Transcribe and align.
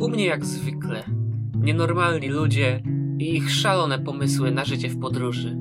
U 0.00 0.08
mnie 0.08 0.26
jak 0.26 0.46
zwykle. 0.46 1.04
Nienormalni 1.60 2.28
ludzie 2.28 2.82
i 3.18 3.36
ich 3.36 3.50
szalone 3.50 3.98
pomysły 3.98 4.50
na 4.50 4.64
życie 4.64 4.88
w 4.88 4.98
podróży. 5.00 5.56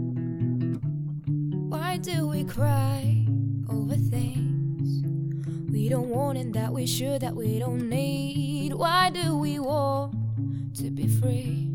Why 1.71 1.99
do 1.99 2.27
we 2.27 2.43
cry 2.43 3.25
over 3.67 3.97
things 3.97 5.03
we 5.71 5.89
don't 5.89 6.09
want 6.09 6.39
and 6.39 6.53
that 6.53 6.73
we 6.73 6.87
should, 6.87 7.21
that 7.21 7.35
we 7.35 7.45
don't 7.45 7.89
need? 7.89 8.73
Why 8.73 9.11
do 9.23 9.39
we 9.39 9.59
want 9.59 10.13
to 10.77 10.91
be 10.91 11.07
free? 11.07 11.69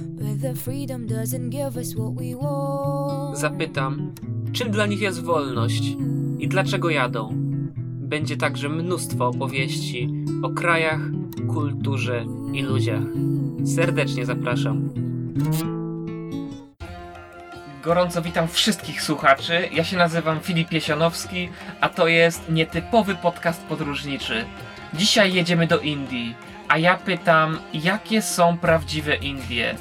But 0.00 0.40
the 0.40 0.54
freedom 0.54 1.06
doesn't 1.06 1.50
give 1.50 1.80
us 1.80 1.94
what 1.94 2.14
we 2.14 2.34
want. 2.34 2.99
Zapytam, 3.32 4.12
czym 4.52 4.70
dla 4.70 4.86
nich 4.86 5.00
jest 5.00 5.24
wolność 5.24 5.82
i 6.38 6.48
dlaczego 6.48 6.90
jadą? 6.90 7.28
Będzie 8.00 8.36
także 8.36 8.68
mnóstwo 8.68 9.28
opowieści 9.28 10.08
o 10.42 10.50
krajach, 10.50 11.00
kulturze 11.48 12.24
i 12.52 12.62
ludziach. 12.62 13.02
Serdecznie 13.76 14.26
zapraszam. 14.26 14.90
Gorąco 17.82 18.22
witam 18.22 18.48
wszystkich 18.48 19.02
słuchaczy. 19.02 19.68
Ja 19.72 19.84
się 19.84 19.96
nazywam 19.96 20.40
Filip 20.40 20.72
Jesionowski, 20.72 21.48
a 21.80 21.88
to 21.88 22.08
jest 22.08 22.50
nietypowy 22.50 23.14
podcast 23.14 23.62
podróżniczy. 23.64 24.44
Dzisiaj 24.94 25.34
jedziemy 25.34 25.66
do 25.66 25.78
Indii, 25.78 26.34
a 26.68 26.78
ja 26.78 26.96
pytam, 26.96 27.58
jakie 27.74 28.22
są 28.22 28.58
prawdziwe 28.58 29.16
Indie? 29.16 29.76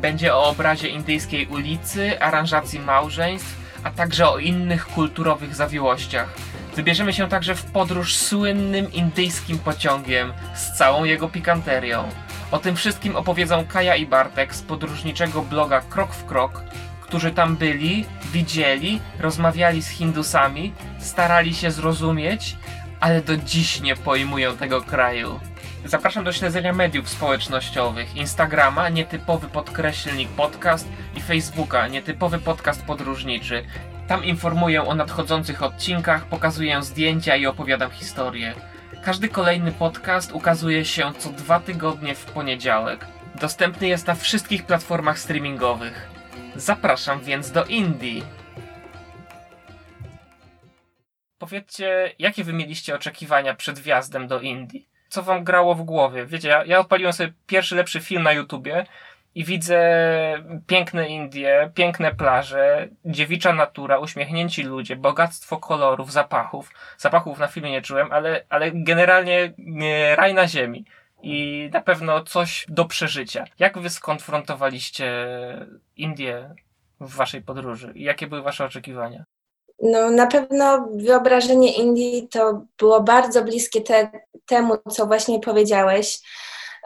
Będzie 0.00 0.34
o 0.34 0.48
obrazie 0.48 0.88
indyjskiej 0.88 1.46
ulicy, 1.46 2.20
aranżacji 2.20 2.80
małżeństw, 2.80 3.56
a 3.84 3.90
także 3.90 4.28
o 4.28 4.38
innych 4.38 4.86
kulturowych 4.86 5.54
zawiłościach. 5.54 6.34
Wybierzemy 6.76 7.12
się 7.12 7.28
także 7.28 7.54
w 7.54 7.64
podróż 7.64 8.16
słynnym 8.16 8.92
indyjskim 8.92 9.58
pociągiem 9.58 10.32
z 10.54 10.78
całą 10.78 11.04
jego 11.04 11.28
pikanterią. 11.28 12.08
O 12.50 12.58
tym 12.58 12.76
wszystkim 12.76 13.16
opowiedzą 13.16 13.66
Kaja 13.66 13.96
i 13.96 14.06
Bartek 14.06 14.54
z 14.54 14.62
podróżniczego 14.62 15.42
bloga 15.42 15.80
Krok 15.80 16.14
w 16.14 16.24
Krok, 16.24 16.62
którzy 17.00 17.30
tam 17.30 17.56
byli, 17.56 18.04
widzieli, 18.32 19.00
rozmawiali 19.20 19.82
z 19.82 19.88
Hindusami, 19.88 20.72
starali 21.00 21.54
się 21.54 21.70
zrozumieć, 21.70 22.56
ale 23.00 23.22
do 23.22 23.36
dziś 23.36 23.80
nie 23.80 23.96
pojmują 23.96 24.56
tego 24.56 24.82
kraju. 24.82 25.40
Zapraszam 25.86 26.24
do 26.24 26.32
śledzenia 26.32 26.72
mediów 26.72 27.08
społecznościowych, 27.08 28.16
Instagrama, 28.16 28.88
nietypowy 28.88 29.48
podkreślnik 29.48 30.28
podcast 30.28 30.88
i 31.16 31.20
Facebooka, 31.20 31.88
nietypowy 31.88 32.38
podcast 32.38 32.84
podróżniczy. 32.84 33.64
Tam 34.08 34.24
informuję 34.24 34.82
o 34.82 34.94
nadchodzących 34.94 35.62
odcinkach, 35.62 36.26
pokazuję 36.28 36.82
zdjęcia 36.82 37.36
i 37.36 37.46
opowiadam 37.46 37.90
historię. 37.90 38.54
Każdy 39.04 39.28
kolejny 39.28 39.72
podcast 39.72 40.32
ukazuje 40.32 40.84
się 40.84 41.12
co 41.18 41.30
dwa 41.30 41.60
tygodnie 41.60 42.14
w 42.14 42.24
poniedziałek. 42.24 43.06
Dostępny 43.40 43.88
jest 43.88 44.06
na 44.06 44.14
wszystkich 44.14 44.66
platformach 44.66 45.18
streamingowych. 45.18 46.08
Zapraszam 46.56 47.20
więc 47.20 47.50
do 47.50 47.64
Indii. 47.64 48.22
Powiedzcie, 51.38 52.14
jakie 52.18 52.44
wy 52.44 52.52
mieliście 52.52 52.94
oczekiwania 52.94 53.54
przed 53.54 53.78
wjazdem 53.78 54.28
do 54.28 54.40
Indii? 54.40 54.95
Co 55.08 55.22
wam 55.22 55.44
grało 55.44 55.74
w 55.74 55.82
głowie? 55.82 56.26
Wiecie, 56.26 56.48
ja, 56.48 56.64
ja 56.64 56.78
odpaliłem 56.78 57.12
sobie 57.12 57.32
pierwszy 57.46 57.76
lepszy 57.76 58.00
film 58.00 58.22
na 58.22 58.32
YouTubie 58.32 58.86
i 59.34 59.44
widzę 59.44 59.78
piękne 60.66 61.08
Indie, 61.08 61.70
piękne 61.74 62.14
plaże, 62.14 62.88
dziewicza 63.04 63.52
natura, 63.52 63.98
uśmiechnięci 63.98 64.62
ludzie, 64.62 64.96
bogactwo 64.96 65.56
kolorów, 65.56 66.12
zapachów. 66.12 66.70
Zapachów 66.98 67.38
na 67.38 67.46
filmie 67.46 67.70
nie 67.70 67.82
czułem, 67.82 68.12
ale, 68.12 68.44
ale 68.48 68.70
generalnie 68.72 69.52
nie, 69.58 70.16
raj 70.16 70.34
na 70.34 70.48
ziemi. 70.48 70.84
I 71.22 71.68
na 71.72 71.80
pewno 71.80 72.20
coś 72.20 72.66
do 72.68 72.84
przeżycia. 72.84 73.44
Jak 73.58 73.78
wy 73.78 73.90
skonfrontowaliście 73.90 75.12
Indię 75.96 76.54
w 77.00 77.14
waszej 77.14 77.42
podróży? 77.42 77.92
I 77.94 78.02
jakie 78.02 78.26
były 78.26 78.42
wasze 78.42 78.64
oczekiwania? 78.64 79.24
No, 79.82 80.10
na 80.10 80.26
pewno 80.26 80.88
wyobrażenie 80.94 81.72
Indii 81.72 82.28
to 82.30 82.62
było 82.78 83.02
bardzo 83.02 83.44
bliskie 83.44 83.80
te, 83.80 84.10
temu, 84.46 84.74
co 84.90 85.06
właśnie 85.06 85.40
powiedziałeś. 85.40 86.18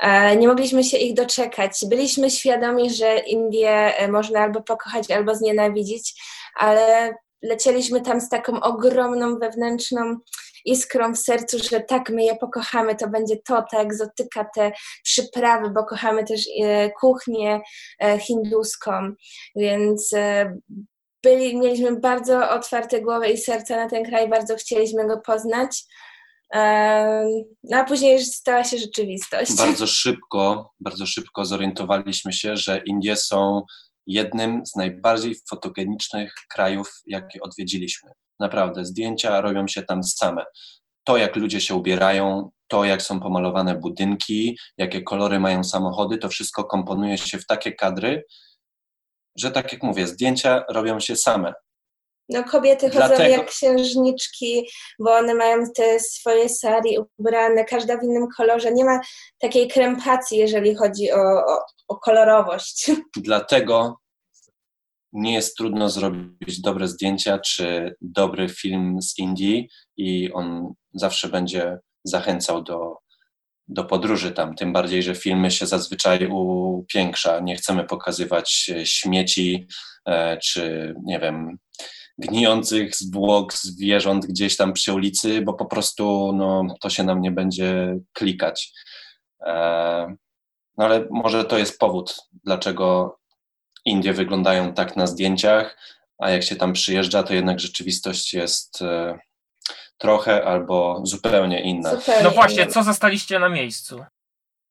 E, 0.00 0.36
Nie 0.36 0.48
mogliśmy 0.48 0.84
się 0.84 0.96
ich 0.96 1.14
doczekać. 1.14 1.72
Byliśmy 1.88 2.30
świadomi, 2.30 2.90
że 2.90 3.18
Indię 3.18 3.96
e, 3.98 4.08
można 4.08 4.40
albo 4.40 4.62
pokochać, 4.62 5.10
albo 5.10 5.34
znienawidzić, 5.34 6.22
ale 6.56 7.14
lecieliśmy 7.42 8.00
tam 8.00 8.20
z 8.20 8.28
taką 8.28 8.60
ogromną 8.60 9.38
wewnętrzną 9.38 10.16
iskrą 10.64 11.14
w 11.14 11.18
sercu, 11.18 11.58
że 11.70 11.80
tak, 11.80 12.10
my 12.10 12.24
je 12.24 12.36
pokochamy, 12.36 12.96
to 12.96 13.08
będzie 13.08 13.36
to, 13.36 13.64
ta 13.70 13.78
egzotyka, 13.78 14.46
te 14.54 14.72
przyprawy, 15.04 15.70
bo 15.70 15.84
kochamy 15.84 16.24
też 16.24 16.40
e, 16.62 16.90
kuchnię 16.90 17.60
hinduską, 18.20 19.12
więc 19.56 20.14
byli, 21.22 21.56
mieliśmy 21.56 22.00
bardzo 22.00 22.50
otwarte 22.50 23.00
głowy 23.00 23.28
i 23.28 23.38
serca 23.38 23.76
na 23.76 23.88
ten 23.88 24.04
kraj, 24.04 24.28
bardzo 24.28 24.56
chcieliśmy 24.56 25.08
go 25.08 25.20
poznać. 25.20 25.84
No 27.64 27.76
a 27.76 27.84
później 27.84 28.24
stała 28.24 28.64
się 28.64 28.78
rzeczywistość. 28.78 29.56
Bardzo 29.56 29.86
szybko, 29.86 30.72
bardzo 30.80 31.06
szybko 31.06 31.44
zorientowaliśmy 31.44 32.32
się, 32.32 32.56
że 32.56 32.82
Indie 32.86 33.16
są 33.16 33.62
jednym 34.06 34.66
z 34.66 34.76
najbardziej 34.76 35.36
fotogenicznych 35.50 36.34
krajów, 36.54 36.92
jakie 37.06 37.40
odwiedziliśmy. 37.40 38.10
Naprawdę, 38.40 38.84
zdjęcia 38.84 39.40
robią 39.40 39.68
się 39.68 39.82
tam 39.82 40.04
same. 40.04 40.44
To, 41.04 41.16
jak 41.16 41.36
ludzie 41.36 41.60
się 41.60 41.74
ubierają, 41.74 42.50
to, 42.68 42.84
jak 42.84 43.02
są 43.02 43.20
pomalowane 43.20 43.74
budynki, 43.74 44.58
jakie 44.78 45.02
kolory 45.02 45.40
mają 45.40 45.64
samochody, 45.64 46.18
to 46.18 46.28
wszystko 46.28 46.64
komponuje 46.64 47.18
się 47.18 47.38
w 47.38 47.46
takie 47.46 47.72
kadry, 47.72 48.24
że 49.36 49.50
tak 49.50 49.72
jak 49.72 49.82
mówię, 49.82 50.06
zdjęcia 50.06 50.64
robią 50.68 51.00
się 51.00 51.16
same. 51.16 51.52
No 52.28 52.44
kobiety 52.44 52.86
chodzą 52.86 53.06
Dlatego- 53.06 53.30
jak 53.30 53.46
księżniczki, 53.46 54.68
bo 54.98 55.14
one 55.14 55.34
mają 55.34 55.64
te 55.76 56.00
swoje 56.00 56.48
sari 56.48 56.98
ubrane, 57.18 57.64
każda 57.64 57.96
w 57.96 58.02
innym 58.02 58.26
kolorze. 58.36 58.72
Nie 58.72 58.84
ma 58.84 59.00
takiej 59.38 59.68
krępacji, 59.68 60.38
jeżeli 60.38 60.74
chodzi 60.74 61.12
o, 61.12 61.22
o, 61.46 61.58
o 61.88 61.96
kolorowość. 61.96 62.90
Dlatego 63.16 63.96
nie 65.12 65.34
jest 65.34 65.56
trudno 65.56 65.88
zrobić 65.88 66.60
dobre 66.60 66.88
zdjęcia 66.88 67.38
czy 67.38 67.94
dobry 68.00 68.48
film 68.48 69.02
z 69.02 69.18
Indii 69.18 69.68
i 69.96 70.32
on 70.32 70.72
zawsze 70.94 71.28
będzie 71.28 71.78
zachęcał 72.04 72.62
do, 72.62 72.96
do 73.70 73.84
podróży 73.84 74.32
tam. 74.32 74.54
Tym 74.54 74.72
bardziej, 74.72 75.02
że 75.02 75.14
filmy 75.14 75.50
się 75.50 75.66
zazwyczaj 75.66 76.26
upiększa. 76.26 77.40
Nie 77.40 77.56
chcemy 77.56 77.84
pokazywać 77.84 78.70
e, 78.76 78.86
śmieci 78.86 79.66
e, 80.06 80.38
czy 80.38 80.94
nie 81.04 81.18
wiem, 81.20 81.58
gnijących 82.18 82.96
zwłok 82.96 83.54
zwierząt 83.54 84.26
gdzieś 84.26 84.56
tam 84.56 84.72
przy 84.72 84.92
ulicy, 84.92 85.40
bo 85.40 85.54
po 85.54 85.66
prostu 85.66 86.32
no, 86.32 86.64
to 86.80 86.90
się 86.90 87.02
nam 87.02 87.20
nie 87.20 87.30
będzie 87.30 87.98
klikać. 88.12 88.72
E, 89.46 90.16
no 90.78 90.84
ale 90.84 91.06
może 91.10 91.44
to 91.44 91.58
jest 91.58 91.78
powód, 91.78 92.16
dlaczego 92.44 93.16
Indie 93.84 94.12
wyglądają 94.12 94.74
tak 94.74 94.96
na 94.96 95.06
zdjęciach, 95.06 95.78
a 96.18 96.30
jak 96.30 96.42
się 96.42 96.56
tam 96.56 96.72
przyjeżdża, 96.72 97.22
to 97.22 97.34
jednak 97.34 97.60
rzeczywistość 97.60 98.34
jest 98.34 98.82
trochę 100.00 100.44
albo 100.44 101.00
zupełnie 101.04 101.60
inna. 101.62 101.90
Zupełnie 101.96 102.22
No 102.22 102.30
właśnie, 102.30 102.62
inne. 102.62 102.72
co 102.72 102.82
zastaliście 102.82 103.38
na 103.38 103.48
miejscu? 103.48 104.04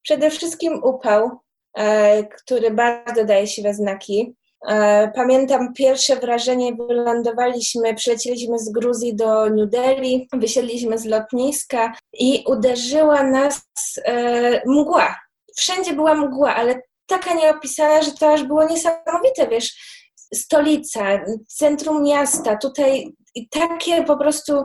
Przede 0.03 0.29
wszystkim 0.29 0.83
upał, 0.83 1.29
e, 1.77 2.23
który 2.23 2.71
bardzo 2.71 3.25
daje 3.25 3.47
się 3.47 3.61
we 3.61 3.73
znaki. 3.73 4.35
E, 4.67 5.11
Pamiętam 5.15 5.73
pierwsze 5.73 6.15
wrażenie, 6.15 6.73
wylądowaliśmy, 6.75 7.95
przylecieliśmy 7.95 8.59
z 8.59 8.71
Gruzji 8.71 9.15
do 9.15 9.49
New 9.49 9.69
Delhi, 9.69 10.27
wysiedliśmy 10.33 10.97
z 10.97 11.05
lotniska 11.05 11.93
i 12.13 12.43
uderzyła 12.47 13.23
nas 13.23 13.61
e, 14.05 14.61
mgła. 14.65 15.15
Wszędzie 15.55 15.93
była 15.93 16.15
mgła, 16.15 16.55
ale 16.55 16.81
taka 17.07 17.33
nieopisana, 17.33 18.01
że 18.01 18.11
to 18.11 18.33
aż 18.33 18.43
było 18.43 18.63
niesamowite, 18.65 19.47
wiesz, 19.49 19.99
stolica, 20.33 21.01
centrum 21.47 22.03
miasta, 22.03 22.57
tutaj 22.57 23.13
takie 23.49 24.03
po 24.03 24.17
prostu, 24.17 24.63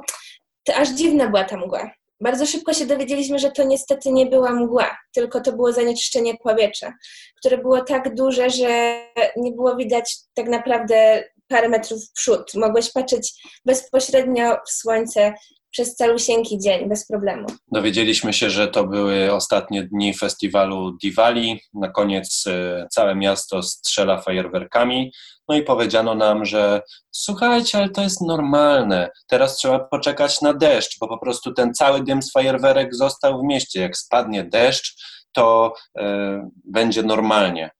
to 0.64 0.75
aż 0.75 0.90
dziwna 0.90 1.28
była 1.28 1.44
ta 1.44 1.56
mgła. 1.56 1.90
Bardzo 2.20 2.46
szybko 2.46 2.75
się 2.75 2.87
dowiedzieliśmy, 2.87 3.38
że 3.38 3.50
to 3.50 3.64
niestety 3.64 4.12
nie 4.12 4.26
była 4.26 4.52
mgła, 4.52 4.96
tylko 5.12 5.40
to 5.40 5.52
było 5.52 5.72
zanieczyszczenie 5.72 6.34
powietrza, 6.43 6.93
które 7.37 7.58
było 7.58 7.81
tak 7.81 8.14
duże, 8.14 8.50
że 8.50 9.00
nie 9.37 9.52
było 9.52 9.76
widać 9.76 10.16
tak 10.34 10.49
naprawdę 10.49 11.25
parę 11.49 11.69
metrów 11.69 12.05
w 12.05 12.12
przód. 12.12 12.55
Mogłeś 12.55 12.93
patrzeć 12.93 13.43
bezpośrednio 13.64 14.56
w 14.66 14.70
słońce 14.70 15.34
przez 15.75 15.97
calusieńki 15.97 16.59
dzień, 16.59 16.88
bez 16.88 17.06
problemu. 17.06 17.47
Dowiedzieliśmy 17.73 18.32
się, 18.32 18.50
że 18.50 18.69
to 18.69 18.85
były 18.85 19.32
ostatnie 19.32 19.82
dni 19.82 20.15
festiwalu 20.15 20.97
Diwali. 21.03 21.61
Na 21.73 21.88
koniec 21.88 22.44
e, 22.47 22.87
całe 22.91 23.15
miasto 23.15 23.62
strzela 23.62 24.21
fajerwerkami. 24.21 25.12
No 25.49 25.56
i 25.56 25.62
powiedziano 25.62 26.15
nam, 26.15 26.44
że 26.44 26.82
słuchajcie, 27.11 27.79
ale 27.79 27.88
to 27.88 28.03
jest 28.03 28.21
normalne. 28.21 29.11
Teraz 29.26 29.56
trzeba 29.56 29.79
poczekać 29.79 30.41
na 30.41 30.55
deszcz, 30.55 30.99
bo 31.00 31.09
po 31.09 31.19
prostu 31.19 31.53
ten 31.53 31.75
cały 31.75 32.05
dym 32.05 32.23
z 32.23 32.32
fajerwerek 32.32 32.94
został 32.94 33.41
w 33.41 33.44
mieście. 33.44 33.81
Jak 33.81 33.97
spadnie 33.97 34.44
deszcz, 34.44 34.97
to 35.32 35.75
e, 35.99 36.50
będzie 36.65 37.03
normalnie. 37.03 37.71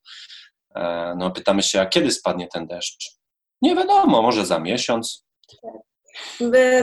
E, 0.77 1.15
no 1.19 1.31
pytamy 1.31 1.63
się, 1.63 1.81
a 1.81 1.87
kiedy 1.87 2.11
spadnie 2.11 2.49
ten 2.49 2.67
deszcz? 2.67 3.11
Nie 3.63 3.77
wiadomo, 3.77 4.23
może 4.23 4.47
za 4.47 4.59
miesiąc. 4.59 5.25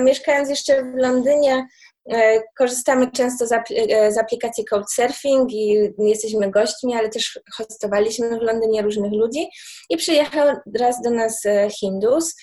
Mieszkając 0.01 0.49
jeszcze 0.49 0.83
w 0.83 0.95
Londynie, 0.95 1.67
e, 2.11 2.41
korzystamy 2.57 3.11
często 3.11 3.47
z, 3.47 3.51
e, 3.51 4.11
z 4.11 4.17
aplikacji 4.17 4.65
Couchsurfing 4.65 5.51
i 5.53 5.89
jesteśmy 5.97 6.51
gośćmi, 6.51 6.95
ale 6.95 7.09
też 7.09 7.39
hostowaliśmy 7.57 8.39
w 8.39 8.41
Londynie 8.41 8.81
różnych 8.81 9.11
ludzi 9.11 9.47
i 9.89 9.97
przyjechał 9.97 10.47
raz 10.79 11.01
do 11.01 11.09
nas 11.09 11.45
e, 11.45 11.69
Hindus. 11.69 12.35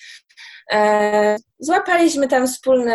Złapaliśmy 1.59 2.27
tam 2.27 2.47
wspólną, 2.47 2.93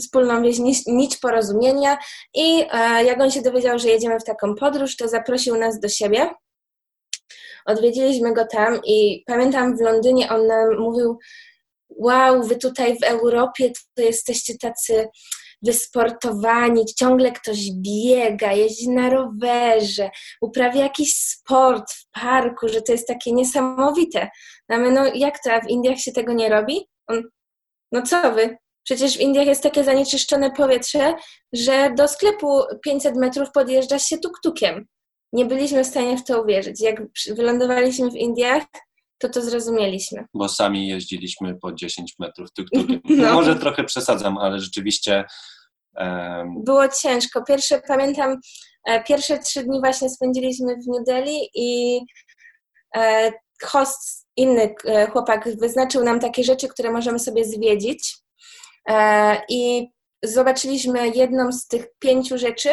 wspólną 0.00 0.42
nić 0.86 1.16
porozumienia 1.16 1.98
i 2.34 2.58
jak 3.04 3.20
on 3.20 3.30
się 3.30 3.42
dowiedział, 3.42 3.78
że 3.78 3.88
jedziemy 3.88 4.20
w 4.20 4.24
taką 4.24 4.54
podróż, 4.54 4.96
to 4.96 5.08
zaprosił 5.08 5.56
nas 5.56 5.80
do 5.80 5.88
siebie. 5.88 6.30
Odwiedziliśmy 7.66 8.34
go 8.34 8.46
tam 8.46 8.80
i 8.84 9.24
pamiętam 9.26 9.76
w 9.76 9.80
Londynie 9.80 10.28
on 10.30 10.46
nam 10.46 10.78
mówił, 10.78 11.18
wow, 11.96 12.42
wy 12.42 12.56
tutaj 12.56 12.98
w 12.98 13.04
Europie 13.04 13.72
to 13.94 14.02
jesteście 14.02 14.54
tacy 14.58 15.08
wysportowani, 15.62 16.84
ciągle 16.98 17.32
ktoś 17.32 17.58
biega, 17.72 18.52
jeździ 18.52 18.90
na 18.90 19.10
rowerze, 19.10 20.10
uprawia 20.40 20.82
jakiś 20.82 21.14
sport 21.14 21.92
w 21.92 22.10
parku, 22.20 22.68
że 22.68 22.82
to 22.82 22.92
jest 22.92 23.08
takie 23.08 23.32
niesamowite. 23.32 24.28
No 24.68 24.78
my, 24.78 24.90
no 24.90 25.06
jak 25.14 25.42
to, 25.42 25.52
a 25.52 25.60
w 25.60 25.68
Indiach 25.68 25.98
się 25.98 26.12
tego 26.12 26.32
nie 26.32 26.48
robi? 26.48 26.88
On, 27.06 27.22
no 27.92 28.02
co 28.02 28.32
wy? 28.32 28.56
Przecież 28.84 29.16
w 29.16 29.20
Indiach 29.20 29.46
jest 29.46 29.62
takie 29.62 29.84
zanieczyszczone 29.84 30.50
powietrze, 30.50 31.14
że 31.52 31.92
do 31.96 32.08
sklepu 32.08 32.62
500 32.84 33.16
metrów 33.16 33.48
podjeżdża 33.54 33.98
się 33.98 34.18
tuktukiem. 34.18 34.86
Nie 35.32 35.44
byliśmy 35.44 35.84
w 35.84 35.86
stanie 35.86 36.16
w 36.16 36.24
to 36.24 36.42
uwierzyć. 36.42 36.80
Jak 36.80 37.02
wylądowaliśmy 37.28 38.10
w 38.10 38.16
Indiach, 38.16 38.62
to 39.20 39.28
to 39.28 39.42
zrozumieliśmy. 39.42 40.24
Bo 40.34 40.48
sami 40.48 40.88
jeździliśmy 40.88 41.58
po 41.62 41.72
10 41.72 42.14
metrów 42.18 42.48
tuk-tukiem. 42.58 43.00
No. 43.16 43.34
Może 43.34 43.56
trochę 43.56 43.84
przesadzam, 43.84 44.38
ale 44.38 44.58
rzeczywiście... 44.58 45.24
Um... 45.96 46.64
Było 46.64 46.88
ciężko. 46.88 47.44
Pierwsze, 47.44 47.82
pamiętam, 47.88 48.36
e, 48.86 49.04
pierwsze 49.04 49.38
trzy 49.38 49.64
dni 49.64 49.80
właśnie 49.80 50.10
spędziliśmy 50.10 50.74
w 50.74 50.86
New 50.86 51.06
Delhi 51.06 51.48
i 51.54 52.00
e, 52.96 53.32
host, 53.62 54.26
inny 54.36 54.74
e, 54.84 55.06
chłopak 55.06 55.48
wyznaczył 55.60 56.04
nam 56.04 56.20
takie 56.20 56.44
rzeczy, 56.44 56.68
które 56.68 56.90
możemy 56.90 57.18
sobie 57.18 57.44
zwiedzić. 57.44 58.16
I 59.48 59.88
zobaczyliśmy 60.22 61.08
jedną 61.08 61.52
z 61.52 61.66
tych 61.66 61.86
pięciu 61.98 62.38
rzeczy, 62.38 62.68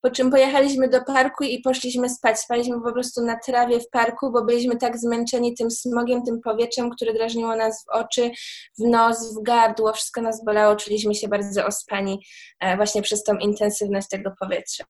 po 0.00 0.10
czym 0.10 0.30
pojechaliśmy 0.30 0.88
do 0.88 1.04
parku 1.04 1.44
i 1.44 1.60
poszliśmy 1.60 2.08
spać. 2.08 2.40
Spaliśmy 2.40 2.80
po 2.80 2.92
prostu 2.92 3.24
na 3.24 3.38
trawie 3.38 3.80
w 3.80 3.90
parku, 3.90 4.32
bo 4.32 4.44
byliśmy 4.44 4.76
tak 4.76 4.98
zmęczeni 4.98 5.54
tym 5.54 5.70
smogiem, 5.70 6.22
tym 6.24 6.40
powietrzem, 6.40 6.90
które 6.90 7.12
drażniło 7.12 7.56
nas 7.56 7.84
w 7.84 7.88
oczy, 7.88 8.30
w 8.78 8.82
nos, 8.90 9.38
w 9.38 9.42
gardło, 9.42 9.92
wszystko 9.92 10.22
nas 10.22 10.44
bolało, 10.44 10.76
czuliśmy 10.76 11.14
się 11.14 11.28
bardzo 11.28 11.66
ospani 11.66 12.26
e, 12.60 12.76
właśnie 12.76 13.02
przez 13.02 13.22
tą 13.22 13.36
intensywność 13.36 14.08
tego 14.08 14.32
powietrza. 14.40 14.84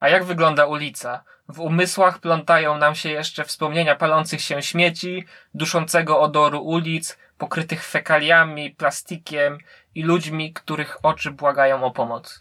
A 0.00 0.08
jak 0.08 0.24
wygląda 0.24 0.66
ulica? 0.66 1.24
W 1.48 1.60
umysłach 1.60 2.18
plątają 2.18 2.78
nam 2.78 2.94
się 2.94 3.10
jeszcze 3.10 3.44
wspomnienia 3.44 3.96
palących 3.96 4.40
się 4.40 4.62
śmieci, 4.62 5.24
duszącego 5.54 6.20
odoru 6.20 6.60
ulic, 6.64 7.18
pokrytych 7.38 7.84
fekaliami, 7.84 8.70
plastikiem 8.70 9.58
i 9.94 10.02
ludźmi, 10.02 10.52
których 10.52 10.98
oczy 11.02 11.30
błagają 11.30 11.84
o 11.84 11.90
pomoc. 11.90 12.40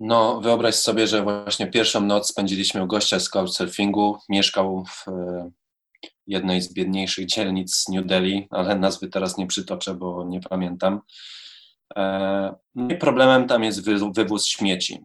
No, 0.00 0.40
wyobraź 0.40 0.74
sobie, 0.74 1.06
że 1.06 1.22
właśnie 1.22 1.66
pierwszą 1.66 2.00
noc 2.00 2.28
spędziliśmy 2.28 2.82
u 2.82 2.86
gościa 2.86 3.20
z 3.20 3.28
couchsurfingu. 3.28 4.18
Mieszkał 4.28 4.84
w 4.84 5.08
e, 5.08 5.50
jednej 6.26 6.62
z 6.62 6.72
biedniejszych 6.72 7.26
dzielnic 7.26 7.88
New 7.88 8.06
Delhi, 8.06 8.48
ale 8.50 8.76
nazwy 8.76 9.08
teraz 9.08 9.38
nie 9.38 9.46
przytoczę, 9.46 9.94
bo 9.94 10.24
nie 10.24 10.40
pamiętam. 10.40 11.00
E, 11.96 12.54
no 12.74 12.94
I 12.94 12.96
problemem 12.96 13.46
tam 13.46 13.64
jest 13.64 13.84
wywóz 14.14 14.46
śmieci, 14.46 15.04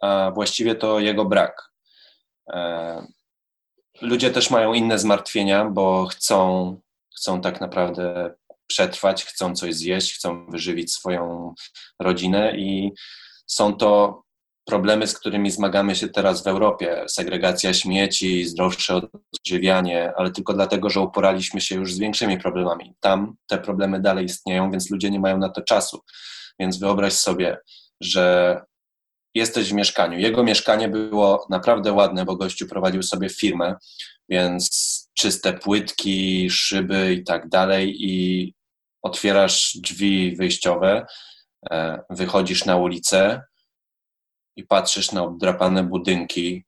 a 0.00 0.30
właściwie 0.34 0.74
to 0.74 1.00
jego 1.00 1.24
brak. 1.24 1.70
E, 2.52 3.06
ludzie 4.00 4.30
też 4.30 4.50
mają 4.50 4.72
inne 4.72 4.98
zmartwienia, 4.98 5.64
bo 5.64 6.06
chcą, 6.06 6.80
chcą 7.16 7.40
tak 7.40 7.60
naprawdę 7.60 8.34
przetrwać, 8.68 9.24
chcą 9.24 9.54
coś 9.54 9.74
zjeść, 9.74 10.14
chcą 10.14 10.46
wyżywić 10.46 10.92
swoją 10.92 11.54
rodzinę 12.00 12.56
i 12.56 12.92
są 13.46 13.76
to 13.76 14.22
problemy, 14.68 15.06
z 15.06 15.18
którymi 15.18 15.50
zmagamy 15.50 15.96
się 15.96 16.08
teraz 16.08 16.42
w 16.42 16.46
Europie. 16.46 17.04
Segregacja 17.08 17.74
śmieci, 17.74 18.44
zdrowsze 18.44 19.00
odżywianie, 19.34 20.12
ale 20.16 20.30
tylko 20.30 20.54
dlatego, 20.54 20.90
że 20.90 21.00
uporaliśmy 21.00 21.60
się 21.60 21.74
już 21.74 21.94
z 21.94 21.98
większymi 21.98 22.38
problemami. 22.38 22.94
Tam 23.00 23.36
te 23.46 23.58
problemy 23.58 24.00
dalej 24.00 24.24
istnieją, 24.24 24.70
więc 24.70 24.90
ludzie 24.90 25.10
nie 25.10 25.20
mają 25.20 25.38
na 25.38 25.48
to 25.48 25.62
czasu. 25.62 26.00
Więc 26.60 26.78
wyobraź 26.78 27.12
sobie, 27.12 27.58
że 28.00 28.56
jesteś 29.34 29.70
w 29.70 29.74
mieszkaniu. 29.74 30.18
Jego 30.18 30.44
mieszkanie 30.44 30.88
było 30.88 31.46
naprawdę 31.50 31.92
ładne, 31.92 32.24
bo 32.24 32.36
gościu 32.36 32.66
prowadził 32.66 33.02
sobie 33.02 33.28
firmę, 33.28 33.74
więc 34.28 34.68
czyste 35.18 35.52
płytki, 35.52 36.50
szyby 36.50 37.14
i 37.14 37.24
tak 37.24 37.48
dalej 37.48 37.96
i 37.98 38.54
otwierasz 39.08 39.76
drzwi 39.76 40.36
wyjściowe, 40.36 41.06
e, 41.70 42.02
wychodzisz 42.10 42.64
na 42.64 42.76
ulicę 42.76 43.42
i 44.56 44.64
patrzysz 44.64 45.12
na 45.12 45.22
obdrapane 45.22 45.84
budynki, 45.84 46.64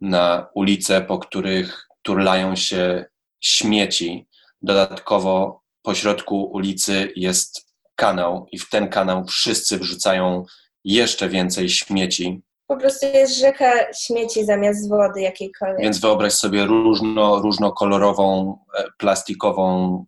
na 0.00 0.46
ulice, 0.54 1.00
po 1.00 1.18
których 1.18 1.88
turlają 2.02 2.56
się 2.56 3.04
śmieci. 3.40 4.28
Dodatkowo 4.62 5.62
po 5.82 5.94
środku 5.94 6.44
ulicy 6.44 7.12
jest 7.16 7.68
kanał 7.94 8.46
i 8.52 8.58
w 8.58 8.68
ten 8.68 8.88
kanał 8.88 9.24
wszyscy 9.24 9.78
wrzucają 9.78 10.44
jeszcze 10.84 11.28
więcej 11.28 11.68
śmieci. 11.68 12.42
Po 12.66 12.76
prostu 12.76 13.06
jest 13.06 13.38
rzeka 13.38 13.92
śmieci 13.92 14.44
zamiast 14.44 14.88
wody 14.88 15.20
jakiejkolwiek. 15.20 15.80
Więc 15.80 16.00
wyobraź 16.00 16.32
sobie 16.32 16.64
różno, 16.64 17.38
różnokolorową, 17.38 18.58
e, 18.78 18.84
plastikową 18.98 20.04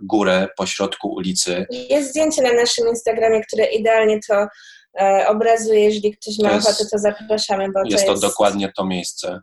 górę 0.00 0.48
po 0.56 0.66
środku 0.66 1.08
ulicy. 1.08 1.66
Jest 1.70 2.10
zdjęcie 2.10 2.42
na 2.42 2.52
naszym 2.52 2.88
Instagramie, 2.88 3.40
które 3.40 3.64
idealnie 3.64 4.20
to 4.28 4.46
e, 5.00 5.28
obrazuje. 5.28 5.84
Jeżeli 5.84 6.16
ktoś 6.16 6.38
ma 6.38 6.52
ochotę, 6.52 6.84
to 6.92 6.98
zapraszamy. 6.98 7.72
Bo 7.72 7.80
jest 7.84 8.06
to, 8.06 8.12
jest 8.12 8.22
to 8.22 8.28
dokładnie 8.28 8.72
to 8.76 8.86
miejsce. 8.86 9.40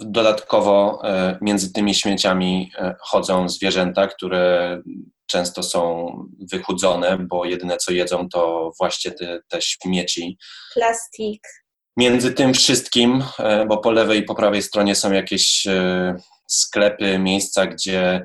Dodatkowo 0.00 1.00
e, 1.04 1.38
między 1.40 1.72
tymi 1.72 1.94
śmieciami 1.94 2.72
e, 2.78 2.94
chodzą 3.00 3.48
zwierzęta, 3.48 4.06
które 4.06 4.78
często 5.26 5.62
są 5.62 6.08
wychudzone, 6.52 7.18
bo 7.18 7.44
jedyne 7.44 7.76
co 7.76 7.92
jedzą 7.92 8.28
to 8.28 8.70
właśnie 8.80 9.10
te, 9.10 9.40
te 9.48 9.62
śmieci. 9.62 10.38
Plastik. 10.74 11.42
Między 11.96 12.32
tym 12.32 12.54
wszystkim, 12.54 13.24
e, 13.38 13.66
bo 13.66 13.78
po 13.78 13.90
lewej 13.90 14.20
i 14.20 14.22
po 14.22 14.34
prawej 14.34 14.62
stronie 14.62 14.94
są 14.94 15.12
jakieś 15.12 15.66
e, 15.66 16.16
sklepy, 16.46 17.18
miejsca, 17.18 17.66
gdzie 17.66 18.24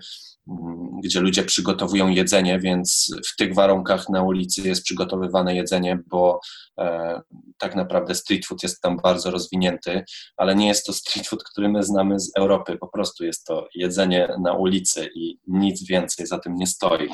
gdzie 1.04 1.20
ludzie 1.20 1.44
przygotowują 1.44 2.10
jedzenie, 2.10 2.60
więc 2.60 3.12
w 3.34 3.36
tych 3.36 3.56
warunkach 3.56 4.10
na 4.10 4.24
ulicy 4.24 4.62
jest 4.62 4.84
przygotowywane 4.84 5.56
jedzenie, 5.56 6.00
bo 6.08 6.40
e, 6.80 7.22
tak 7.58 7.76
naprawdę 7.76 8.16
street 8.16 8.46
food 8.46 8.64
jest 8.64 8.82
tam 8.82 8.98
bardzo 9.04 9.32
rozwinięty, 9.32 10.04
ale 10.38 10.56
nie 10.56 10.68
jest 10.68 10.86
to 10.86 10.94
street 10.94 11.28
food, 11.28 11.44
który 11.44 11.70
my 11.70 11.84
znamy 11.84 12.20
z 12.20 12.32
Europy. 12.38 12.78
Po 12.78 12.88
prostu 12.88 13.26
jest 13.26 13.46
to 13.46 13.68
jedzenie 13.76 14.30
na 14.44 14.54
ulicy 14.54 15.10
i 15.16 15.40
nic 15.48 15.88
więcej 15.88 16.28
za 16.28 16.40
tym 16.40 16.56
nie 16.56 16.68
stoi. 16.68 17.10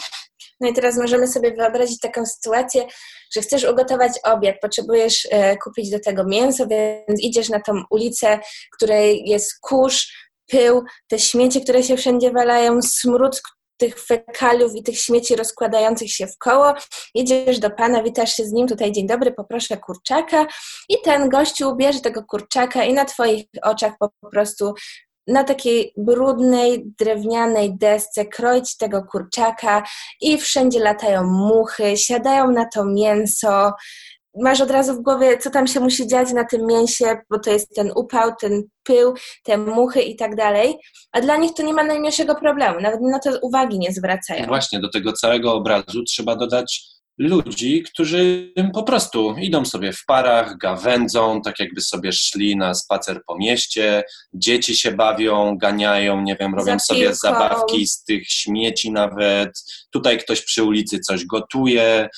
No 0.59 0.69
i 0.69 0.73
teraz 0.73 0.97
możemy 0.97 1.27
sobie 1.27 1.51
wyobrazić 1.51 1.99
taką 1.99 2.25
sytuację, 2.25 2.87
że 3.35 3.41
chcesz 3.41 3.63
ugotować 3.63 4.11
obiad, 4.23 4.55
potrzebujesz 4.61 5.27
e, 5.31 5.57
kupić 5.57 5.89
do 5.89 5.99
tego 5.99 6.23
mięso, 6.23 6.67
więc 6.67 7.21
idziesz 7.21 7.49
na 7.49 7.59
tą 7.59 7.73
ulicę, 7.89 8.39
której 8.77 9.23
jest 9.25 9.59
kurz, 9.61 10.24
pył, 10.47 10.83
te 11.07 11.19
śmieci, 11.19 11.61
które 11.61 11.83
się 11.83 11.97
wszędzie 11.97 12.31
walają, 12.31 12.81
smród 12.81 13.41
tych 13.77 13.99
fekaliów 13.99 14.75
i 14.75 14.83
tych 14.83 14.99
śmieci 14.99 15.35
rozkładających 15.35 16.11
się 16.11 16.27
w 16.27 16.37
koło. 16.37 16.73
Idziesz 17.13 17.59
do 17.59 17.69
pana, 17.69 18.03
witasz 18.03 18.35
się 18.35 18.45
z 18.45 18.51
nim, 18.51 18.67
tutaj 18.67 18.91
dzień 18.91 19.07
dobry, 19.07 19.31
poproszę 19.31 19.77
kurczaka 19.77 20.45
i 20.89 20.95
ten 21.03 21.29
gościu 21.29 21.75
bierze 21.75 21.99
tego 21.99 22.23
kurczaka 22.23 22.83
i 22.83 22.93
na 22.93 23.05
twoich 23.05 23.45
oczach 23.61 23.93
po 23.99 24.29
prostu 24.31 24.73
na 25.27 25.43
takiej 25.43 25.93
brudnej, 25.97 26.83
drewnianej 26.99 27.77
desce 27.77 28.25
kroić 28.25 28.77
tego 28.77 29.03
kurczaka 29.11 29.83
i 30.21 30.37
wszędzie 30.37 30.79
latają 30.79 31.23
muchy, 31.23 31.97
siadają 31.97 32.51
na 32.51 32.65
to 32.73 32.85
mięso, 32.85 33.71
masz 34.41 34.61
od 34.61 34.71
razu 34.71 34.93
w 34.93 35.01
głowie, 35.01 35.37
co 35.37 35.49
tam 35.49 35.67
się 35.67 35.79
musi 35.79 36.07
dziać 36.07 36.33
na 36.33 36.43
tym 36.43 36.67
mięsie, 36.67 37.05
bo 37.29 37.39
to 37.39 37.51
jest 37.51 37.75
ten 37.75 37.91
upał, 37.95 38.31
ten 38.41 38.63
pył, 38.83 39.13
te 39.43 39.57
muchy 39.57 40.01
i 40.01 40.15
tak 40.15 40.35
dalej, 40.35 40.75
a 41.11 41.21
dla 41.21 41.37
nich 41.37 41.53
to 41.53 41.63
nie 41.63 41.73
ma 41.73 41.83
najmniejszego 41.83 42.35
problemu, 42.35 42.79
nawet 42.79 43.01
na 43.01 43.19
to 43.19 43.29
uwagi 43.41 43.79
nie 43.79 43.91
zwracają. 43.91 44.47
Właśnie, 44.47 44.79
do 44.79 44.89
tego 44.89 45.13
całego 45.13 45.53
obrazu 45.53 46.03
trzeba 46.03 46.35
dodać 46.35 46.95
ludzi, 47.17 47.83
którzy 47.83 48.53
po 48.73 48.83
prostu 48.83 49.35
idą 49.37 49.65
sobie 49.65 49.93
w 49.93 50.05
parach, 50.05 50.57
gawędzą, 50.57 51.41
tak 51.41 51.59
jakby 51.59 51.81
sobie 51.81 52.11
szli 52.11 52.57
na 52.57 52.73
spacer 52.73 53.21
po 53.27 53.37
mieście, 53.37 54.03
dzieci 54.33 54.75
się 54.75 54.91
bawią, 54.91 55.57
ganiają, 55.57 56.21
nie 56.21 56.35
wiem, 56.39 56.55
robią 56.55 56.73
Za 56.73 56.79
sobie 56.79 57.15
zabawki 57.15 57.87
z 57.87 58.03
tych 58.03 58.27
śmieci 58.27 58.91
nawet. 58.91 59.49
Tutaj 59.91 60.17
ktoś 60.17 60.41
przy 60.41 60.63
ulicy 60.63 60.99
coś 60.99 61.25
gotuje, 61.25 62.09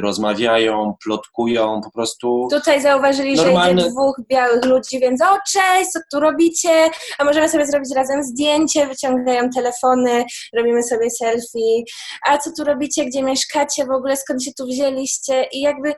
rozmawiają, 0.00 0.94
plotkują, 1.04 1.80
po 1.84 1.90
prostu 1.90 2.48
Tutaj 2.50 2.82
zauważyli, 2.82 3.36
że 3.36 3.44
Normalne- 3.44 3.80
idzie 3.82 3.90
dwóch 3.90 4.20
białych 4.30 4.64
ludzi, 4.64 5.00
więc 5.00 5.22
o 5.22 5.38
cześć, 5.52 5.90
co 5.90 6.00
tu 6.12 6.20
robicie? 6.20 6.90
A 7.18 7.24
możemy 7.24 7.48
sobie 7.48 7.66
zrobić 7.66 7.94
razem 7.96 8.22
zdjęcie, 8.24 8.86
wyciągają 8.86 9.50
telefony, 9.50 10.24
robimy 10.56 10.82
sobie 10.82 11.10
selfie. 11.10 11.84
A 12.28 12.38
co 12.38 12.50
tu 12.58 12.64
robicie, 12.64 13.04
gdzie 13.04 13.22
mieszkacie 13.22 13.84
w 13.84 13.90
ogóle, 13.90 14.16
skąd 14.16 14.44
się 14.44 14.50
tu 14.58 14.66
wzięliście? 14.66 15.46
I 15.52 15.60
jakby 15.60 15.94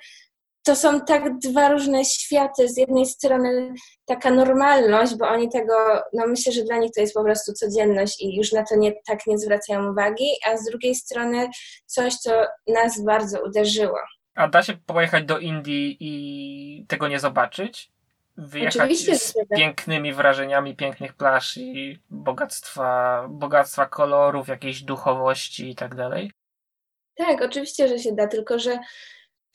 to 0.66 0.76
są 0.76 1.00
tak 1.00 1.38
dwa 1.38 1.68
różne 1.68 2.04
światy. 2.04 2.68
Z 2.68 2.76
jednej 2.76 3.06
strony 3.06 3.75
taka 4.04 4.30
normalność, 4.30 5.14
bo 5.14 5.28
oni 5.28 5.50
tego, 5.50 5.75
no 6.12 6.26
myślę, 6.26 6.52
że 6.52 6.62
dla 6.62 6.76
nich 6.76 6.92
to 6.94 7.00
jest 7.00 7.14
po 7.14 7.25
prostu 7.25 7.52
codzienność 7.52 8.23
i 8.23 8.37
już 8.37 8.52
na 8.52 8.64
to 8.64 8.76
nie, 8.76 8.92
tak 9.06 9.26
nie 9.26 9.38
zwracają 9.38 9.90
uwagi, 9.90 10.28
a 10.46 10.56
z 10.56 10.64
drugiej 10.64 10.94
strony 10.94 11.49
coś, 11.87 12.14
co 12.14 12.30
nas 12.66 13.04
bardzo 13.04 13.44
uderzyło. 13.44 13.99
A 14.35 14.49
da 14.49 14.62
się 14.62 14.75
pojechać 14.87 15.25
do 15.25 15.38
Indii 15.38 15.96
i 16.00 16.87
tego 16.88 17.08
nie 17.08 17.20
zobaczyć? 17.20 17.92
Wyjechać 18.37 18.76
Oczywiście, 18.76 19.18
z 19.18 19.35
da. 19.35 19.56
pięknymi 19.56 20.12
wrażeniami 20.12 20.76
pięknych 20.76 21.14
plaż 21.14 21.56
i 21.56 21.99
bogactwa, 22.11 23.26
bogactwa 23.30 23.87
kolorów, 23.87 24.49
jakiejś 24.49 24.82
duchowości 24.82 25.70
i 25.70 25.75
tak 25.75 25.94
dalej? 25.94 26.32
Tak, 27.14 27.42
oczywiście, 27.42 27.88
że 27.88 27.99
się 27.99 28.12
da, 28.12 28.26
tylko 28.26 28.58
że 28.58 28.78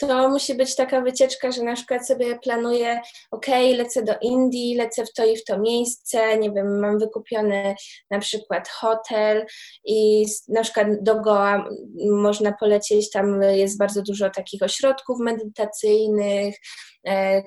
to 0.07 0.29
musi 0.29 0.55
być 0.55 0.75
taka 0.75 1.01
wycieczka, 1.01 1.51
że 1.51 1.63
na 1.63 1.75
przykład 1.75 2.07
sobie 2.07 2.39
planuję, 2.39 3.01
ok, 3.31 3.45
lecę 3.75 4.03
do 4.03 4.13
Indii, 4.21 4.75
lecę 4.75 5.05
w 5.05 5.13
to 5.13 5.25
i 5.25 5.37
w 5.37 5.43
to 5.43 5.59
miejsce, 5.59 6.37
nie 6.37 6.51
wiem, 6.51 6.79
mam 6.79 6.99
wykupiony 6.99 7.75
na 8.09 8.19
przykład 8.19 8.69
hotel 8.69 9.45
i 9.85 10.25
na 10.47 10.61
przykład 10.61 10.87
do 11.01 11.21
Goa 11.21 11.65
można 12.11 12.51
polecieć, 12.59 13.09
tam 13.11 13.41
jest 13.41 13.77
bardzo 13.77 14.01
dużo 14.01 14.29
takich 14.29 14.63
ośrodków 14.63 15.19
medytacyjnych, 15.19 16.55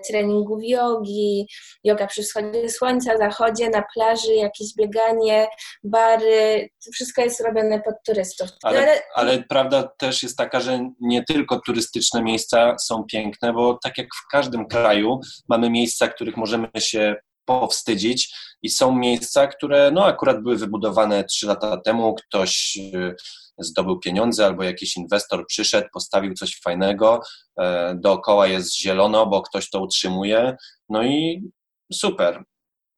treningów 0.08 0.58
jogi, 0.62 1.46
yoga 1.84 2.06
przy 2.06 2.22
wschodzie 2.22 2.70
słońca, 2.70 3.16
zachodzie, 3.18 3.70
na 3.70 3.84
plaży, 3.94 4.34
jakieś 4.34 4.74
bieganie, 4.78 5.46
bary, 5.84 6.68
to 6.84 6.90
wszystko 6.92 7.22
jest 7.22 7.40
robione 7.40 7.80
pod 7.80 7.94
turystów. 8.06 8.48
Ale, 8.62 9.02
ale 9.14 9.42
prawda 9.48 9.88
też 9.98 10.22
jest 10.22 10.38
taka, 10.38 10.60
że 10.60 10.90
nie 11.00 11.24
tylko 11.24 11.60
turystyczne 11.66 12.22
miejsca 12.22 12.76
są 12.78 13.04
piękne, 13.04 13.52
bo 13.52 13.78
tak 13.82 13.98
jak 13.98 14.06
w 14.06 14.30
każdym 14.30 14.66
kraju 14.66 15.20
mamy 15.48 15.70
miejsca, 15.70 16.08
których 16.08 16.36
możemy 16.36 16.68
się 16.78 17.16
powstydzić. 17.44 18.34
I 18.62 18.70
są 18.70 18.96
miejsca, 18.96 19.46
które 19.46 19.90
no 19.90 20.04
akurat 20.04 20.42
były 20.42 20.56
wybudowane 20.56 21.24
trzy 21.24 21.46
lata 21.46 21.76
temu, 21.76 22.14
ktoś 22.14 22.78
y, 22.94 23.14
zdobył 23.58 23.98
pieniądze 23.98 24.46
albo 24.46 24.62
jakiś 24.62 24.96
inwestor 24.96 25.46
przyszedł, 25.46 25.88
postawił 25.92 26.34
coś 26.34 26.60
fajnego, 26.60 27.20
e, 27.60 27.94
dookoła 27.94 28.46
jest 28.46 28.78
zielono, 28.78 29.26
bo 29.26 29.42
ktoś 29.42 29.70
to 29.70 29.80
utrzymuje, 29.80 30.56
no 30.88 31.02
i 31.02 31.42
super, 31.92 32.44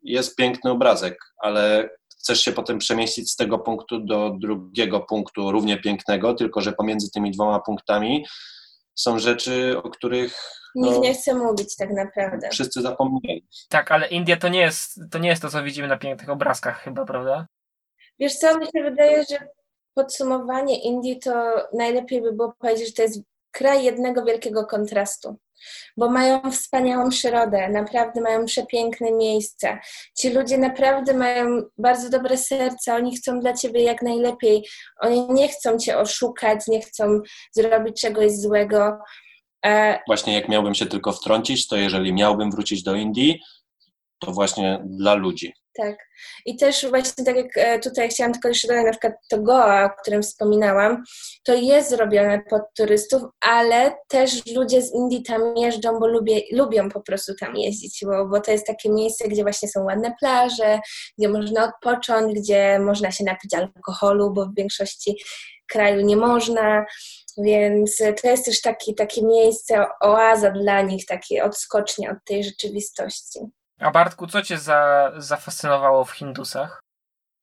jest 0.02 0.36
piękny 0.36 0.70
obrazek, 0.70 1.18
ale 1.42 1.90
chcesz 2.20 2.40
się 2.40 2.52
potem 2.52 2.78
przemieścić 2.78 3.30
z 3.30 3.36
tego 3.36 3.58
punktu 3.58 4.00
do 4.00 4.32
drugiego 4.40 5.00
punktu, 5.00 5.52
równie 5.52 5.80
pięknego, 5.80 6.34
tylko 6.34 6.60
że 6.60 6.72
pomiędzy 6.72 7.10
tymi 7.10 7.30
dwoma 7.30 7.60
punktami 7.60 8.26
są 8.94 9.18
rzeczy, 9.18 9.82
o 9.82 9.90
których 9.90 10.38
Nikt 10.76 10.96
no, 10.96 11.02
nie 11.02 11.14
chce 11.14 11.34
mówić 11.34 11.76
tak 11.76 11.90
naprawdę. 11.90 12.48
wszyscy 12.48 12.82
zapomnieli. 12.82 13.46
Tak, 13.68 13.92
ale 13.92 14.08
India 14.08 14.36
to 14.36 14.48
nie 14.48 14.60
jest 14.60 15.00
to, 15.10 15.18
nie 15.18 15.28
jest 15.28 15.42
to 15.42 15.50
co 15.50 15.62
widzimy 15.62 15.88
na 15.88 15.96
pięknych 15.96 16.30
obrazkach 16.30 16.82
chyba, 16.82 17.04
prawda? 17.04 17.46
Wiesz 18.18 18.34
co, 18.34 18.58
mi 18.58 18.66
się 18.66 18.82
wydaje, 18.82 19.24
że 19.30 19.48
podsumowanie 19.94 20.82
Indii 20.82 21.18
to 21.18 21.32
najlepiej 21.72 22.22
by 22.22 22.32
było 22.32 22.52
powiedzieć, 22.58 22.86
że 22.86 22.92
to 22.92 23.02
jest 23.02 23.20
kraj 23.50 23.84
jednego 23.84 24.24
wielkiego 24.24 24.66
kontrastu, 24.66 25.36
bo 25.96 26.10
mają 26.10 26.50
wspaniałą 26.50 27.10
przyrodę, 27.10 27.68
naprawdę 27.68 28.20
mają 28.20 28.44
przepiękne 28.44 29.12
miejsca. 29.12 29.78
Ci 30.18 30.30
ludzie 30.30 30.58
naprawdę 30.58 31.14
mają 31.14 31.62
bardzo 31.78 32.10
dobre 32.10 32.36
serca, 32.36 32.96
oni 32.96 33.16
chcą 33.16 33.40
dla 33.40 33.52
ciebie 33.52 33.82
jak 33.82 34.02
najlepiej. 34.02 34.68
Oni 35.00 35.26
nie 35.30 35.48
chcą 35.48 35.78
cię 35.78 35.98
oszukać, 35.98 36.66
nie 36.68 36.80
chcą 36.80 37.20
zrobić 37.52 38.00
czegoś 38.00 38.32
złego. 38.32 38.98
E, 39.66 39.98
Właśnie 40.06 40.34
jak 40.34 40.48
miałbym 40.48 40.74
się 40.74 40.86
tylko 40.86 41.12
wtrącić, 41.12 41.68
to 41.68 41.76
jeżeli 41.76 42.12
miałbym 42.12 42.50
wrócić 42.50 42.82
do 42.82 42.94
Indii, 42.94 43.40
to 44.20 44.32
właśnie 44.32 44.84
dla 44.84 45.14
ludzi. 45.14 45.52
Tak. 45.76 45.96
I 46.46 46.56
też 46.56 46.86
właśnie 46.88 47.24
tak 47.24 47.36
jak 47.36 47.56
e, 47.56 47.78
tutaj 47.78 48.08
chciałam 48.08 48.32
tylko 48.32 48.48
jeszcze 48.48 48.68
dodać, 48.68 48.84
na 48.84 48.90
przykład 48.90 49.12
to 49.30 49.42
Goa, 49.42 49.84
o 49.84 50.00
którym 50.02 50.22
wspominałam, 50.22 51.04
to 51.44 51.54
jest 51.54 51.90
zrobione 51.90 52.42
pod 52.50 52.62
turystów, 52.76 53.22
ale 53.40 53.96
też 54.08 54.46
ludzie 54.54 54.82
z 54.82 54.94
Indii 54.94 55.22
tam 55.22 55.56
jeżdżą, 55.56 55.98
bo 56.00 56.06
lubię, 56.06 56.40
lubią 56.52 56.88
po 56.88 57.00
prostu 57.00 57.34
tam 57.40 57.56
jeździć, 57.56 58.04
bo, 58.04 58.26
bo 58.26 58.40
to 58.40 58.50
jest 58.50 58.66
takie 58.66 58.90
miejsce, 58.90 59.28
gdzie 59.28 59.42
właśnie 59.42 59.68
są 59.68 59.84
ładne 59.84 60.14
plaże, 60.20 60.80
gdzie 61.18 61.28
można 61.28 61.64
odpocząć, 61.64 62.40
gdzie 62.40 62.78
można 62.78 63.10
się 63.10 63.24
napić 63.24 63.54
alkoholu, 63.54 64.32
bo 64.32 64.46
w 64.46 64.54
większości 64.54 65.16
kraju 65.66 66.06
nie 66.06 66.16
można. 66.16 66.84
Więc 67.38 67.96
to 68.22 68.28
jest 68.28 68.44
też 68.44 68.60
taki, 68.60 68.94
takie 68.94 69.22
miejsce, 69.22 69.86
oaza 70.00 70.50
dla 70.50 70.82
nich, 70.82 71.06
takie 71.06 71.44
odskocznie 71.44 72.10
od 72.10 72.18
tej 72.24 72.44
rzeczywistości. 72.44 73.40
A 73.80 73.90
Bartku, 73.90 74.26
co 74.26 74.42
cię 74.42 74.58
za, 74.58 75.12
zafascynowało 75.16 76.04
w 76.04 76.10
Hindusach? 76.10 76.82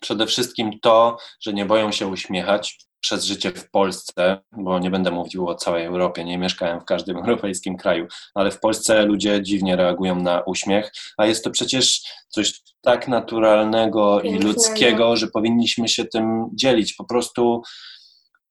Przede 0.01 0.27
wszystkim 0.27 0.79
to, 0.81 1.17
że 1.41 1.53
nie 1.53 1.65
boją 1.65 1.91
się 1.91 2.07
uśmiechać 2.07 2.77
przez 3.03 3.23
życie 3.25 3.51
w 3.51 3.69
Polsce, 3.69 4.37
bo 4.51 4.79
nie 4.79 4.91
będę 4.91 5.11
mówił 5.11 5.47
o 5.47 5.55
całej 5.55 5.85
Europie, 5.85 6.23
nie 6.23 6.37
mieszkałem 6.37 6.81
w 6.81 6.85
każdym 6.85 7.17
europejskim 7.23 7.77
kraju, 7.77 8.07
ale 8.35 8.51
w 8.51 8.59
Polsce 8.59 9.05
ludzie 9.05 9.41
dziwnie 9.41 9.75
reagują 9.75 10.15
na 10.15 10.41
uśmiech, 10.41 10.91
a 11.17 11.25
jest 11.25 11.43
to 11.43 11.51
przecież 11.51 12.01
coś 12.29 12.61
tak 12.81 13.07
naturalnego 13.07 14.21
i 14.21 14.23
Pięknego. 14.23 14.47
ludzkiego, 14.47 15.15
że 15.15 15.27
powinniśmy 15.27 15.87
się 15.87 16.05
tym 16.05 16.49
dzielić. 16.53 16.93
Po 16.93 17.03
prostu 17.03 17.61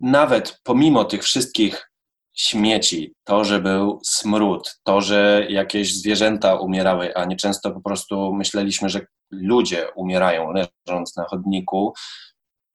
nawet 0.02 0.60
pomimo 0.64 1.04
tych 1.04 1.22
wszystkich 1.22 1.90
śmieci, 2.34 3.14
to, 3.24 3.44
że 3.44 3.60
był 3.60 4.00
smród, 4.04 4.78
to, 4.84 5.00
że 5.00 5.46
jakieś 5.48 5.94
zwierzęta 5.94 6.54
umierały, 6.54 7.16
a 7.16 7.24
nieczęsto 7.24 7.70
po 7.70 7.80
prostu 7.80 8.34
myśleliśmy, 8.34 8.88
że 8.88 9.06
ludzie 9.30 9.88
umierają 9.96 10.52
leżąc 10.52 11.16
na 11.16 11.24
chodniku, 11.24 11.92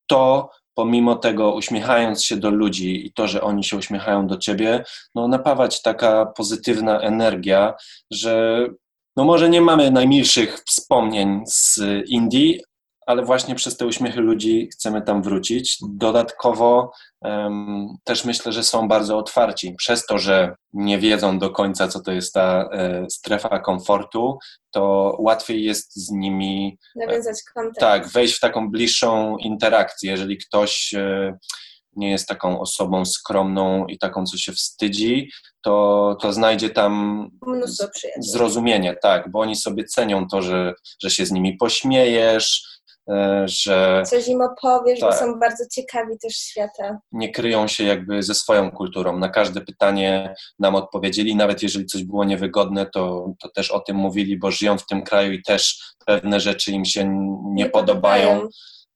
to 0.07 0.50
pomimo 0.74 1.15
tego 1.15 1.53
uśmiechając 1.53 2.24
się 2.24 2.38
do 2.38 2.50
ludzi 2.50 3.05
i 3.07 3.13
to, 3.13 3.27
że 3.27 3.41
oni 3.41 3.63
się 3.63 3.77
uśmiechają 3.77 4.27
do 4.27 4.38
ciebie, 4.38 4.84
no 5.15 5.27
napawać 5.27 5.81
taka 5.81 6.25
pozytywna 6.25 7.00
energia, 7.00 7.74
że 8.12 8.65
no 9.15 9.24
może 9.24 9.50
nie 9.50 9.62
mamy 9.62 9.91
najmilszych 9.91 10.63
wspomnień 10.67 11.43
z 11.48 11.79
Indii, 12.07 12.62
ale 13.08 13.24
właśnie 13.24 13.56
przez 13.56 13.78
te 13.78 13.86
uśmiechy 13.86 14.22
ludzi 14.22 14.70
chcemy 14.74 15.02
tam 15.02 15.24
wrócić. 15.24 15.78
Dodatkowo 15.90 16.92
em, 17.22 17.88
też 18.04 18.26
myślę, 18.26 18.52
że 18.52 18.64
są 18.64 18.88
bardzo 18.88 19.18
otwarci. 19.18 19.76
Przez 19.78 20.06
to, 20.06 20.18
że 20.18 20.56
nie 20.74 21.00
wiedzą 21.00 21.40
do 21.40 21.50
końca, 21.50 21.88
co 21.88 22.00
to 22.00 22.12
jest 22.12 22.34
ta 22.34 22.70
e, 22.72 23.06
strefa 23.10 23.60
komfortu, 23.60 24.38
to 24.72 25.16
łatwiej 25.20 25.64
jest 25.64 25.96
z 25.96 26.12
nimi 26.12 26.78
Nawiązać 26.96 27.38
kontakt. 27.54 27.80
tak, 27.80 28.08
wejść 28.08 28.36
w 28.36 28.40
taką 28.40 28.72
bliższą 28.72 29.38
interakcję. 29.38 30.12
Jeżeli 30.12 30.38
ktoś 30.38 30.94
e, 30.94 31.38
nie 31.96 32.12
jest 32.12 32.28
taką 32.28 32.60
osobą 32.60 33.06
skromną 33.06 33.86
i 33.86 33.98
taką, 33.98 34.26
co 34.26 34.38
się 34.38 34.52
wstydzi, 34.52 35.32
to, 35.62 36.18
to 36.22 36.34
znajdzie 36.34 36.70
tam 36.70 37.26
zrozumienie, 38.20 38.96
tak, 39.02 39.32
bo 39.32 39.40
oni 39.40 39.56
sobie 39.56 39.84
cenią 39.84 40.28
to, 40.28 40.42
że, 40.42 40.74
że 41.02 41.10
się 41.10 41.26
z 41.26 41.32
nimi 41.32 41.58
pośmiejesz, 41.58 42.64
e, 42.64 42.76
że 43.46 44.04
Coś 44.06 44.28
im 44.28 44.42
opowiesz, 44.42 45.00
bo 45.02 45.10
Tak. 45.10 45.20
są 45.20 45.40
bardzo 45.40 45.64
ciekawi 45.72 46.18
też 46.20 46.34
świata. 46.36 47.00
nie 47.12 47.32
kryją 47.32 47.68
się 47.68 47.84
jakby 47.84 48.24
ze 48.24 48.34
swoją 48.34 48.72
kulturą. 48.72 49.18
Na 49.20 49.30
każde 49.30 49.62
pytanie 49.62 50.36
nam 50.60 50.76
odpowiedzieli, 50.76 51.36
nawet 51.36 51.64
jeżeli 51.64 51.86
coś 51.86 52.04
było 52.04 52.24
niewygodne, 52.24 52.86
to, 52.86 53.34
to 53.42 53.50
też 53.50 53.72
o 53.72 53.80
tym 53.80 53.96
mówili, 53.98 54.38
bo 54.40 54.52
żyją 54.52 54.78
w 54.78 54.86
tym 54.86 55.04
kraju 55.04 55.32
i 55.32 55.42
też 55.44 55.84
pewne 56.06 56.40
rzeczy 56.40 56.72
im 56.72 56.86
się 56.86 57.06
nie, 57.08 57.64
Nie 57.64 57.70
podobają, 57.70 58.26
podobają. 58.28 58.50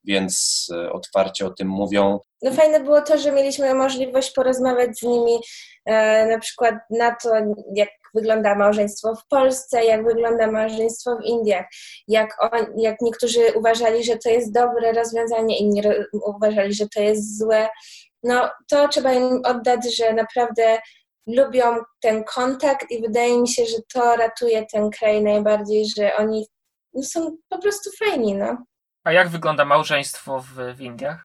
więc 0.03 0.67
e, 0.75 0.91
otwarcie 0.91 1.45
o 1.45 1.49
tym 1.49 1.67
mówią. 1.67 2.19
No 2.41 2.51
fajne 2.51 2.79
było 2.79 3.01
to, 3.01 3.17
że 3.17 3.31
mieliśmy 3.31 3.73
możliwość 3.75 4.31
porozmawiać 4.31 4.99
z 4.99 5.03
nimi 5.03 5.39
e, 5.85 6.25
na 6.27 6.39
przykład 6.39 6.75
na 6.89 7.15
to, 7.15 7.29
jak 7.75 7.89
wygląda 8.13 8.55
małżeństwo 8.55 9.15
w 9.15 9.27
Polsce, 9.27 9.85
jak 9.85 10.05
wygląda 10.05 10.51
małżeństwo 10.51 11.17
w 11.17 11.25
Indiach, 11.25 11.65
jak, 12.07 12.43
on, 12.43 12.65
jak 12.77 13.01
niektórzy 13.01 13.39
uważali, 13.55 14.03
że 14.03 14.17
to 14.17 14.29
jest 14.29 14.53
dobre 14.53 14.93
rozwiązanie, 14.93 15.59
inni 15.59 15.81
ro, 15.81 15.91
uważali, 16.13 16.73
że 16.73 16.87
to 16.95 17.01
jest 17.01 17.39
złe. 17.39 17.69
No 18.23 18.49
to 18.69 18.87
trzeba 18.87 19.13
im 19.13 19.41
oddać, 19.45 19.95
że 19.95 20.13
naprawdę 20.13 20.79
lubią 21.27 21.75
ten 22.01 22.23
kontakt 22.23 22.91
i 22.91 23.01
wydaje 23.01 23.41
mi 23.41 23.49
się, 23.49 23.65
że 23.65 23.77
to 23.93 24.15
ratuje 24.15 24.65
ten 24.65 24.89
kraj 24.89 25.23
najbardziej, 25.23 25.85
że 25.97 26.15
oni 26.15 26.47
no, 26.93 27.03
są 27.03 27.37
po 27.49 27.59
prostu 27.59 27.89
fajni, 27.99 28.35
no. 28.35 28.57
A 29.03 29.11
jak 29.11 29.29
wygląda 29.29 29.65
małżeństwo 29.65 30.39
w, 30.39 30.75
w 30.77 30.81
Indiach? 30.81 31.23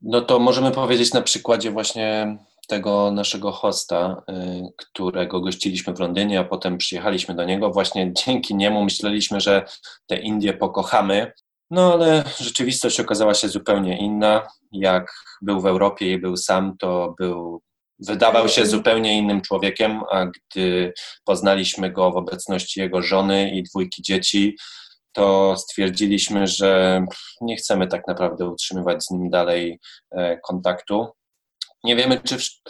No 0.00 0.20
to 0.20 0.38
możemy 0.38 0.70
powiedzieć 0.70 1.12
na 1.12 1.22
przykładzie 1.22 1.70
właśnie 1.70 2.36
tego 2.66 3.10
naszego 3.10 3.52
hosta, 3.52 4.22
y, 4.30 4.34
którego 4.76 5.40
gościliśmy 5.40 5.94
w 5.94 6.00
Londynie, 6.00 6.40
a 6.40 6.44
potem 6.44 6.78
przyjechaliśmy 6.78 7.34
do 7.34 7.44
niego. 7.44 7.70
Właśnie 7.70 8.12
dzięki 8.26 8.54
niemu 8.54 8.84
myśleliśmy, 8.84 9.40
że 9.40 9.64
te 10.06 10.16
Indie 10.16 10.52
pokochamy. 10.52 11.32
No 11.70 11.92
ale 11.92 12.24
rzeczywistość 12.40 13.00
okazała 13.00 13.34
się 13.34 13.48
zupełnie 13.48 13.98
inna. 13.98 14.48
Jak 14.72 15.12
był 15.42 15.60
w 15.60 15.66
Europie 15.66 16.12
i 16.12 16.18
był 16.18 16.36
sam, 16.36 16.76
to 16.78 17.14
był, 17.18 17.62
wydawał 17.98 18.48
się 18.48 18.66
zupełnie 18.66 19.18
innym 19.18 19.40
człowiekiem, 19.40 20.00
a 20.10 20.26
gdy 20.26 20.92
poznaliśmy 21.24 21.92
go 21.92 22.10
w 22.10 22.16
obecności 22.16 22.80
jego 22.80 23.02
żony 23.02 23.50
i 23.50 23.62
dwójki 23.62 24.02
dzieci, 24.02 24.56
to 25.16 25.56
stwierdziliśmy, 25.56 26.46
że 26.46 27.02
nie 27.40 27.56
chcemy 27.56 27.86
tak 27.86 28.06
naprawdę 28.06 28.48
utrzymywać 28.48 29.04
z 29.04 29.10
nim 29.10 29.30
dalej 29.30 29.78
e, 30.10 30.38
kontaktu. 30.38 31.06
Nie 31.84 31.96
wiemy, 31.96 32.20
czy 32.24 32.36
wsz- 32.36 32.60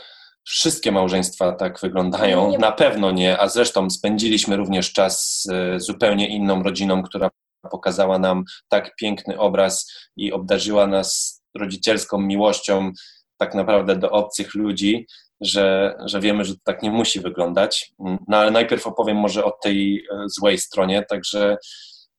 wszystkie 0.44 0.92
małżeństwa 0.92 1.52
tak 1.52 1.80
wyglądają. 1.80 2.58
Na 2.58 2.72
pewno 2.72 3.10
nie, 3.10 3.40
a 3.40 3.48
zresztą 3.48 3.90
spędziliśmy 3.90 4.56
również 4.56 4.92
czas 4.92 5.42
z 5.42 5.50
e, 5.50 5.80
zupełnie 5.80 6.28
inną 6.28 6.62
rodziną, 6.62 7.02
która 7.02 7.30
pokazała 7.70 8.18
nam 8.18 8.44
tak 8.68 8.96
piękny 8.96 9.38
obraz 9.38 9.92
i 10.16 10.32
obdarzyła 10.32 10.86
nas 10.86 11.42
rodzicielską 11.58 12.18
miłością 12.18 12.92
tak 13.38 13.54
naprawdę 13.54 13.96
do 13.96 14.10
obcych 14.10 14.54
ludzi, 14.54 15.06
że, 15.40 15.96
że 16.04 16.20
wiemy, 16.20 16.44
że 16.44 16.54
to 16.54 16.60
tak 16.64 16.82
nie 16.82 16.90
musi 16.90 17.20
wyglądać. 17.20 17.92
No 18.28 18.36
ale 18.36 18.50
najpierw 18.50 18.86
opowiem 18.86 19.16
może 19.16 19.44
o 19.44 19.50
tej 19.50 20.06
e, 20.12 20.28
złej 20.28 20.58
stronie, 20.58 21.04
także 21.10 21.56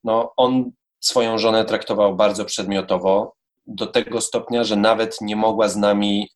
no, 0.04 0.32
on 0.36 0.70
swoją 1.00 1.38
żonę 1.38 1.64
traktował 1.64 2.16
bardzo 2.16 2.44
przedmiotowo, 2.44 3.32
do 3.66 3.86
tego 3.86 4.20
stopnia, 4.20 4.64
że 4.64 4.76
nawet 4.76 5.20
nie 5.20 5.36
mogła 5.36 5.68
z 5.68 5.76
nami 5.76 6.28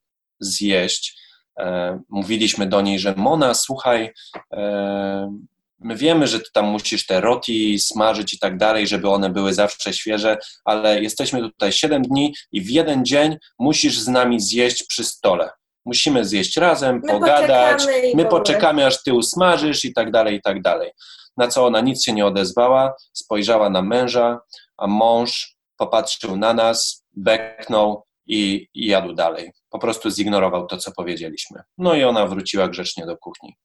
zjeść. 0.44 1.22
E, 1.58 2.00
mówiliśmy 2.08 2.66
do 2.66 2.80
niej, 2.80 2.99
że 2.99 3.14
Mona, 3.16 3.54
słuchaj, 3.54 4.12
e, 4.52 5.37
my 5.78 5.96
wiemy, 5.96 6.26
że 6.26 6.40
ty 6.40 6.50
tam 6.52 6.66
musisz 6.66 7.06
te 7.06 7.20
roti 7.20 7.78
smażyć 7.78 8.34
i 8.34 8.38
tak 8.38 8.56
dalej, 8.56 8.87
żeby 8.87 9.08
one 9.08 9.30
były 9.30 9.54
zawsze 9.54 9.92
świeże, 9.92 10.38
ale 10.64 11.02
jesteśmy 11.02 11.40
tutaj 11.40 11.72
7 11.72 12.02
dni 12.02 12.34
i 12.52 12.61
w 12.61 12.70
jeden 12.70 13.04
dzień 13.04 13.37
musisz 13.58 13.99
z 13.99 14.08
nami 14.08 14.40
zjeść 14.40 14.84
przy 14.87 15.04
stole. 15.04 15.50
Musimy 15.84 16.25
zjeść 16.25 16.56
razem, 16.56 17.00
My 17.04 17.12
pogadać, 17.12 17.82
poczekamy 17.82 18.12
my 18.14 18.25
poczekamy, 18.25 18.87
aż 18.87 19.02
ty 19.02 19.14
usmażysz 19.14 19.84
i 19.84 19.94
tak 19.94 20.11
dalej, 20.11 20.37
i 20.37 20.42
tak 20.42 20.62
dalej. 20.62 20.90
Na 21.37 21.49
co 21.49 21.66
ona 21.66 21.80
nic 21.80 22.04
się 22.04 22.12
nie 22.12 22.26
odezwała, 22.26 22.94
spojrzała 23.12 23.70
na 23.70 23.82
męża, 23.82 24.40
a 24.76 24.87
mąż 24.87 25.56
popatrzył 25.76 26.37
na 26.37 26.54
nas, 26.54 27.04
beknął 27.16 28.04
i, 28.26 28.69
i 28.75 28.87
jadł 28.87 29.12
dalej. 29.12 29.52
Po 29.71 29.79
prostu 29.79 30.11
zignorował 30.11 30.67
to, 30.67 30.76
co 30.76 30.93
powiedzieliśmy. 30.93 31.62
No 31.79 31.95
i 31.95 32.05
ona 32.05 32.26
wróciła 32.26 32.69
grzecznie 32.69 33.07
do 33.07 33.17
kuchni. 33.17 33.57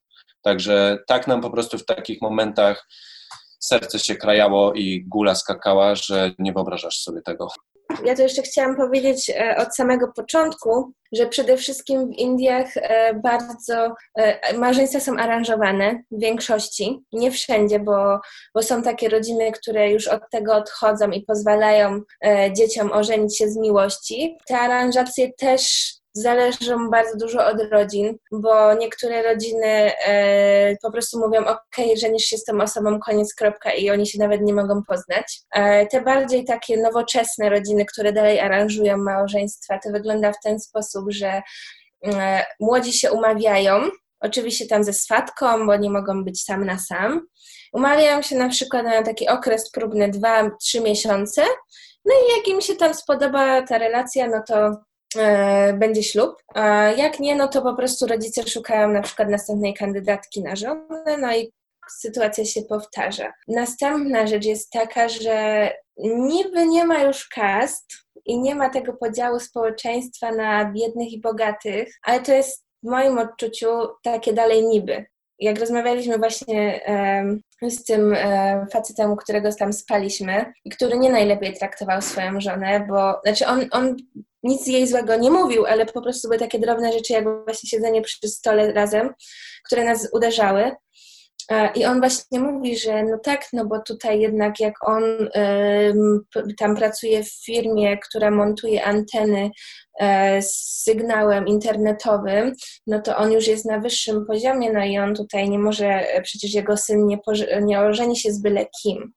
Także 0.41 0.97
tak 1.07 1.27
nam 1.27 1.41
po 1.41 1.49
prostu 1.49 1.77
w 1.77 1.85
takich 1.85 2.21
momentach 2.21 2.87
serce 3.59 3.99
się 3.99 4.15
krajało 4.15 4.73
i 4.73 5.05
gula 5.07 5.35
skakała, 5.35 5.95
że 5.95 6.31
nie 6.39 6.53
wyobrażasz 6.53 6.99
sobie 6.99 7.21
tego. 7.21 7.47
Ja 8.05 8.15
to 8.15 8.21
jeszcze 8.21 8.41
chciałam 8.41 8.75
powiedzieć 8.75 9.29
e, 9.29 9.57
od 9.57 9.75
samego 9.75 10.07
początku, 10.15 10.91
że 11.13 11.27
przede 11.27 11.57
wszystkim 11.57 12.07
w 12.07 12.17
Indiach 12.17 12.77
e, 12.77 13.13
bardzo 13.13 13.95
e, 14.15 14.57
małżeństwa 14.57 14.99
są 14.99 15.17
aranżowane 15.17 16.03
w 16.11 16.21
większości, 16.21 16.99
nie 17.13 17.31
wszędzie, 17.31 17.79
bo, 17.79 18.19
bo 18.55 18.63
są 18.63 18.81
takie 18.81 19.09
rodziny, 19.09 19.51
które 19.51 19.91
już 19.91 20.07
od 20.07 20.21
tego 20.31 20.55
odchodzą 20.55 21.09
i 21.09 21.23
pozwalają 21.23 22.01
dzieciom 22.55 22.91
ożenić 22.91 23.37
się 23.37 23.49
z 23.49 23.57
miłości. 23.57 24.37
Te 24.47 24.59
aranżacje 24.59 25.33
też 25.33 25.93
zależą 26.21 26.89
bardzo 26.89 27.17
dużo 27.17 27.45
od 27.45 27.61
rodzin, 27.71 28.17
bo 28.31 28.73
niektóre 28.73 29.23
rodziny 29.23 29.91
e, 30.07 30.75
po 30.81 30.91
prostu 30.91 31.19
mówią, 31.19 31.45
ok, 31.45 31.75
żenisz 32.01 32.23
się 32.23 32.37
z 32.37 32.43
tą 32.43 32.61
osobą, 32.61 32.99
koniec, 32.99 33.35
kropka 33.35 33.73
i 33.73 33.89
oni 33.89 34.07
się 34.07 34.19
nawet 34.19 34.41
nie 34.41 34.53
mogą 34.53 34.83
poznać. 34.83 35.39
E, 35.55 35.85
te 35.85 36.01
bardziej 36.01 36.45
takie 36.45 36.77
nowoczesne 36.77 37.49
rodziny, 37.49 37.85
które 37.85 38.13
dalej 38.13 38.39
aranżują 38.39 38.97
małżeństwa, 38.97 39.79
to 39.83 39.91
wygląda 39.91 40.31
w 40.31 40.39
ten 40.43 40.59
sposób, 40.59 41.05
że 41.11 41.41
e, 42.05 42.45
młodzi 42.59 42.93
się 42.93 43.11
umawiają, 43.11 43.81
oczywiście 44.19 44.67
tam 44.67 44.83
ze 44.83 44.93
swatką, 44.93 45.65
bo 45.65 45.75
nie 45.75 45.89
mogą 45.89 46.23
być 46.23 46.43
sam 46.43 46.65
na 46.65 46.79
sam. 46.79 47.27
Umawiają 47.73 48.21
się 48.21 48.35
na 48.35 48.49
przykład 48.49 48.83
na 48.83 49.03
taki 49.03 49.29
okres 49.29 49.71
próbny 49.71 50.11
2-3 50.11 50.83
miesiące, 50.83 51.43
no 52.05 52.13
i 52.13 52.37
jak 52.37 52.47
im 52.47 52.61
się 52.61 52.75
tam 52.75 52.93
spodoba 52.93 53.61
ta 53.61 53.77
relacja, 53.77 54.27
no 54.27 54.43
to 54.47 54.86
będzie 55.73 56.03
ślub. 56.03 56.35
A 56.55 56.65
jak 56.75 57.19
nie, 57.19 57.35
no 57.35 57.47
to 57.47 57.61
po 57.61 57.75
prostu 57.75 58.07
rodzice 58.07 58.47
szukają 58.47 58.89
na 58.89 59.01
przykład 59.01 59.29
następnej 59.29 59.73
kandydatki 59.73 60.43
na 60.43 60.55
żonę, 60.55 61.17
no 61.19 61.35
i 61.35 61.51
sytuacja 61.89 62.45
się 62.45 62.61
powtarza. 62.61 63.33
Następna 63.47 64.27
rzecz 64.27 64.45
jest 64.45 64.71
taka, 64.71 65.09
że 65.09 65.69
niby 65.97 66.67
nie 66.67 66.85
ma 66.85 67.03
już 67.03 67.27
kast 67.27 67.85
i 68.25 68.39
nie 68.39 68.55
ma 68.55 68.69
tego 68.69 68.93
podziału 68.93 69.39
społeczeństwa 69.39 70.31
na 70.31 70.71
biednych 70.71 71.11
i 71.11 71.21
bogatych, 71.21 71.99
ale 72.03 72.19
to 72.19 72.33
jest 72.33 72.65
w 72.83 72.89
moim 72.89 73.17
odczuciu 73.17 73.67
takie 74.03 74.33
dalej 74.33 74.63
niby. 74.63 75.05
Jak 75.39 75.59
rozmawialiśmy 75.59 76.17
właśnie 76.17 76.81
z 77.69 77.83
tym 77.83 78.15
facetem, 78.71 79.15
którego 79.15 79.49
tam 79.55 79.73
spaliśmy 79.73 80.53
i 80.65 80.69
który 80.69 80.97
nie 80.97 81.11
najlepiej 81.11 81.53
traktował 81.53 82.01
swoją 82.01 82.41
żonę, 82.41 82.85
bo 82.89 83.19
znaczy 83.23 83.47
on, 83.47 83.65
on 83.71 83.95
nic 84.43 84.67
jej 84.67 84.87
złego 84.87 85.15
nie 85.15 85.31
mówił, 85.31 85.65
ale 85.65 85.85
po 85.85 86.01
prostu 86.01 86.27
były 86.27 86.39
takie 86.39 86.59
drobne 86.59 86.93
rzeczy, 86.93 87.13
jak 87.13 87.23
właśnie 87.43 87.69
siedzenie 87.69 88.01
przy 88.01 88.27
stole 88.27 88.73
razem, 88.73 89.13
które 89.65 89.83
nas 89.83 90.09
uderzały. 90.13 90.71
E, 91.51 91.71
I 91.75 91.85
on 91.85 91.99
właśnie 91.99 92.39
mówi, 92.39 92.77
że 92.77 93.03
no 93.03 93.17
tak, 93.23 93.45
no 93.53 93.65
bo 93.65 93.81
tutaj 93.81 94.19
jednak 94.19 94.59
jak 94.59 94.87
on 94.87 95.03
tam 96.57 96.75
pracuje 96.75 97.23
w 97.23 97.45
firmie, 97.45 97.97
która 97.97 98.31
montuje 98.31 98.83
anteny 98.83 99.49
e, 99.99 100.41
z 100.41 100.81
sygnałem 100.83 101.47
internetowym, 101.47 102.53
no 102.87 103.01
to 103.01 103.17
on 103.17 103.31
już 103.31 103.47
jest 103.47 103.65
na 103.65 103.79
wyższym 103.79 104.25
poziomie, 104.25 104.73
no 104.73 104.85
i 104.85 104.97
on 104.97 105.15
tutaj 105.15 105.49
nie 105.49 105.59
może, 105.59 105.87
e, 105.87 106.21
przecież 106.21 106.53
jego 106.53 106.77
syn 106.77 107.07
nie, 107.07 107.19
nie 107.61 107.79
ożeni 107.79 108.17
się 108.17 108.31
z 108.31 108.41
byle 108.41 108.65
kim. 108.81 109.13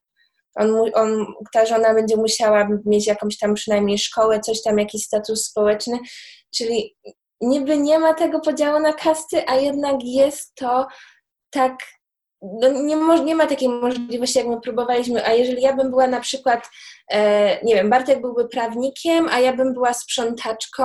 On, 0.54 0.90
on, 0.94 1.26
ta 1.52 1.66
żona 1.66 1.94
będzie 1.94 2.16
musiała 2.16 2.68
mieć 2.86 3.06
jakąś 3.06 3.38
tam 3.38 3.54
przynajmniej 3.54 3.98
szkołę, 3.98 4.40
coś 4.40 4.62
tam, 4.62 4.78
jakiś 4.78 5.02
status 5.02 5.44
społeczny, 5.44 5.98
czyli 6.54 6.96
niby 7.40 7.78
nie 7.78 7.98
ma 7.98 8.14
tego 8.14 8.40
podziału 8.40 8.80
na 8.80 8.92
kasty, 8.92 9.48
a 9.48 9.56
jednak 9.56 9.96
jest 10.04 10.54
to 10.54 10.86
tak 11.50 11.78
no 12.42 12.68
nie, 12.68 12.96
nie 13.24 13.34
ma 13.34 13.46
takiej 13.46 13.68
możliwości, 13.68 14.38
jak 14.38 14.48
my 14.48 14.60
próbowaliśmy, 14.60 15.26
a 15.26 15.32
jeżeli 15.32 15.62
ja 15.62 15.76
bym 15.76 15.90
była 15.90 16.06
na 16.06 16.20
przykład, 16.20 16.70
e, 17.10 17.64
nie 17.64 17.74
wiem, 17.74 17.90
Bartek 17.90 18.20
byłby 18.20 18.48
prawnikiem, 18.48 19.28
a 19.30 19.40
ja 19.40 19.52
bym 19.52 19.74
była 19.74 19.94
sprzątaczką, 19.94 20.84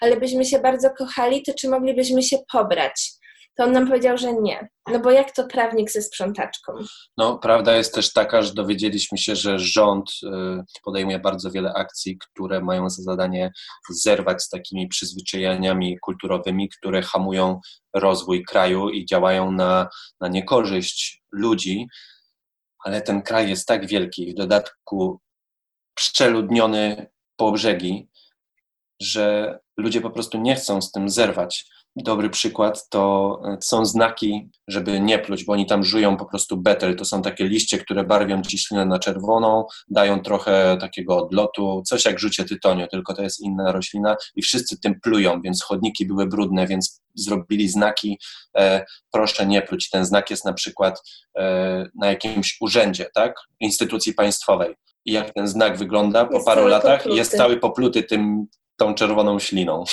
ale 0.00 0.16
byśmy 0.16 0.44
się 0.44 0.58
bardzo 0.58 0.90
kochali, 0.90 1.42
to 1.42 1.54
czy 1.54 1.68
moglibyśmy 1.68 2.22
się 2.22 2.36
pobrać? 2.52 3.15
To 3.56 3.64
on 3.64 3.72
nam 3.72 3.86
powiedział, 3.86 4.18
że 4.18 4.32
nie. 4.32 4.68
No 4.92 4.98
bo 4.98 5.10
jak 5.10 5.32
to 5.32 5.46
prawnik 5.46 5.90
ze 5.90 6.02
sprzątaczką? 6.02 6.72
No, 7.16 7.38
prawda 7.38 7.76
jest 7.76 7.94
też 7.94 8.12
taka, 8.12 8.42
że 8.42 8.54
dowiedzieliśmy 8.54 9.18
się, 9.18 9.36
że 9.36 9.58
rząd 9.58 10.10
y, 10.10 10.28
podejmuje 10.84 11.18
bardzo 11.18 11.50
wiele 11.50 11.72
akcji, 11.72 12.18
które 12.18 12.60
mają 12.60 12.90
za 12.90 13.02
zadanie 13.02 13.52
zerwać 13.90 14.42
z 14.42 14.48
takimi 14.48 14.88
przyzwyczajeniami 14.88 15.98
kulturowymi, 15.98 16.68
które 16.68 17.02
hamują 17.02 17.60
rozwój 17.94 18.44
kraju 18.44 18.90
i 18.90 19.06
działają 19.06 19.52
na, 19.52 19.88
na 20.20 20.28
niekorzyść 20.28 21.22
ludzi, 21.32 21.86
ale 22.84 23.02
ten 23.02 23.22
kraj 23.22 23.48
jest 23.48 23.66
tak 23.66 23.86
wielki, 23.86 24.32
w 24.32 24.34
dodatku 24.34 25.20
przeludniony 25.94 27.06
po 27.36 27.52
brzegi, 27.52 28.08
że 29.02 29.58
ludzie 29.76 30.00
po 30.00 30.10
prostu 30.10 30.38
nie 30.38 30.54
chcą 30.54 30.82
z 30.82 30.92
tym 30.92 31.10
zerwać. 31.10 31.66
Dobry 31.96 32.30
przykład 32.30 32.88
to 32.88 33.40
e, 33.44 33.56
są 33.60 33.86
znaki, 33.86 34.50
żeby 34.68 35.00
nie 35.00 35.18
pluć, 35.18 35.44
bo 35.44 35.52
oni 35.52 35.66
tam 35.66 35.84
żują 35.84 36.16
po 36.16 36.24
prostu 36.24 36.56
betel. 36.56 36.96
To 36.96 37.04
są 37.04 37.22
takie 37.22 37.44
liście, 37.44 37.78
które 37.78 38.04
barwią 38.04 38.42
ci 38.42 38.58
ślinę 38.58 38.86
na 38.86 38.98
czerwoną, 38.98 39.64
dają 39.88 40.20
trochę 40.20 40.76
takiego 40.80 41.16
odlotu, 41.16 41.82
coś 41.86 42.04
jak 42.04 42.18
rzucie 42.18 42.44
tytoniu, 42.44 42.86
tylko 42.86 43.14
to 43.14 43.22
jest 43.22 43.40
inna 43.40 43.72
roślina 43.72 44.16
i 44.36 44.42
wszyscy 44.42 44.80
tym 44.80 45.00
plują, 45.00 45.40
więc 45.42 45.62
chodniki 45.62 46.06
były 46.06 46.26
brudne, 46.26 46.66
więc 46.66 47.02
zrobili 47.14 47.68
znaki, 47.68 48.18
e, 48.56 48.84
proszę 49.12 49.46
nie 49.46 49.62
pluć. 49.62 49.90
Ten 49.90 50.04
znak 50.04 50.30
jest 50.30 50.44
na 50.44 50.52
przykład 50.52 51.02
e, 51.38 51.86
na 51.94 52.06
jakimś 52.06 52.56
urzędzie, 52.60 53.06
tak, 53.14 53.34
instytucji 53.60 54.14
państwowej. 54.14 54.74
I 55.04 55.12
jak 55.12 55.34
ten 55.34 55.48
znak 55.48 55.78
wygląda 55.78 56.24
po 56.24 56.34
Jest 56.34 56.46
paru 56.46 56.66
latach, 56.66 56.98
popluty. 56.98 57.18
jest 57.18 57.36
cały 57.36 57.56
popluty 57.56 58.02
tym, 58.02 58.46
tą 58.76 58.94
czerwoną 58.94 59.38
śliną. 59.38 59.84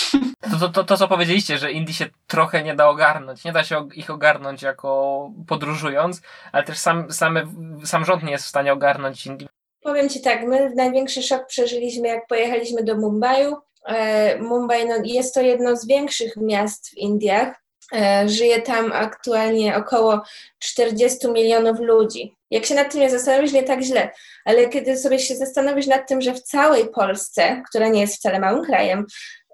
To, 0.52 0.60
to, 0.60 0.69
to, 0.69 0.84
to, 0.84 0.98
co 0.98 1.08
powiedzieliście, 1.08 1.58
że 1.58 1.72
Indii 1.72 1.93
się 1.93 2.06
trochę 2.28 2.63
nie 2.63 2.76
da 2.76 2.88
ogarnąć. 2.88 3.43
Nie 3.43 3.52
da 3.52 3.63
się 3.63 3.88
ich 3.96 4.10
ogarnąć 4.10 4.62
jako 4.62 5.30
podróżując, 5.48 6.22
ale 6.52 6.63
też 6.63 6.78
sam, 6.78 7.12
same, 7.12 7.54
sam 7.86 8.06
rząd 8.06 8.24
nie 8.24 8.32
jest 8.32 8.46
w 8.46 8.50
stanie 8.50 8.74
ogarnąć 8.74 9.26
Indii. 9.26 9.48
Powiem 9.82 10.10
Ci 10.10 10.22
tak, 10.22 10.43
my 10.43 10.76
największy 10.76 11.24
szok 11.24 11.48
przeżyliśmy, 11.48 12.08
jak 12.08 12.28
pojechaliśmy 12.28 12.84
do 12.84 12.96
Mumbaiu. 12.96 13.56
E, 13.86 14.39
Mumbai 14.39 14.88
no, 14.88 14.96
jest 15.04 15.34
to 15.34 15.41
jedno 15.41 15.76
z 15.76 15.88
większych 15.88 16.38
miast 16.38 16.89
w 16.89 16.98
Indiach. 16.98 17.62
E, 17.91 18.30
żyje 18.30 18.62
tam 18.62 18.91
aktualnie 18.91 19.76
około 19.76 20.22
40 20.60 21.28
milionów 21.28 21.80
ludzi. 21.80 22.36
Jak 22.52 22.65
się 22.65 22.76
nad 22.76 22.91
tym 22.91 23.02
nie 23.02 23.10
zastanowisz, 23.10 23.54
nie 23.54 23.63
tak 23.63 23.82
źle, 23.82 24.10
ale 24.46 24.69
kiedy 24.69 24.98
sobie 24.98 25.19
się 25.19 25.36
zastanowisz 25.36 25.88
nad 25.88 26.08
tym, 26.08 26.22
że 26.22 26.34
w 26.34 26.41
całej 26.41 26.89
Polsce, 26.89 27.63
która 27.69 27.88
nie 27.88 28.02
jest 28.02 28.15
wcale 28.15 28.39
małym 28.39 28.65
krajem, 28.65 29.06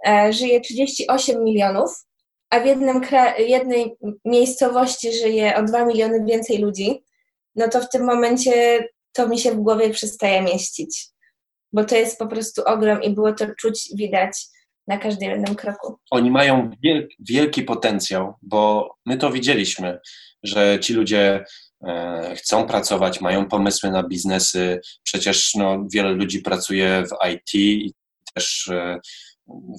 e, 0.07 0.33
żyje 0.33 0.61
38 0.61 1.43
milionów, 1.43 1.91
a 2.49 2.59
w 2.59 2.65
jednym 2.65 3.01
jednej 3.37 3.95
miejscowości 4.25 5.13
żyje 5.13 5.55
o 5.55 5.63
2 5.63 5.85
miliony 5.85 6.25
więcej 6.25 6.57
ludzi, 6.57 7.03
no 7.55 7.67
to 7.67 7.81
w 7.81 7.89
tym 7.89 8.03
momencie 8.03 8.87
to 9.13 9.27
mi 9.27 9.39
się 9.39 9.51
w 9.51 9.59
głowie 9.59 9.89
przestaje 9.89 10.41
mieścić. 10.41 11.07
Bo 11.73 11.83
to 11.83 11.95
jest 11.95 12.19
po 12.19 12.27
prostu 12.27 12.61
ogrom 12.65 13.03
i 13.03 13.09
było 13.09 13.33
to 13.33 13.45
czuć, 13.57 13.89
widać 13.95 14.31
na 14.89 14.97
każdym 14.97 15.29
jednym 15.29 15.55
kroku. 15.55 15.99
oni 16.11 16.31
mają 16.31 16.71
wiel, 16.83 17.07
wielki 17.19 17.63
potencjał, 17.63 18.33
bo 18.41 18.89
my 19.05 19.17
to 19.17 19.31
widzieliśmy, 19.31 19.99
że 20.43 20.79
ci 20.79 20.93
ludzie 20.93 21.45
e, 21.87 22.35
chcą 22.35 22.67
pracować, 22.67 23.21
mają 23.21 23.45
pomysły 23.47 23.91
na 23.91 24.03
biznesy. 24.03 24.79
Przecież 25.03 25.55
no, 25.55 25.87
wiele 25.93 26.11
ludzi 26.11 26.41
pracuje 26.41 27.03
w 27.05 27.31
IT 27.33 27.55
i 27.55 27.93
też 28.33 28.67
e, 28.67 28.99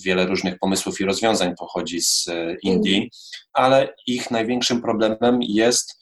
wiele 0.04 0.26
różnych 0.26 0.58
pomysłów 0.58 1.00
i 1.00 1.04
rozwiązań 1.04 1.54
pochodzi 1.58 2.00
z 2.00 2.28
e, 2.28 2.56
Indii, 2.62 3.10
ale 3.52 3.94
ich 4.06 4.30
największym 4.30 4.82
problemem 4.82 5.38
jest 5.42 5.99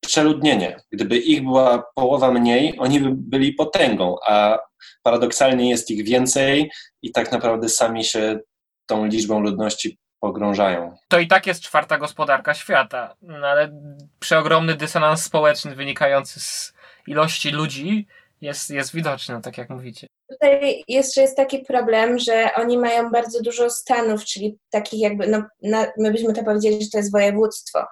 przeludnienie. 0.00 0.80
Gdyby 0.90 1.18
ich 1.18 1.42
była 1.42 1.84
połowa 1.94 2.32
mniej, 2.32 2.74
oni 2.78 3.00
by 3.00 3.10
byli 3.12 3.52
potęgą, 3.52 4.16
a 4.26 4.58
paradoksalnie 5.02 5.70
jest 5.70 5.90
ich 5.90 6.04
więcej 6.04 6.70
i 7.02 7.12
tak 7.12 7.32
naprawdę 7.32 7.68
sami 7.68 8.04
się 8.04 8.38
tą 8.86 9.06
liczbą 9.06 9.40
ludności 9.40 9.98
pogrążają. 10.20 10.96
To 11.08 11.18
i 11.18 11.26
tak 11.26 11.46
jest 11.46 11.60
czwarta 11.60 11.98
gospodarka 11.98 12.54
świata, 12.54 13.16
no 13.22 13.46
ale 13.46 13.80
przeogromny 14.18 14.74
dysonans 14.74 15.22
społeczny 15.22 15.74
wynikający 15.74 16.40
z 16.40 16.72
ilości 17.06 17.50
ludzi 17.50 18.06
jest, 18.40 18.70
jest 18.70 18.94
widoczny, 18.94 19.34
no 19.34 19.40
tak 19.40 19.58
jak 19.58 19.70
mówicie. 19.70 20.06
Tutaj 20.30 20.84
jeszcze 20.88 21.20
jest 21.20 21.36
taki 21.36 21.58
problem, 21.58 22.18
że 22.18 22.50
oni 22.56 22.78
mają 22.78 23.10
bardzo 23.10 23.42
dużo 23.42 23.70
stanów, 23.70 24.24
czyli 24.24 24.58
takich 24.70 25.00
jakby, 25.00 25.26
no, 25.26 25.42
na, 25.62 25.86
my 25.98 26.12
byśmy 26.12 26.32
to 26.32 26.44
powiedzieli, 26.44 26.84
że 26.84 26.90
to 26.90 26.98
jest 26.98 27.12
województwo. 27.12 27.84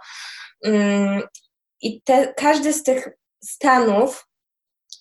I 1.84 2.02
te, 2.02 2.34
każdy 2.36 2.72
z 2.72 2.82
tych 2.82 3.08
stanów 3.44 4.28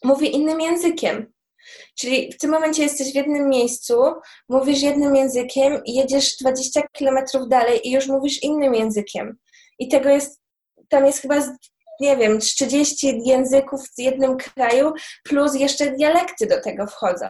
mówi 0.03 0.35
innym 0.35 0.61
językiem. 0.61 1.33
Czyli 1.99 2.33
w 2.33 2.37
tym 2.37 2.51
momencie 2.51 2.83
jesteś 2.83 3.11
w 3.11 3.15
jednym 3.15 3.49
miejscu, 3.49 3.95
mówisz 4.49 4.81
jednym 4.81 5.15
językiem 5.15 5.81
jedziesz 5.85 6.37
20 6.37 6.81
kilometrów 6.91 7.49
dalej 7.49 7.87
i 7.87 7.91
już 7.91 8.07
mówisz 8.07 8.43
innym 8.43 8.75
językiem. 8.75 9.37
I 9.79 9.87
tego 9.87 10.09
jest, 10.09 10.41
tam 10.89 11.05
jest 11.05 11.21
chyba, 11.21 11.35
nie 11.99 12.17
wiem, 12.17 12.41
z 12.41 12.45
30 12.45 13.21
języków 13.25 13.81
w 13.97 13.99
jednym 13.99 14.37
kraju, 14.37 14.93
plus 15.23 15.55
jeszcze 15.55 15.91
dialekty 15.91 16.47
do 16.47 16.61
tego 16.61 16.87
wchodzą. 16.87 17.27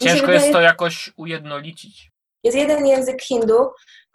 Ciężko 0.00 0.32
jest 0.32 0.52
to 0.52 0.60
jakoś 0.60 1.12
ujednolicić. 1.16 2.10
jest 2.44 2.56
jeden 2.56 2.86
język 2.86 3.22
hindu, 3.22 3.70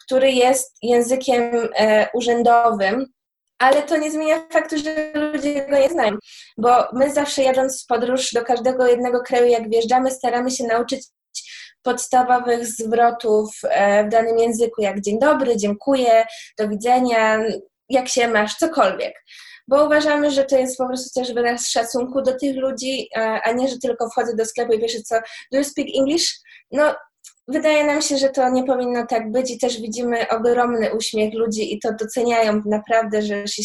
który 0.06 0.32
jest 0.32 0.78
językiem 0.82 1.70
e, 1.76 2.08
urzędowym, 2.14 3.06
ale 3.60 3.84
to 3.84 3.98
nie 3.98 4.12
zmienia 4.12 4.48
faktu, 4.50 4.78
że 4.78 5.12
ludzie 5.14 5.66
go 5.70 5.78
nie 5.78 5.90
znają. 5.90 6.18
Bo 6.58 6.88
my 6.94 7.14
zawsze 7.14 7.44
jadąc 7.44 7.84
w 7.84 7.88
podróż 7.88 8.32
do 8.34 8.44
każdego 8.46 8.88
jednego 8.88 9.22
kraju, 9.22 9.46
jak 9.46 9.70
wjeżdżamy, 9.70 10.12
staramy 10.12 10.52
się 10.52 10.64
nauczyć 10.64 11.08
podstawowych 11.84 12.66
zwrotów 12.66 13.50
e, 13.64 14.04
w 14.06 14.10
danym 14.10 14.38
języku, 14.38 14.82
jak 14.82 15.02
dzień 15.02 15.20
dobry, 15.20 15.58
dziękuję, 15.58 16.26
do 16.60 16.70
widzenia, 16.70 17.40
jak 17.90 18.08
się 18.08 18.28
masz, 18.28 18.56
cokolwiek. 18.56 19.14
Bo 19.68 19.86
uważamy, 19.86 20.32
że 20.32 20.46
to 20.46 20.58
jest 20.58 20.78
po 20.78 20.88
prostu 20.88 21.20
też 21.20 21.34
wyraz 21.34 21.70
szacunku 21.70 22.22
do 22.22 22.40
tych 22.40 22.56
ludzi, 22.56 23.10
e, 23.16 23.42
a 23.44 23.52
nie, 23.52 23.68
że 23.68 23.78
tylko 23.78 24.10
wchodzę 24.10 24.36
do 24.36 24.46
sklepu 24.46 24.74
i 24.74 24.80
wiesz 24.80 25.02
co, 25.02 25.16
do 25.52 25.58
you 25.58 25.64
speak 25.64 25.88
English? 26.00 26.40
No, 26.72 26.96
Wydaje 27.48 27.84
nam 27.84 28.02
się, 28.02 28.18
że 28.18 28.30
to 28.30 28.50
nie 28.50 28.64
powinno 28.64 29.06
tak 29.08 29.32
być 29.32 29.52
i 29.52 29.60
też 29.60 29.82
widzimy 29.82 30.30
ogromny 30.30 30.96
uśmiech 30.96 31.34
ludzi 31.34 31.74
i 31.74 31.80
to 31.80 31.94
doceniają 31.94 32.62
naprawdę, 32.66 33.22
że 33.22 33.48
się 33.48 33.64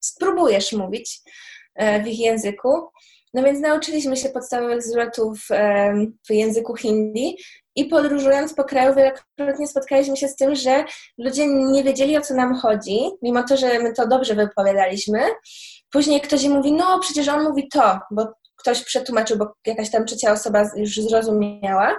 spróbujesz 0.00 0.72
mówić 0.72 1.20
e, 1.74 2.02
w 2.02 2.06
ich 2.06 2.20
języku. 2.20 2.68
No 3.34 3.42
więc 3.42 3.60
nauczyliśmy 3.60 4.16
się 4.16 4.28
podstawowych 4.28 4.82
zwrotów 4.82 5.38
e, 5.50 5.94
w 6.28 6.32
języku 6.32 6.76
hindi 6.76 7.36
i 7.76 7.84
podróżując 7.84 8.54
po 8.54 8.64
kraju 8.64 8.94
wielokrotnie 8.94 9.66
spotkaliśmy 9.66 10.16
się 10.16 10.28
z 10.28 10.36
tym, 10.36 10.54
że 10.54 10.84
ludzie 11.18 11.46
nie 11.46 11.84
wiedzieli 11.84 12.16
o 12.16 12.20
co 12.20 12.34
nam 12.34 12.54
chodzi, 12.54 13.10
mimo 13.22 13.42
to, 13.42 13.56
że 13.56 13.78
my 13.78 13.92
to 13.92 14.08
dobrze 14.08 14.34
wypowiadaliśmy. 14.34 15.20
Później 15.90 16.20
ktoś 16.20 16.42
im 16.42 16.52
mówi, 16.52 16.72
no 16.72 16.98
przecież 17.00 17.28
on 17.28 17.44
mówi 17.44 17.68
to, 17.68 17.98
bo 18.10 18.26
ktoś 18.56 18.84
przetłumaczył, 18.84 19.38
bo 19.38 19.54
jakaś 19.66 19.90
tam 19.90 20.06
trzecia 20.06 20.32
osoba 20.32 20.70
już 20.76 20.94
zrozumiała. 20.94 21.96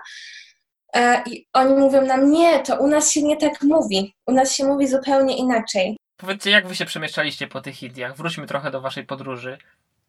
E, 0.95 1.23
I 1.25 1.47
oni 1.53 1.73
mówią 1.73 2.01
nam, 2.01 2.31
nie, 2.31 2.59
to 2.59 2.75
u 2.79 2.87
nas 2.87 3.11
się 3.11 3.23
nie 3.23 3.37
tak 3.37 3.61
mówi. 3.61 4.13
U 4.27 4.31
nas 4.31 4.55
się 4.55 4.65
mówi 4.65 4.87
zupełnie 4.87 5.37
inaczej. 5.37 5.97
Powiedzcie, 6.17 6.49
jak 6.51 6.67
wy 6.67 6.75
się 6.75 6.85
przemieszczaliście 6.85 7.47
po 7.47 7.61
tych 7.61 7.83
Indiach? 7.83 8.15
Wróćmy 8.17 8.47
trochę 8.47 8.71
do 8.71 8.81
waszej 8.81 9.05
podróży. 9.05 9.57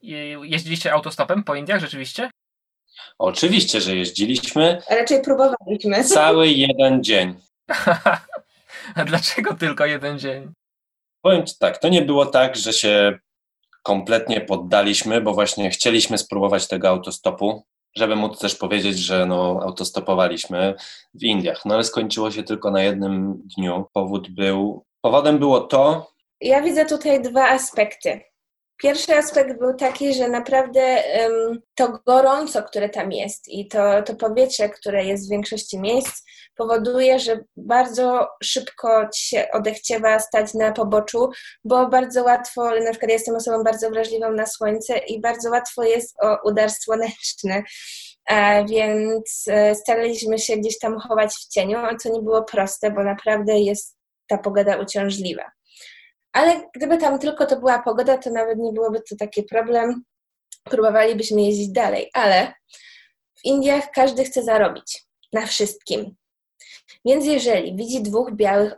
Je- 0.02 0.46
Jeździliście 0.46 0.92
autostopem 0.92 1.44
po 1.44 1.54
Indiach 1.54 1.80
rzeczywiście? 1.80 2.30
Oczywiście, 3.18 3.80
że 3.80 3.96
jeździliśmy 3.96 4.82
A 4.90 4.94
raczej 4.94 5.22
próbowaliśmy. 5.22 6.04
cały 6.14 6.48
jeden 6.48 7.04
dzień. 7.04 7.34
A 8.94 9.04
dlaczego 9.04 9.54
tylko 9.54 9.86
jeden 9.86 10.18
dzień? 10.18 10.52
Powiem 11.22 11.46
Ci 11.46 11.54
tak, 11.58 11.78
to 11.78 11.88
nie 11.88 12.02
było 12.02 12.26
tak, 12.26 12.56
że 12.56 12.72
się 12.72 13.18
kompletnie 13.82 14.40
poddaliśmy, 14.40 15.20
bo 15.20 15.34
właśnie 15.34 15.70
chcieliśmy 15.70 16.18
spróbować 16.18 16.68
tego 16.68 16.88
autostopu, 16.88 17.64
żeby 17.96 18.16
móc 18.16 18.38
też 18.38 18.54
powiedzieć, 18.54 18.98
że 18.98 19.26
no, 19.26 19.60
autostopowaliśmy 19.62 20.74
w 21.14 21.22
Indiach. 21.22 21.64
No 21.64 21.74
ale 21.74 21.84
skończyło 21.84 22.30
się 22.30 22.42
tylko 22.42 22.70
na 22.70 22.82
jednym 22.82 23.42
dniu. 23.56 23.84
Powód 23.92 24.30
był, 24.30 24.84
powodem 25.00 25.38
było 25.38 25.60
to, 25.60 26.10
Ja 26.40 26.62
widzę 26.62 26.86
tutaj 26.86 27.22
dwa 27.22 27.48
aspekty. 27.48 28.20
Pierwszy 28.76 29.16
aspekt 29.16 29.58
był 29.58 29.74
taki, 29.74 30.14
że 30.14 30.28
naprawdę 30.28 30.80
em, 31.04 31.60
to 31.74 31.98
gorąco, 32.06 32.62
które 32.62 32.88
tam 32.88 33.12
jest 33.12 33.48
i 33.48 33.68
to, 33.68 34.02
to 34.02 34.14
powietrze, 34.14 34.68
które 34.68 35.04
jest 35.04 35.26
w 35.26 35.30
większości 35.30 35.78
miejsc, 35.78 36.22
powoduje, 36.56 37.18
że 37.18 37.44
bardzo 37.56 38.28
szybko 38.42 39.08
ci 39.14 39.28
się 39.28 39.48
odechciewa 39.52 40.18
stać 40.18 40.54
na 40.54 40.72
poboczu, 40.72 41.30
bo 41.64 41.88
bardzo 41.88 42.22
łatwo, 42.24 42.70
na 42.70 42.90
przykład 42.90 43.10
jestem 43.10 43.36
osobą 43.36 43.64
bardzo 43.64 43.90
wrażliwą 43.90 44.32
na 44.32 44.46
słońce 44.46 44.98
i 44.98 45.20
bardzo 45.20 45.50
łatwo 45.50 45.82
jest 45.82 46.16
o 46.22 46.48
udar 46.48 46.70
słoneczny. 46.70 47.62
Więc 48.68 49.44
e, 49.48 49.74
staraliśmy 49.74 50.38
się 50.38 50.56
gdzieś 50.56 50.78
tam 50.78 50.98
chować 50.98 51.34
w 51.34 51.48
cieniu, 51.48 51.78
co 52.00 52.08
nie 52.08 52.22
było 52.22 52.42
proste, 52.42 52.90
bo 52.90 53.04
naprawdę 53.04 53.58
jest 53.58 53.96
ta 54.28 54.38
pogoda 54.38 54.76
uciążliwa. 54.76 55.50
Ale 56.32 56.60
gdyby 56.74 56.98
tam 56.98 57.18
tylko 57.18 57.46
to 57.46 57.56
była 57.56 57.82
pogoda, 57.82 58.18
to 58.18 58.30
nawet 58.30 58.58
nie 58.58 58.72
byłoby 58.72 59.02
to 59.10 59.16
taki 59.18 59.42
problem. 59.42 60.02
Próbowalibyśmy 60.64 61.42
jeździć 61.42 61.68
dalej, 61.68 62.10
ale 62.12 62.54
w 63.34 63.44
Indiach 63.44 63.90
każdy 63.94 64.24
chce 64.24 64.42
zarobić 64.42 65.06
na 65.32 65.46
wszystkim. 65.46 66.16
Więc 67.04 67.26
jeżeli 67.26 67.76
widzi 67.76 68.02
dwóch 68.02 68.32
białych 68.32 68.74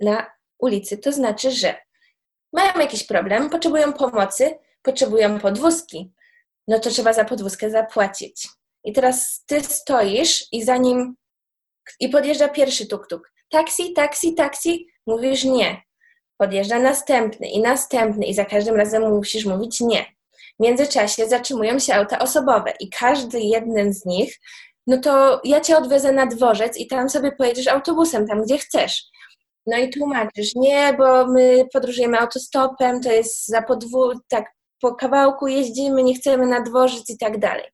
na 0.00 0.26
ulicy, 0.58 0.98
to 0.98 1.12
znaczy, 1.12 1.50
że 1.50 1.74
mają 2.52 2.78
jakiś 2.78 3.04
problem, 3.04 3.50
potrzebują 3.50 3.92
pomocy, 3.92 4.58
potrzebują 4.82 5.38
podwózki. 5.40 6.12
No 6.68 6.78
to 6.78 6.90
trzeba 6.90 7.12
za 7.12 7.24
podwózkę 7.24 7.70
zapłacić. 7.70 8.48
I 8.84 8.92
teraz 8.92 9.44
ty 9.46 9.60
stoisz 9.60 10.52
i 10.52 10.64
zanim 10.64 11.16
i 12.00 12.08
podjeżdża 12.08 12.48
pierwszy 12.48 12.86
tuk-tuk. 12.86 13.20
Taksi, 13.50 13.92
taksi, 13.92 14.34
taksi. 14.34 14.86
Mówisz 15.06 15.44
nie. 15.44 15.82
Podjeżdża 16.36 16.78
następny 16.78 17.48
i 17.48 17.60
następny 17.60 18.26
i 18.26 18.34
za 18.34 18.44
każdym 18.44 18.76
razem 18.76 19.14
musisz 19.14 19.44
mówić 19.44 19.80
nie. 19.80 20.04
W 20.58 20.62
międzyczasie 20.62 21.28
zatrzymują 21.28 21.78
się 21.78 21.94
auta 21.94 22.18
osobowe 22.18 22.72
i 22.80 22.90
każdy 22.90 23.40
jeden 23.40 23.92
z 23.92 24.04
nich, 24.04 24.40
no 24.86 24.98
to 24.98 25.40
ja 25.44 25.60
cię 25.60 25.76
odwiozę 25.76 26.12
na 26.12 26.26
dworzec 26.26 26.76
i 26.76 26.86
tam 26.86 27.08
sobie 27.08 27.32
pojedziesz 27.32 27.68
autobusem, 27.68 28.26
tam 28.26 28.42
gdzie 28.42 28.58
chcesz. 28.58 29.02
No 29.66 29.78
i 29.78 29.90
tłumaczysz, 29.90 30.54
nie, 30.54 30.94
bo 30.98 31.26
my 31.26 31.64
podróżujemy 31.72 32.18
autostopem, 32.18 33.00
to 33.00 33.12
jest 33.12 33.46
za 33.48 33.62
podwór, 33.62 34.16
tak 34.28 34.44
po 34.80 34.94
kawałku 34.94 35.46
jeździmy, 35.46 36.02
nie 36.02 36.14
chcemy 36.14 36.46
na 36.46 36.60
dworzec 36.60 37.10
i 37.10 37.18
tak 37.18 37.38
dalej 37.38 37.66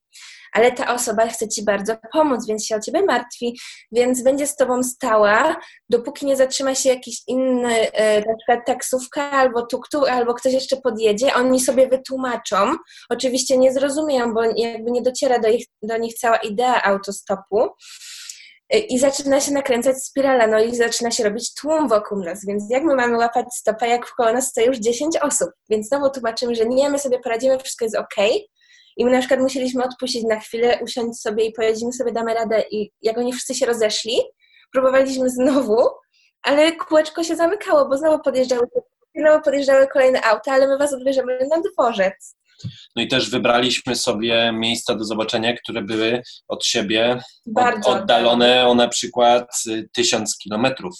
ale 0.52 0.72
ta 0.72 0.94
osoba 0.94 1.26
chce 1.26 1.48
ci 1.48 1.64
bardzo 1.64 1.94
pomóc, 2.12 2.46
więc 2.46 2.66
się 2.66 2.76
o 2.76 2.80
ciebie 2.80 3.02
martwi, 3.02 3.58
więc 3.92 4.22
będzie 4.22 4.46
z 4.46 4.56
tobą 4.56 4.82
stała, 4.82 5.56
dopóki 5.88 6.26
nie 6.26 6.36
zatrzyma 6.36 6.74
się 6.74 6.88
jakiś 6.88 7.22
inny, 7.26 7.92
e, 7.92 8.20
na 8.20 8.36
przykład 8.36 8.66
taksówka 8.66 9.30
albo 9.30 9.66
tuk-tuk, 9.66 10.08
albo 10.08 10.34
ktoś 10.34 10.52
jeszcze 10.52 10.76
podjedzie, 10.76 11.34
oni 11.34 11.60
sobie 11.60 11.88
wytłumaczą. 11.88 12.76
Oczywiście 13.10 13.58
nie 13.58 13.72
zrozumieją, 13.72 14.34
bo 14.34 14.42
jakby 14.44 14.90
nie 14.90 15.02
dociera 15.02 15.38
do, 15.38 15.48
ich, 15.48 15.66
do 15.82 15.96
nich 15.96 16.14
cała 16.14 16.36
idea 16.36 16.82
autostopu. 16.82 17.68
E, 18.70 18.78
I 18.78 18.98
zaczyna 18.98 19.40
się 19.40 19.52
nakręcać 19.52 20.04
spirala, 20.04 20.46
no 20.46 20.60
i 20.60 20.76
zaczyna 20.76 21.10
się 21.10 21.24
robić 21.24 21.54
tłum 21.54 21.88
wokół 21.88 22.18
nas, 22.18 22.46
więc 22.46 22.70
jak 22.70 22.84
my 22.84 22.94
mamy 22.94 23.16
łapać 23.16 23.46
stopę, 23.54 23.88
jak 23.88 24.06
wkoło 24.06 24.32
nas 24.32 24.48
stoi 24.48 24.66
już 24.66 24.78
10 24.78 25.16
osób? 25.16 25.48
Więc 25.70 25.88
znowu 25.88 26.10
tłumaczymy, 26.10 26.54
że 26.54 26.66
nie, 26.66 26.90
my 26.90 26.98
sobie 26.98 27.18
poradzimy, 27.18 27.58
wszystko 27.58 27.84
jest 27.84 27.96
ok, 27.96 28.14
i 28.98 29.04
my 29.04 29.10
na 29.10 29.18
przykład 29.18 29.40
musieliśmy 29.40 29.84
odpuścić 29.84 30.24
na 30.24 30.40
chwilę, 30.40 30.78
usiąść 30.82 31.20
sobie 31.20 31.44
i 31.44 31.52
powiedzieć, 31.52 31.84
my 31.84 31.92
sobie 31.92 32.12
damy 32.12 32.34
radę. 32.34 32.64
I 32.70 32.90
jak 33.02 33.18
oni 33.18 33.32
wszyscy 33.32 33.54
się 33.54 33.66
rozeszli, 33.66 34.20
próbowaliśmy 34.72 35.30
znowu, 35.30 35.76
ale 36.42 36.72
kółeczko 36.72 37.24
się 37.24 37.36
zamykało, 37.36 37.88
bo 37.88 37.96
znowu 37.96 38.22
podjeżdżały, 38.22 38.66
znowu 39.14 39.42
podjeżdżały 39.42 39.86
kolejne 39.86 40.22
auta, 40.22 40.52
ale 40.52 40.68
my 40.68 40.78
was 40.78 40.92
odbierzemy 40.92 41.38
na 41.50 41.56
dworzec. 41.72 42.36
No 42.96 43.02
i 43.02 43.08
też 43.08 43.30
wybraliśmy 43.30 43.96
sobie 43.96 44.52
miejsca 44.52 44.94
do 44.94 45.04
zobaczenia, 45.04 45.56
które 45.56 45.82
były 45.82 46.22
od 46.48 46.64
siebie 46.64 47.20
od, 47.56 47.86
oddalone 47.86 48.66
o 48.66 48.74
na 48.74 48.88
przykład 48.88 49.62
tysiąc 49.92 50.38
kilometrów. 50.38 50.94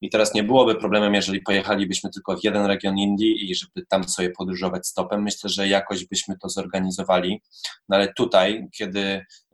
I 0.00 0.10
teraz 0.10 0.34
nie 0.34 0.42
byłoby 0.42 0.74
problemem, 0.74 1.14
jeżeli 1.14 1.40
pojechalibyśmy 1.40 2.10
tylko 2.10 2.36
w 2.36 2.44
jeden 2.44 2.66
region 2.66 2.98
Indii 2.98 3.50
i 3.50 3.54
żeby 3.54 3.86
tam 3.88 4.08
sobie 4.08 4.30
podróżować 4.30 4.86
stopem. 4.86 5.22
Myślę, 5.22 5.50
że 5.50 5.68
jakoś 5.68 6.06
byśmy 6.06 6.38
to 6.38 6.48
zorganizowali. 6.48 7.42
No 7.88 7.96
ale 7.96 8.12
tutaj, 8.12 8.68
kiedy 8.72 9.00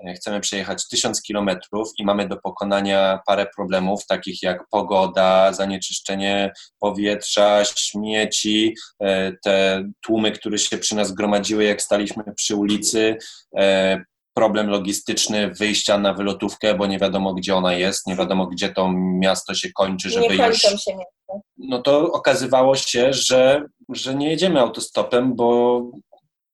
e, 0.06 0.14
chcemy 0.14 0.40
przejechać 0.40 0.88
tysiąc 0.88 1.22
kilometrów 1.22 1.88
i 1.98 2.04
mamy 2.04 2.28
do 2.28 2.36
pokonania 2.36 3.20
parę 3.26 3.46
problemów, 3.56 4.06
takich 4.06 4.42
jak 4.42 4.68
pogoda, 4.70 5.52
zanieczyszczenie 5.52 6.52
powietrza, 6.78 7.64
śmieci, 7.64 8.74
e, 9.00 9.32
te 9.44 9.84
tłumy, 10.00 10.32
które 10.32 10.58
się 10.58 10.78
przy 10.78 10.96
nas 10.96 11.12
gromadziły, 11.12 11.64
jak 11.64 11.82
staliśmy 11.82 12.24
przy 12.36 12.56
ulicy, 12.56 13.16
e, 13.56 14.04
problem 14.34 14.68
logistyczny 14.68 15.50
wyjścia 15.50 15.98
na 15.98 16.14
wylotówkę, 16.14 16.74
bo 16.74 16.86
nie 16.86 16.98
wiadomo, 16.98 17.34
gdzie 17.34 17.56
ona 17.56 17.74
jest, 17.74 18.06
nie 18.06 18.16
wiadomo, 18.16 18.46
gdzie 18.46 18.68
to 18.68 18.92
miasto 18.94 19.54
się 19.54 19.72
kończy, 19.72 20.10
żeby 20.10 20.38
nie 20.38 20.46
już... 20.46 20.58
się 20.58 20.70
miasto. 20.70 21.40
No 21.58 21.82
to 21.82 22.12
okazywało 22.12 22.74
się, 22.76 23.12
że, 23.12 23.62
że 23.88 24.14
nie 24.14 24.30
jedziemy 24.30 24.60
autostopem, 24.60 25.36
bo 25.36 25.80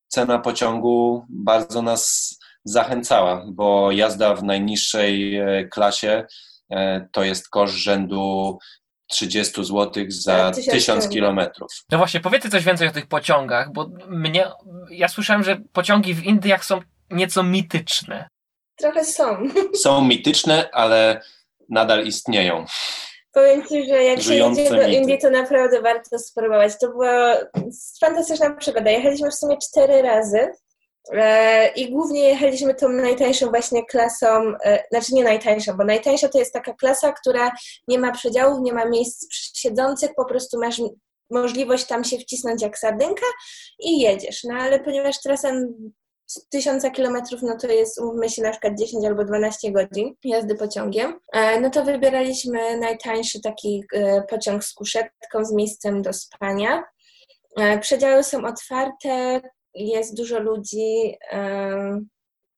cena 0.09 0.39
pociągu 0.39 1.25
bardzo 1.29 1.83
nas 1.83 2.35
zachęcała, 2.65 3.47
bo 3.53 3.93
jazda 3.93 4.35
w 4.35 4.45
najniższej 4.45 5.37
e, 5.37 5.69
klasie 5.69 6.27
e, 6.71 7.09
to 7.13 7.25
jest 7.25 7.49
koszt 7.49 7.75
rzędu 7.75 8.59
30 9.11 9.65
zł 9.65 10.05
za 10.09 10.51
1000 10.71 11.09
kilometrów. 11.09 11.71
No 11.93 11.99
właśnie, 11.99 12.21
powiedzcie 12.21 12.51
coś 12.51 12.65
więcej 12.65 12.89
o 12.89 12.93
tych 12.93 13.07
pociągach, 13.07 13.73
bo 13.73 13.91
mnie, 14.09 14.47
ja 14.91 15.09
słyszałem, 15.09 15.43
że 15.43 15.57
pociągi 15.73 16.15
w 16.15 16.25
Indiach 16.25 16.65
są 16.65 16.81
nieco 17.11 17.43
mityczne. 17.43 18.29
Trochę 18.77 19.05
są. 19.05 19.37
Są 19.83 20.05
mityczne, 20.05 20.71
ale 20.73 21.23
nadal 21.69 22.07
istnieją. 22.07 22.65
Powiem 23.33 23.67
Ci, 23.67 23.85
że 23.89 24.05
jak 24.05 24.23
się 24.23 24.35
jedzie 24.35 24.71
do 24.71 24.89
Indii, 24.89 25.19
to 25.19 25.31
naprawdę 25.31 25.83
warto 25.83 26.19
spróbować. 26.19 26.73
To 26.81 26.89
była 26.89 27.37
fantastyczna 28.01 28.55
przygoda. 28.55 28.91
Jechaliśmy 28.91 29.31
w 29.31 29.35
sumie 29.35 29.59
cztery 29.59 30.03
razy 30.03 30.49
e, 31.13 31.69
i 31.69 31.91
głównie 31.91 32.21
jechaliśmy 32.29 32.75
tą 32.75 32.89
najtańszą 32.89 33.49
właśnie 33.49 33.87
klasą, 33.87 34.27
e, 34.65 34.85
znaczy 34.91 35.15
nie 35.15 35.25
najtańszą, 35.25 35.77
bo 35.77 35.85
najtańsza 35.85 36.29
to 36.29 36.39
jest 36.39 36.53
taka 36.53 36.75
klasa, 36.75 37.13
która 37.13 37.53
nie 37.89 37.99
ma 37.99 38.13
przedziałów, 38.13 38.61
nie 38.61 38.73
ma 38.73 38.85
miejsc 38.85 39.27
siedzących, 39.55 40.11
po 40.17 40.25
prostu 40.25 40.61
masz 40.61 40.81
możliwość 41.31 41.87
tam 41.87 42.05
się 42.05 42.19
wcisnąć 42.19 42.63
jak 42.63 42.79
sardynka 42.79 43.27
i 43.79 44.01
jedziesz. 44.01 44.45
No 44.45 44.55
ale 44.55 44.81
ponieważ 44.81 45.21
trasa 45.21 45.53
z 46.31 46.49
tysiąca 46.49 46.91
kilometrów, 46.91 47.43
no 47.43 47.57
to 47.57 47.67
jest, 47.67 48.01
umówmy 48.01 48.29
się, 48.29 48.43
na 48.43 48.51
przykład 48.51 48.79
10 48.79 49.05
albo 49.05 49.25
12 49.25 49.73
godzin 49.73 50.15
jazdy 50.25 50.55
pociągiem, 50.55 51.21
e, 51.33 51.61
no 51.61 51.71
to 51.71 51.85
wybieraliśmy 51.85 52.77
najtańszy 52.77 53.41
taki 53.41 53.85
e, 53.93 54.23
pociąg 54.23 54.65
z 54.65 54.75
kuszetką, 54.75 55.45
z 55.45 55.53
miejscem 55.53 56.03
do 56.03 56.13
spania. 56.13 56.85
E, 57.57 57.79
przedziały 57.79 58.23
są 58.23 58.45
otwarte, 58.45 59.41
jest 59.75 60.17
dużo 60.17 60.39
ludzi, 60.39 61.17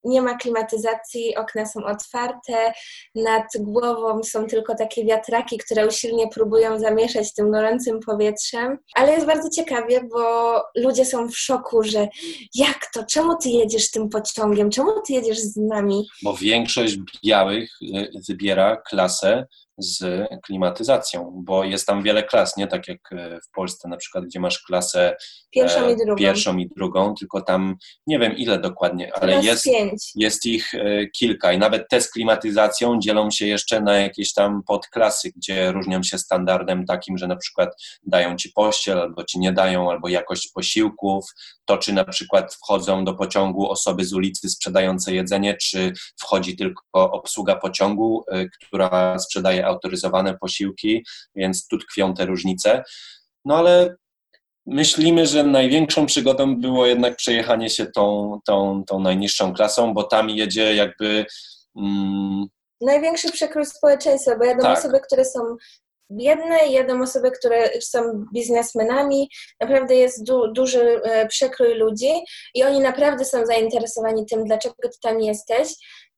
nie 0.04 0.22
ma 0.22 0.34
klimatyzacji, 0.34 1.36
okna 1.36 1.66
są 1.66 1.84
otwarte, 1.84 2.72
nad 3.14 3.46
głową 3.58 4.22
są 4.22 4.46
tylko 4.46 4.74
takie 4.74 5.04
wiatraki, 5.04 5.58
które 5.58 5.86
usilnie 5.86 6.28
próbują 6.28 6.78
zamieszać 6.78 7.34
tym 7.34 7.50
gorącym 7.50 8.00
powietrzem, 8.00 8.78
ale 8.94 9.12
jest 9.12 9.26
bardzo 9.26 9.50
ciekawie, 9.50 10.00
bo 10.10 10.54
ludzie 10.76 11.04
są 11.04 11.28
w 11.28 11.36
szoku, 11.36 11.82
że 11.82 12.08
jak 12.54 12.90
to, 12.94 13.04
czemu 13.10 13.36
ty 13.36 13.48
jedziesz 13.48 13.90
tym 13.90 14.08
pociągiem, 14.08 14.70
czemu 14.70 14.90
ty 15.06 15.12
jedziesz 15.12 15.38
z 15.38 15.56
nami? 15.56 16.06
Bo 16.22 16.36
większość 16.36 16.96
białych 17.24 17.70
y, 17.82 18.10
wybiera 18.28 18.76
klasę 18.76 19.46
z 19.82 20.28
klimatyzacją, 20.42 21.32
bo 21.44 21.64
jest 21.64 21.86
tam 21.86 22.02
wiele 22.02 22.22
klas, 22.22 22.56
nie 22.56 22.66
tak 22.66 22.88
jak 22.88 23.12
e, 23.12 23.40
w 23.40 23.50
Polsce 23.54 23.88
na 23.88 23.96
przykład, 23.96 24.24
gdzie 24.24 24.40
masz 24.40 24.58
klasę 24.58 25.16
pierwszą 25.50 25.88
i 25.88 25.96
drugą, 25.96 26.16
pierwszą 26.16 26.58
i 26.58 26.68
drugą 26.76 27.14
tylko 27.14 27.40
tam 27.40 27.76
nie 28.06 28.18
wiem 28.18 28.36
ile 28.36 28.58
dokładnie, 28.58 29.12
ale 29.14 29.42
jest, 29.42 29.66
jest 30.14 30.46
ich 30.46 30.74
e, 30.74 31.06
kilka 31.06 31.52
i 31.52 31.58
nawet 31.58 31.88
te 31.88 32.00
z 32.00 32.10
klimatyzacją 32.10 32.98
dzielą 32.98 33.30
się 33.30 33.46
jeszcze 33.46 33.80
na 33.80 33.96
jakieś 33.96 34.32
tam 34.32 34.62
podklasy, 34.66 35.30
gdzie 35.36 35.72
różnią 35.72 36.02
się 36.02 36.18
standardem 36.18 36.86
takim, 36.86 37.18
że 37.18 37.26
na 37.26 37.36
przykład 37.36 37.68
dają 38.02 38.36
ci 38.36 38.52
pościel, 38.52 38.98
albo 38.98 39.24
ci 39.24 39.38
nie 39.38 39.52
dają, 39.52 39.90
albo 39.90 40.08
jakość 40.08 40.50
posiłków, 40.54 41.24
to 41.64 41.78
czy 41.78 41.92
na 41.92 42.04
przykład 42.04 42.54
wchodzą 42.54 43.04
do 43.04 43.14
pociągu 43.14 43.70
osoby 43.70 44.04
z 44.04 44.12
ulicy 44.12 44.48
sprzedające 44.48 45.14
jedzenie, 45.14 45.56
czy 45.56 45.92
wchodzi 46.20 46.56
tylko 46.56 46.82
obsługa 46.92 47.56
pociągu, 47.56 48.24
e, 48.28 48.46
która 48.48 49.18
sprzedaje 49.18 49.66
autoryzowane 49.72 50.38
posiłki, 50.38 51.04
więc 51.36 51.66
tu 51.66 51.78
tkwią 51.78 52.14
te 52.14 52.26
różnice. 52.26 52.82
No 53.44 53.56
ale 53.56 53.96
myślimy, 54.66 55.26
że 55.26 55.44
największą 55.44 56.06
przygodą 56.06 56.56
było 56.56 56.86
jednak 56.86 57.16
przejechanie 57.16 57.70
się 57.70 57.86
tą, 57.86 58.38
tą, 58.46 58.84
tą 58.86 59.00
najniższą 59.00 59.54
klasą, 59.54 59.94
bo 59.94 60.02
tam 60.02 60.30
jedzie 60.30 60.74
jakby. 60.74 61.26
Mm, 61.76 62.46
Największy 62.80 63.32
przekrój 63.32 63.66
społeczeństwa, 63.66 64.36
bo 64.36 64.44
jadą 64.44 64.62
tak. 64.62 64.78
osoby, 64.78 65.00
które 65.00 65.24
są 65.24 65.40
biedne 66.12 66.58
i 66.68 66.72
jadą 66.72 67.02
osoby, 67.02 67.30
które 67.30 67.80
są 67.80 68.24
biznesmenami. 68.34 69.28
Naprawdę 69.60 69.94
jest 69.94 70.24
du 70.24 70.52
duży 70.52 71.02
e, 71.02 71.26
przekrój 71.26 71.74
ludzi 71.74 72.12
i 72.54 72.64
oni 72.64 72.80
naprawdę 72.80 73.24
są 73.24 73.46
zainteresowani 73.46 74.26
tym, 74.26 74.44
dlaczego 74.44 74.74
ty 74.82 74.98
tam 75.02 75.20
jesteś. 75.20 75.68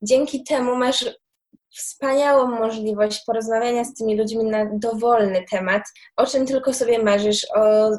Dzięki 0.03 0.45
temu 0.45 0.77
masz 0.77 1.05
wspaniałą 1.75 2.47
możliwość 2.47 3.25
porozmawiania 3.27 3.85
z 3.85 3.95
tymi 3.95 4.17
ludźmi 4.17 4.45
na 4.45 4.67
dowolny 4.73 5.45
temat, 5.51 5.83
o 6.17 6.27
czym 6.27 6.47
tylko 6.47 6.73
sobie 6.73 7.03
marzysz, 7.03 7.47
o 7.57 7.91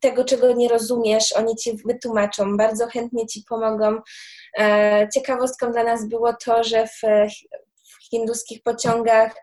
tego, 0.00 0.24
czego 0.24 0.52
nie 0.52 0.68
rozumiesz, 0.68 1.32
oni 1.32 1.56
ci 1.56 1.76
wytłumaczą, 1.86 2.56
bardzo 2.56 2.86
chętnie 2.86 3.26
ci 3.26 3.42
pomogą. 3.48 3.98
E, 4.58 5.08
ciekawostką 5.14 5.72
dla 5.72 5.84
nas 5.84 6.08
było 6.08 6.32
to, 6.44 6.64
że 6.64 6.86
w, 6.86 7.00
w 7.84 8.10
hinduskich 8.10 8.62
pociągach 8.62 9.34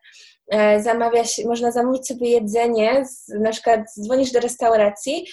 e, 0.47 0.81
zamawia 0.81 1.23
się, 1.23 1.47
można 1.47 1.71
zamówić 1.71 2.07
sobie 2.07 2.29
jedzenie, 2.29 3.05
na 3.39 3.51
przykład 3.51 3.81
dzwonisz 3.99 4.31
do 4.31 4.39
restauracji 4.39 5.25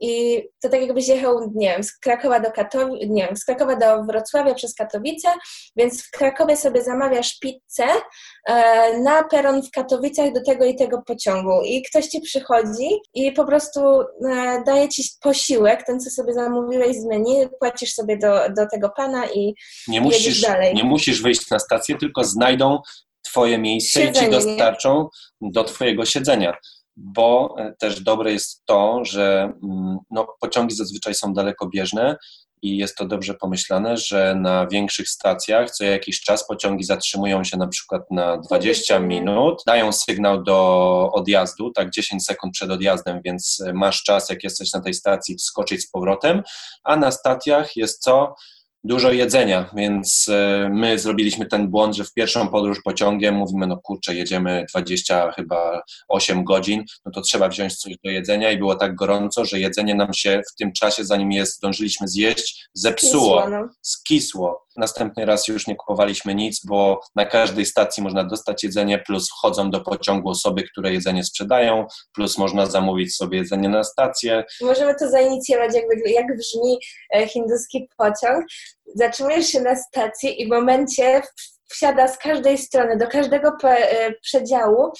i 0.00 0.42
to 0.62 0.68
tak 0.68 0.80
jakbyś 0.80 1.08
jechał, 1.08 1.52
nie 1.54 1.68
wiem, 1.68 1.84
z 1.84 1.98
Krakowa 1.98 2.40
do 2.40 2.50
Katowic, 2.50 3.10
nie 3.10 3.26
wiem, 3.26 3.36
z 3.36 3.44
Krakowa 3.44 3.76
do 3.76 4.04
Wrocławia 4.04 4.54
przez 4.54 4.74
Katowice, 4.74 5.28
więc 5.76 6.02
w 6.02 6.10
Krakowie 6.10 6.56
sobie 6.56 6.82
zamawiasz 6.82 7.38
pizzę 7.38 7.86
e, 8.46 8.98
na 8.98 9.24
peron 9.24 9.62
w 9.62 9.70
Katowicach 9.70 10.32
do 10.32 10.42
tego 10.44 10.64
i 10.64 10.76
tego 10.76 11.02
pociągu 11.06 11.62
i 11.64 11.82
ktoś 11.82 12.06
ci 12.06 12.20
przychodzi 12.20 12.88
i 13.14 13.32
po 13.32 13.44
prostu 13.44 13.80
e, 14.30 14.62
daje 14.66 14.88
ci 14.88 15.02
posiłek, 15.22 15.82
ten 15.86 16.00
co 16.00 16.10
sobie 16.10 16.32
zamówiłeś 16.32 16.96
z 16.96 17.04
menu, 17.04 17.48
płacisz 17.58 17.94
sobie 17.94 18.18
do, 18.18 18.48
do 18.56 18.66
tego 18.72 18.90
pana 18.96 19.26
i 19.26 19.54
nie 19.88 20.00
musisz, 20.00 20.40
dalej. 20.40 20.74
Nie 20.74 20.84
musisz 20.84 21.22
wyjść 21.22 21.50
na 21.50 21.58
stację, 21.58 21.98
tylko 21.98 22.24
znajdą 22.24 22.78
twoje 23.22 23.58
miejsce 23.58 24.00
Siedzenie, 24.00 24.28
i 24.28 24.30
ci 24.30 24.36
dostarczą 24.36 25.08
nie? 25.40 25.50
do 25.52 25.64
twojego 25.64 26.04
siedzenia 26.04 26.56
bo 27.00 27.54
e, 27.58 27.74
też 27.78 28.00
dobre 28.00 28.32
jest 28.32 28.62
to, 28.64 29.00
że 29.04 29.52
mm, 29.62 29.98
no, 30.10 30.26
pociągi 30.40 30.74
zazwyczaj 30.74 31.14
są 31.14 31.34
dalekobieżne 31.34 32.16
i 32.62 32.76
jest 32.76 32.96
to 32.96 33.04
dobrze 33.04 33.34
pomyślane, 33.34 33.96
że 33.96 34.34
na 34.34 34.66
większych 34.66 35.08
stacjach 35.08 35.70
co 35.70 35.84
jakiś 35.84 36.20
czas 36.20 36.46
pociągi 36.46 36.84
zatrzymują 36.84 37.44
się 37.44 37.56
na 37.56 37.68
przykład 37.68 38.02
na 38.10 38.38
20 38.38 38.98
minut, 38.98 39.62
dają 39.66 39.92
sygnał 39.92 40.42
do 40.42 41.10
odjazdu, 41.12 41.70
tak 41.70 41.90
10 41.90 42.24
sekund 42.24 42.52
przed 42.52 42.70
odjazdem, 42.70 43.20
więc 43.24 43.64
masz 43.74 44.02
czas, 44.02 44.30
jak 44.30 44.44
jesteś 44.44 44.72
na 44.72 44.80
tej 44.80 44.94
stacji, 44.94 45.36
wskoczyć 45.36 45.82
z 45.82 45.90
powrotem, 45.90 46.42
a 46.84 46.96
na 46.96 47.10
stacjach 47.10 47.76
jest 47.76 48.02
co? 48.02 48.34
Dużo 48.84 49.12
jedzenia, 49.12 49.70
więc 49.76 50.26
e, 50.28 50.70
my 50.72 50.98
zrobiliśmy 50.98 51.46
ten 51.46 51.68
błąd, 51.68 51.96
że 51.96 52.04
w 52.04 52.12
pierwszą 52.12 52.48
podróż 52.48 52.82
pociągiem 52.84 53.34
mówimy, 53.34 53.66
no 53.66 53.76
kurczę, 53.76 54.14
jedziemy 54.14 54.66
20 54.70 55.32
chyba 55.32 55.82
8 56.08 56.44
godzin, 56.44 56.84
no 57.04 57.12
to 57.12 57.20
trzeba 57.20 57.48
wziąć 57.48 57.76
coś 57.76 57.94
do 58.04 58.10
jedzenia 58.10 58.50
i 58.52 58.58
było 58.58 58.74
tak 58.74 58.94
gorąco, 58.94 59.44
że 59.44 59.60
jedzenie 59.60 59.94
nam 59.94 60.14
się 60.14 60.42
w 60.52 60.56
tym 60.56 60.72
czasie, 60.72 61.04
zanim 61.04 61.32
je 61.32 61.46
zdążyliśmy 61.46 62.08
zjeść, 62.08 62.68
zepsuło, 62.74 63.42
skisło. 63.42 63.50
No. 63.50 63.68
skisło. 63.82 64.66
Następny 64.80 65.24
raz 65.24 65.48
już 65.48 65.66
nie 65.66 65.76
kupowaliśmy 65.76 66.34
nic, 66.34 66.64
bo 66.64 67.00
na 67.16 67.26
każdej 67.26 67.66
stacji 67.66 68.02
można 68.02 68.24
dostać 68.24 68.64
jedzenie, 68.64 68.98
plus 68.98 69.28
wchodzą 69.28 69.70
do 69.70 69.80
pociągu 69.80 70.28
osoby, 70.28 70.62
które 70.62 70.92
jedzenie 70.92 71.24
sprzedają, 71.24 71.86
plus 72.14 72.38
można 72.38 72.66
zamówić 72.66 73.16
sobie 73.16 73.38
jedzenie 73.38 73.68
na 73.68 73.84
stację. 73.84 74.44
Możemy 74.60 74.94
to 74.94 75.08
zainicjować, 75.10 75.74
jak, 75.74 75.84
jak 76.06 76.26
brzmi 76.36 76.78
e, 77.14 77.28
hinduski 77.28 77.88
pociąg. 77.96 78.44
Zatrzymujesz 78.94 79.46
się 79.46 79.60
na 79.60 79.76
stacji 79.76 80.42
i 80.42 80.46
w 80.46 80.50
momencie 80.50 81.22
wsiada 81.70 82.08
z 82.08 82.18
każdej 82.18 82.58
strony, 82.58 82.96
do 82.96 83.06
każdego 83.06 83.52
e, 83.64 84.12
przedziału 84.22 84.92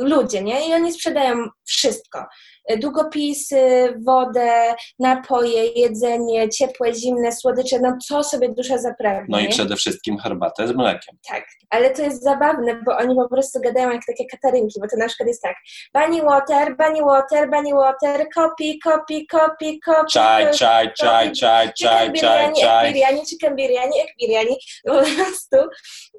ludzie, 0.00 0.42
nie? 0.42 0.68
I 0.68 0.74
oni 0.74 0.92
sprzedają 0.92 1.36
wszystko. 1.64 2.24
E, 2.66 2.78
długopisy, 2.78 3.94
wodę, 4.06 4.74
napoje, 4.98 5.66
jedzenie, 5.66 6.48
ciepłe, 6.48 6.94
zimne, 6.94 7.32
słodycze, 7.32 7.78
no 7.80 7.96
co 8.08 8.24
sobie 8.24 8.48
dusza 8.48 8.78
zapragnie. 8.78 9.26
No 9.28 9.40
i 9.40 9.48
przede 9.48 9.76
wszystkim 9.76 10.18
herbatę 10.18 10.68
z 10.68 10.72
mlekiem. 10.72 11.16
Tak, 11.28 11.44
ale 11.70 11.90
to 11.90 12.02
jest 12.02 12.22
zabawne, 12.22 12.82
bo 12.86 12.96
oni 12.96 13.14
po 13.14 13.28
prostu 13.28 13.60
gadają 13.60 13.90
jak 13.90 14.06
takie 14.06 14.24
katarynki, 14.26 14.80
bo 14.80 14.86
to 14.88 14.96
na 14.96 15.06
przykład 15.06 15.28
jest 15.28 15.42
tak 15.42 15.56
bunny 15.94 16.22
water, 16.22 16.76
bunny 16.76 17.02
water, 17.02 17.50
bunny 17.50 17.74
water, 17.74 18.26
copy, 18.34 18.78
copy, 18.84 19.26
copy, 19.30 19.78
copy. 19.84 20.10
Czaj, 20.10 20.44
czaj, 20.54 20.92
czaj, 20.94 21.32
czaj, 21.32 21.72
czaj, 21.72 22.12
czaj, 22.12 22.52
czaj. 22.60 22.92
Biryani, 22.92 23.26
chicken 23.26 23.56
biryani, 23.56 23.98
jak 23.98 24.08
biryani, 24.20 24.56
po 24.84 24.92
prostu 24.92 25.70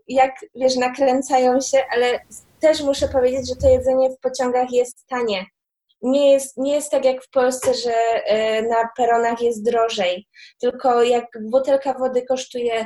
jak, 0.07 0.31
wiesz, 0.55 0.75
nakręcają 0.75 1.61
się, 1.61 1.77
ale 1.93 2.19
też 2.59 2.81
muszę 2.81 3.07
powiedzieć, 3.07 3.49
że 3.49 3.55
to 3.55 3.69
jedzenie 3.69 4.09
w 4.09 4.19
pociągach 4.19 4.71
jest 4.71 5.07
tanie 5.07 5.45
nie 6.01 6.31
jest, 6.31 6.57
nie 6.57 6.73
jest 6.73 6.91
tak 6.91 7.05
jak 7.05 7.23
w 7.23 7.29
Polsce, 7.29 7.73
że 7.73 7.93
e, 8.25 8.61
na 8.61 8.89
peronach 8.97 9.41
jest 9.41 9.65
drożej, 9.65 10.27
tylko 10.59 11.03
jak 11.03 11.25
butelka 11.51 11.93
wody 11.93 12.21
kosztuje, 12.25 12.85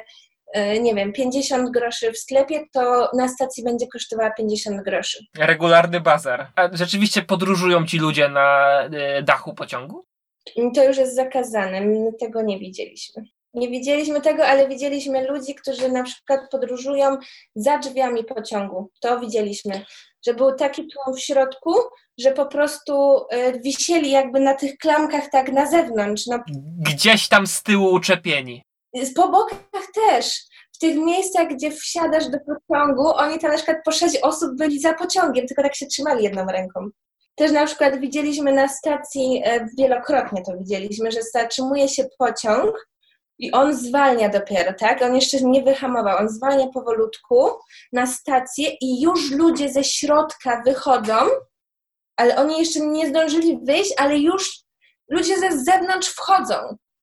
e, 0.54 0.80
nie 0.80 0.96
wiem, 0.96 1.14
50 1.14 1.72
groszy 1.72 2.12
w 2.12 2.18
sklepie, 2.18 2.64
to 2.74 3.10
na 3.18 3.28
stacji 3.28 3.64
będzie 3.64 3.88
kosztowała 3.88 4.32
50 4.32 4.84
groszy. 4.84 5.20
Regularny 5.38 6.02
bazar. 6.02 6.52
A 6.56 6.70
rzeczywiście 6.74 7.22
podróżują 7.22 7.86
ci 7.86 8.00
ludzie 8.00 8.30
na 8.30 8.80
e, 8.82 9.24
dachu 9.24 9.54
pociągu? 9.54 10.06
To 10.76 10.84
już 10.84 10.98
jest 10.98 11.16
zakazane, 11.16 11.82
my 11.82 12.14
tego 12.20 12.42
nie 12.42 12.60
widzieliśmy. 12.60 13.24
Nie 13.54 13.70
widzieliśmy 13.70 14.22
tego, 14.22 14.46
ale 14.46 14.68
widzieliśmy 14.68 15.28
ludzi, 15.28 15.56
którzy 15.56 15.92
na 15.92 16.04
przykład 16.04 16.40
podróżują 16.52 17.18
za 17.56 17.78
drzwiami 17.78 18.24
pociągu. 18.24 18.92
To 19.00 19.20
widzieliśmy, 19.20 19.86
że 20.28 20.34
był 20.34 20.56
taki 20.56 20.88
tłum 20.88 21.16
w 21.16 21.20
środku, 21.20 21.74
że 22.20 22.32
po 22.32 22.46
prostu 22.46 23.26
e, 23.30 23.60
wisieli 23.60 24.12
jakby 24.12 24.40
na 24.40 24.54
tych 24.54 24.78
klamkach 24.78 25.30
tak 25.30 25.52
na 25.52 25.66
zewnątrz. 25.66 26.28
No. 26.28 26.40
Gdzieś 26.80 27.28
tam 27.28 27.48
z 27.48 27.64
tyłu 27.64 27.94
uczepieni. 27.94 28.64
Po 29.16 29.30
bokach 29.30 29.88
też. 29.94 30.42
W 30.76 30.78
tych 30.78 30.98
miejscach, 30.98 31.48
gdzie 31.48 31.72
wsiadasz 31.72 32.30
do 32.30 32.38
pociągu, 32.40 33.08
oni 33.16 33.40
tam 33.40 33.52
na 33.52 33.58
przykład 33.58 33.78
po 33.86 33.92
sześć 33.92 34.18
osób 34.22 34.58
byli 34.58 34.80
za 34.80 34.94
pociągiem, 34.94 35.48
tylko 35.48 35.64
tak 35.64 35.76
się 35.76 35.86
trzymali 35.86 36.24
jedną 36.24 36.46
ręką. 36.46 36.90
Też 37.36 37.52
na 37.52 37.66
przykład 37.66 38.00
widzieliśmy 38.00 38.54
na 38.54 38.68
stacji, 38.68 39.42
e, 39.46 39.68
wielokrotnie 39.78 40.42
to 40.46 40.58
widzieliśmy, 40.58 41.12
że 41.12 41.20
zatrzymuje 41.34 41.88
się 41.88 42.06
pociąg 42.18 42.88
i 43.40 43.52
on 43.52 43.76
zwalnia 43.76 44.30
dopiero, 44.30 44.74
tak? 44.80 45.02
On 45.02 45.16
jeszcze 45.16 45.42
nie 45.42 45.64
wyhamował, 45.64 46.18
on 46.18 46.30
zwalnia 46.30 46.68
powolutku 46.68 47.50
na 47.94 48.08
stację 48.08 48.70
i 48.82 49.02
już 49.02 49.32
ludzie 49.32 49.70
ze 49.70 49.84
środka 49.84 50.62
wychodzą 50.66 51.16
ale 52.16 52.36
oni 52.36 52.60
jeszcze 52.60 52.80
nie 52.80 53.10
zdążyli 53.10 53.60
wyjść, 53.64 53.94
ale 53.98 54.18
już 54.18 54.60
ludzie 55.10 55.40
ze 55.40 55.64
zewnątrz 55.64 56.10
wchodzą, 56.10 56.56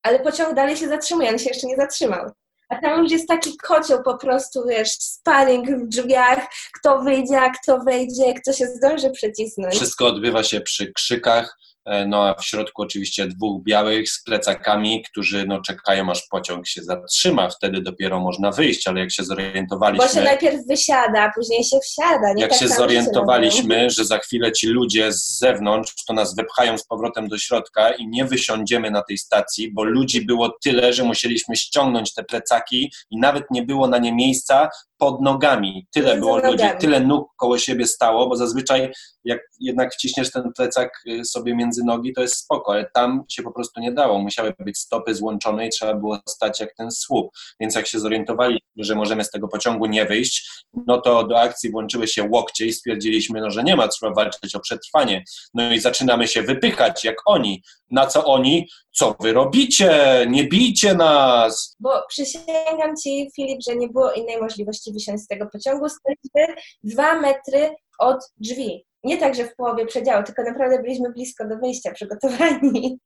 ale 0.02 0.20
pociąg 0.20 0.54
dalej 0.54 0.76
się 0.76 0.88
zatrzymuje, 0.88 1.30
on 1.30 1.38
się 1.38 1.48
jeszcze 1.48 1.66
nie 1.66 1.76
zatrzymał. 1.76 2.30
A 2.68 2.80
tam 2.80 3.02
już 3.02 3.12
jest 3.12 3.28
taki 3.28 3.56
kocioł 3.56 4.02
po 4.02 4.18
prostu, 4.18 4.66
wiesz, 4.68 4.90
spanning 4.90 5.70
w 5.70 5.88
drzwiach, 5.88 6.46
kto 6.74 7.02
wyjdzie, 7.02 7.40
kto 7.62 7.78
wejdzie, 7.78 8.34
kto 8.34 8.52
się 8.52 8.66
zdąży 8.66 9.10
przycisnąć. 9.10 9.74
Wszystko 9.74 10.06
odbywa 10.06 10.42
się 10.42 10.60
przy 10.60 10.92
krzykach, 10.92 11.58
no 12.06 12.28
a 12.28 12.34
w 12.34 12.44
środku 12.44 12.82
oczywiście 12.82 13.26
dwóch 13.26 13.62
białych 13.62 14.10
z 14.10 14.24
plecakami, 14.24 15.02
którzy 15.02 15.46
no, 15.46 15.60
czekają 15.60 16.10
aż 16.10 16.26
pociąg 16.30 16.66
się 16.66 16.82
zatrzyma, 16.82 17.48
wtedy 17.48 17.80
dopiero 17.80 18.20
można 18.20 18.50
wyjść, 18.50 18.88
ale 18.88 19.00
jak 19.00 19.12
się 19.12 19.24
zorientowaliśmy... 19.24 20.06
Bo 20.06 20.12
się 20.12 20.22
najpierw 20.22 20.66
wysiada, 20.66 21.22
a 21.22 21.32
później 21.34 21.64
się 21.64 21.78
wsiada. 21.80 22.32
Nie 22.32 22.42
jak 22.42 22.50
tak 22.50 22.60
się 22.60 22.68
zorientowaliśmy, 22.68 23.90
że 23.90 24.04
za 24.04 24.18
chwilę 24.18 24.52
ci 24.52 24.66
ludzie 24.66 25.12
z 25.12 25.38
zewnątrz 25.38 25.94
to 26.08 26.14
nas 26.14 26.34
wepchają 26.34 26.78
z 26.78 26.84
powrotem 26.84 27.28
do 27.28 27.38
środka 27.38 27.90
i 27.90 28.08
nie 28.08 28.24
wysiądziemy 28.24 28.90
na 28.90 29.02
tej 29.02 29.18
stacji, 29.18 29.72
bo 29.72 29.84
ludzi 29.84 30.26
było 30.26 30.56
tyle, 30.64 30.92
że 30.92 31.04
musieliśmy 31.04 31.56
ściągnąć 31.56 32.14
te 32.14 32.24
plecaki 32.24 32.92
i 33.10 33.18
nawet 33.18 33.44
nie 33.50 33.62
było 33.62 33.88
na 33.88 33.98
nie 33.98 34.12
miejsca, 34.12 34.68
pod 35.02 35.20
nogami. 35.20 35.86
Tyle 35.94 36.16
było 36.16 36.36
nogami. 36.36 36.52
ludzi, 36.52 36.64
tyle 36.80 37.00
nóg 37.00 37.28
koło 37.36 37.58
siebie 37.58 37.86
stało, 37.86 38.28
bo 38.28 38.36
zazwyczaj 38.36 38.92
jak 39.24 39.40
jednak 39.60 39.94
wciśniesz 39.94 40.30
ten 40.30 40.52
plecak 40.56 40.90
y, 41.06 41.24
sobie 41.24 41.56
między 41.56 41.71
nogi, 41.78 42.12
to 42.12 42.22
jest 42.22 42.36
spoko, 42.36 42.72
ale 42.72 42.90
tam 42.94 43.24
się 43.28 43.42
po 43.42 43.52
prostu 43.52 43.80
nie 43.80 43.92
dało. 43.92 44.18
Musiały 44.18 44.54
być 44.58 44.78
stopy 44.78 45.14
złączone 45.14 45.66
i 45.66 45.70
trzeba 45.70 45.94
było 45.94 46.18
stać 46.28 46.60
jak 46.60 46.74
ten 46.74 46.90
słup. 46.90 47.30
Więc 47.60 47.74
jak 47.74 47.86
się 47.86 47.98
zorientowaliśmy, 47.98 48.68
że 48.76 48.94
możemy 48.94 49.24
z 49.24 49.30
tego 49.30 49.48
pociągu 49.48 49.86
nie 49.86 50.06
wyjść, 50.06 50.64
no 50.86 51.00
to 51.00 51.26
do 51.26 51.40
akcji 51.40 51.70
włączyły 51.70 52.08
się 52.08 52.28
łokcie 52.32 52.66
i 52.66 52.72
stwierdziliśmy, 52.72 53.40
no, 53.40 53.50
że 53.50 53.62
nie 53.62 53.76
ma, 53.76 53.88
trzeba 53.88 54.14
walczyć 54.14 54.54
o 54.54 54.60
przetrwanie. 54.60 55.24
No 55.54 55.72
i 55.72 55.78
zaczynamy 55.78 56.28
się 56.28 56.42
wypychać 56.42 57.04
jak 57.04 57.16
oni. 57.26 57.62
Na 57.90 58.06
co 58.06 58.24
oni? 58.24 58.68
Co 58.94 59.16
wy 59.20 59.32
robicie? 59.32 60.26
Nie 60.28 60.44
bijcie 60.44 60.94
nas! 60.94 61.76
Bo 61.80 62.02
przysięgam 62.08 62.96
ci, 63.02 63.30
Filip, 63.36 63.58
że 63.68 63.76
nie 63.76 63.88
było 63.88 64.12
innej 64.12 64.40
możliwości 64.40 64.92
wysiąść 64.92 65.24
z 65.24 65.26
tego 65.26 65.46
pociągu. 65.52 65.88
Staliśmy 65.88 66.62
dwa 66.82 67.20
metry 67.20 67.74
od 67.98 68.18
drzwi. 68.36 68.86
Nie 69.04 69.18
tak, 69.18 69.34
że 69.34 69.44
w 69.44 69.56
połowie 69.56 69.86
przedziału, 69.86 70.24
tylko 70.24 70.42
naprawdę 70.42 70.82
byliśmy 70.82 71.12
blisko 71.12 71.48
do 71.48 71.56
wyjścia, 71.58 71.92
przygotowani. 71.92 72.98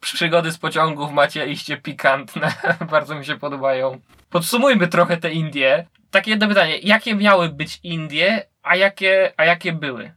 Przygody 0.00 0.52
z 0.52 0.58
pociągów 0.58 1.12
macie 1.12 1.46
iście 1.46 1.76
pikantne. 1.76 2.52
Bardzo 2.90 3.14
mi 3.14 3.24
się 3.24 3.38
podobają. 3.38 4.00
Podsumujmy 4.30 4.88
trochę 4.88 5.16
te 5.16 5.32
Indie. 5.32 5.86
Takie 6.10 6.30
jedno 6.30 6.48
pytanie. 6.48 6.78
Jakie 6.78 7.14
miały 7.14 7.48
być 7.48 7.80
Indie, 7.82 8.48
a 8.62 8.76
jakie, 8.76 9.32
a 9.36 9.44
jakie 9.44 9.72
były? 9.72 10.12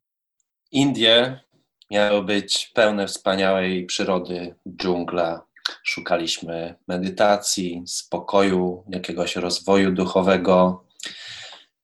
Indie 0.72 1.40
miały 1.92 2.24
być 2.24 2.72
pełne 2.74 3.08
wspaniałej 3.08 3.86
przyrody, 3.86 4.56
dżungla. 4.78 5.46
Szukaliśmy 5.84 6.76
medytacji, 6.88 7.84
spokoju, 7.86 8.84
jakiegoś 8.90 9.36
rozwoju 9.36 9.92
duchowego, 9.92 10.86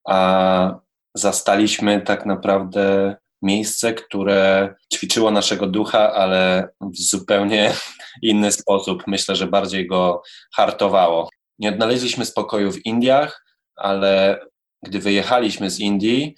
a 0.05 0.79
zastaliśmy 1.15 2.01
tak 2.01 2.25
naprawdę 2.25 3.15
miejsce, 3.41 3.93
które 3.93 4.75
ćwiczyło 4.93 5.31
naszego 5.31 5.67
ducha, 5.67 6.13
ale 6.13 6.69
w 6.81 6.97
zupełnie 6.97 7.73
inny 8.21 8.51
sposób. 8.51 9.03
Myślę, 9.07 9.35
że 9.35 9.47
bardziej 9.47 9.87
go 9.87 10.21
hartowało. 10.55 11.29
Nie 11.59 11.69
odnaleźliśmy 11.69 12.25
spokoju 12.25 12.71
w 12.71 12.85
Indiach, 12.85 13.45
ale 13.75 14.39
gdy 14.83 14.99
wyjechaliśmy 14.99 15.69
z 15.69 15.79
Indii, 15.79 16.35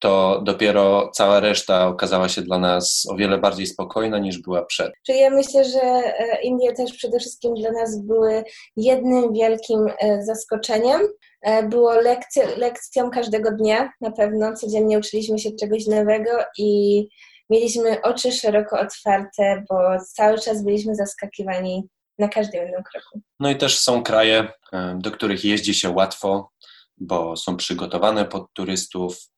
to 0.00 0.42
dopiero 0.44 1.10
cała 1.14 1.40
reszta 1.40 1.86
okazała 1.88 2.28
się 2.28 2.42
dla 2.42 2.58
nas 2.58 3.06
o 3.10 3.16
wiele 3.16 3.38
bardziej 3.38 3.66
spokojna 3.66 4.18
niż 4.18 4.38
była 4.38 4.64
przed. 4.64 4.92
Czyli 5.06 5.18
ja 5.20 5.30
myślę, 5.30 5.64
że 5.64 5.80
e, 5.82 6.42
Indie 6.42 6.72
też 6.72 6.92
przede 6.92 7.18
wszystkim 7.18 7.54
dla 7.54 7.72
nas 7.72 8.02
były 8.02 8.44
jednym 8.76 9.32
wielkim 9.32 9.86
e, 9.98 10.22
zaskoczeniem. 10.22 11.00
E, 11.42 11.62
było 11.62 11.94
lekcją, 11.94 12.42
lekcją 12.56 13.10
każdego 13.10 13.50
dnia, 13.50 13.90
na 14.00 14.10
pewno. 14.10 14.52
Codziennie 14.52 14.98
uczyliśmy 14.98 15.38
się 15.38 15.50
czegoś 15.60 15.86
nowego 15.86 16.30
i 16.58 17.02
mieliśmy 17.50 18.02
oczy 18.02 18.32
szeroko 18.32 18.80
otwarte, 18.80 19.64
bo 19.70 19.76
cały 20.14 20.38
czas 20.38 20.64
byliśmy 20.64 20.94
zaskakiwani 20.94 21.88
na 22.18 22.28
każdym 22.28 22.62
jednym 22.62 22.82
kroku. 22.82 23.20
No 23.40 23.50
i 23.50 23.56
też 23.56 23.78
są 23.78 24.02
kraje, 24.02 24.48
do 24.94 25.10
których 25.10 25.44
jeździ 25.44 25.74
się 25.74 25.90
łatwo, 25.90 26.50
bo 26.98 27.36
są 27.36 27.56
przygotowane 27.56 28.24
pod 28.24 28.52
turystów, 28.52 29.29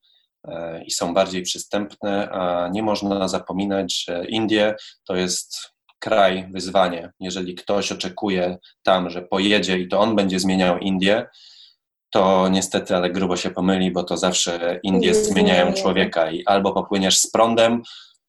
i 0.85 0.91
są 0.91 1.13
bardziej 1.13 1.41
przystępne, 1.41 2.29
a 2.31 2.67
nie 2.67 2.83
można 2.83 3.27
zapominać, 3.27 4.03
że 4.07 4.25
Indie 4.25 4.75
to 5.07 5.15
jest 5.15 5.73
kraj, 5.99 6.49
wyzwanie. 6.53 7.11
Jeżeli 7.19 7.55
ktoś 7.55 7.91
oczekuje 7.91 8.57
tam, 8.83 9.09
że 9.09 9.21
pojedzie 9.21 9.77
i 9.77 9.87
to 9.87 9.99
on 9.99 10.15
będzie 10.15 10.39
zmieniał 10.39 10.77
Indię, 10.77 11.25
to 12.09 12.47
niestety, 12.49 12.95
ale 12.95 13.09
grubo 13.09 13.37
się 13.37 13.51
pomyli, 13.51 13.91
bo 13.91 14.03
to 14.03 14.17
zawsze 14.17 14.79
Indie 14.83 15.15
zmieniają 15.15 15.73
człowieka 15.73 16.31
i 16.31 16.45
albo 16.45 16.73
popłyniesz 16.73 17.17
z 17.17 17.31
prądem, 17.31 17.81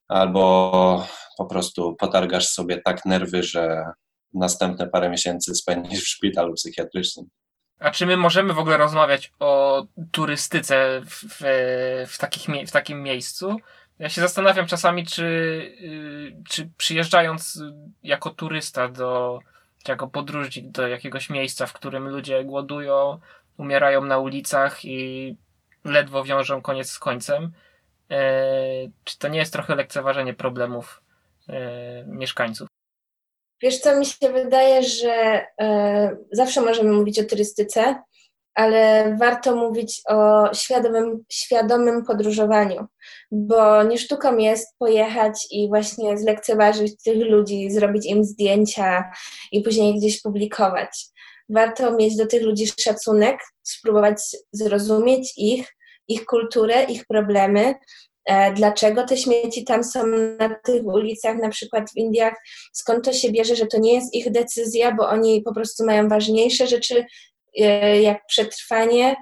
albo 0.08 1.06
po 1.38 1.46
prostu 1.46 1.96
potargasz 1.96 2.48
sobie 2.48 2.82
tak 2.84 3.04
nerwy, 3.04 3.42
że 3.42 3.84
następne 4.34 4.86
parę 4.86 5.10
miesięcy 5.10 5.54
spędzisz 5.54 6.04
w 6.04 6.08
szpitalu 6.08 6.54
psychiatrycznym. 6.54 7.26
A 7.78 7.90
czy 7.90 8.06
my 8.06 8.16
możemy 8.16 8.52
w 8.52 8.58
ogóle 8.58 8.76
rozmawiać 8.76 9.32
o 9.40 9.84
turystyce 10.12 11.00
w, 11.00 11.24
w, 11.24 11.42
w, 12.12 12.18
takich, 12.18 12.68
w 12.68 12.70
takim 12.70 13.02
miejscu? 13.02 13.56
Ja 13.98 14.08
się 14.08 14.20
zastanawiam 14.20 14.66
czasami, 14.66 15.06
czy, 15.06 15.24
y, 15.24 16.36
czy 16.48 16.70
przyjeżdżając 16.76 17.62
jako 18.02 18.30
turysta 18.30 18.88
do, 18.88 19.40
jako 19.88 20.08
podróżnik 20.08 20.70
do 20.70 20.88
jakiegoś 20.88 21.30
miejsca, 21.30 21.66
w 21.66 21.72
którym 21.72 22.08
ludzie 22.08 22.44
głodują, 22.44 23.20
umierają 23.56 24.04
na 24.04 24.18
ulicach 24.18 24.84
i 24.84 25.36
ledwo 25.84 26.24
wiążą 26.24 26.62
koniec 26.62 26.90
z 26.90 26.98
końcem, 26.98 27.52
e, 28.10 28.22
czy 29.04 29.18
to 29.18 29.28
nie 29.28 29.38
jest 29.38 29.52
trochę 29.52 29.74
lekceważenie 29.74 30.34
problemów 30.34 31.02
e, 31.48 32.04
mieszkańców? 32.06 32.73
Wiesz 33.64 33.78
co, 33.78 33.98
mi 33.98 34.06
się 34.06 34.32
wydaje, 34.32 34.82
że 34.82 35.46
e, 35.60 36.16
zawsze 36.32 36.60
możemy 36.60 36.92
mówić 36.92 37.18
o 37.18 37.24
turystyce, 37.24 38.02
ale 38.54 39.16
warto 39.20 39.56
mówić 39.56 40.02
o 40.08 40.54
świadomym, 40.54 41.24
świadomym 41.32 42.04
podróżowaniu, 42.04 42.86
bo 43.32 43.82
nie 43.82 43.98
sztuką 43.98 44.36
jest 44.36 44.78
pojechać 44.78 45.46
i 45.50 45.68
właśnie 45.68 46.18
zlekceważyć 46.18 47.02
tych 47.02 47.16
ludzi, 47.16 47.70
zrobić 47.70 48.06
im 48.06 48.24
zdjęcia 48.24 49.10
i 49.52 49.62
później 49.62 49.98
gdzieś 49.98 50.22
publikować. 50.22 51.06
Warto 51.48 51.96
mieć 51.96 52.16
do 52.16 52.26
tych 52.26 52.42
ludzi 52.42 52.66
szacunek, 52.80 53.38
spróbować 53.62 54.16
zrozumieć 54.52 55.32
ich, 55.36 55.76
ich 56.08 56.24
kulturę, 56.24 56.84
ich 56.84 57.06
problemy, 57.06 57.74
dlaczego 58.54 59.06
te 59.06 59.16
śmieci 59.16 59.64
tam 59.64 59.84
są 59.84 60.06
na 60.38 60.54
tych 60.64 60.84
ulicach, 60.84 61.36
na 61.36 61.48
przykład 61.48 61.90
w 61.90 61.96
Indiach, 61.96 62.34
skąd 62.72 63.04
to 63.04 63.12
się 63.12 63.32
bierze, 63.32 63.56
że 63.56 63.66
to 63.66 63.78
nie 63.78 63.94
jest 63.94 64.14
ich 64.14 64.30
decyzja, 64.30 64.92
bo 64.92 65.08
oni 65.08 65.42
po 65.42 65.54
prostu 65.54 65.84
mają 65.84 66.08
ważniejsze 66.08 66.66
rzeczy, 66.66 67.04
e, 67.60 68.02
jak 68.02 68.26
przetrwanie, 68.26 69.16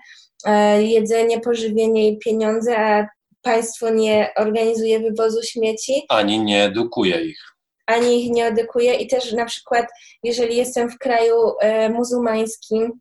e, 0.47 0.83
jedzenie, 0.83 1.41
pożywienie 1.41 2.09
i 2.09 2.19
pieniądze, 2.19 2.79
a 2.79 3.09
państwo 3.43 3.91
nie 3.91 4.31
organizuje 4.37 5.01
wywozu 5.01 5.43
śmieci. 5.43 6.03
Ani 6.09 6.41
nie 6.41 6.65
edukuje 6.65 7.25
ich. 7.25 7.39
Ani 7.87 8.25
ich 8.25 8.33
nie 8.33 8.47
edukuje 8.47 8.95
i 8.95 9.07
też 9.07 9.33
na 9.33 9.45
przykład, 9.45 9.87
jeżeli 10.23 10.57
jestem 10.57 10.91
w 10.91 10.99
kraju 10.99 11.37
muzułmańskim, 11.91 13.01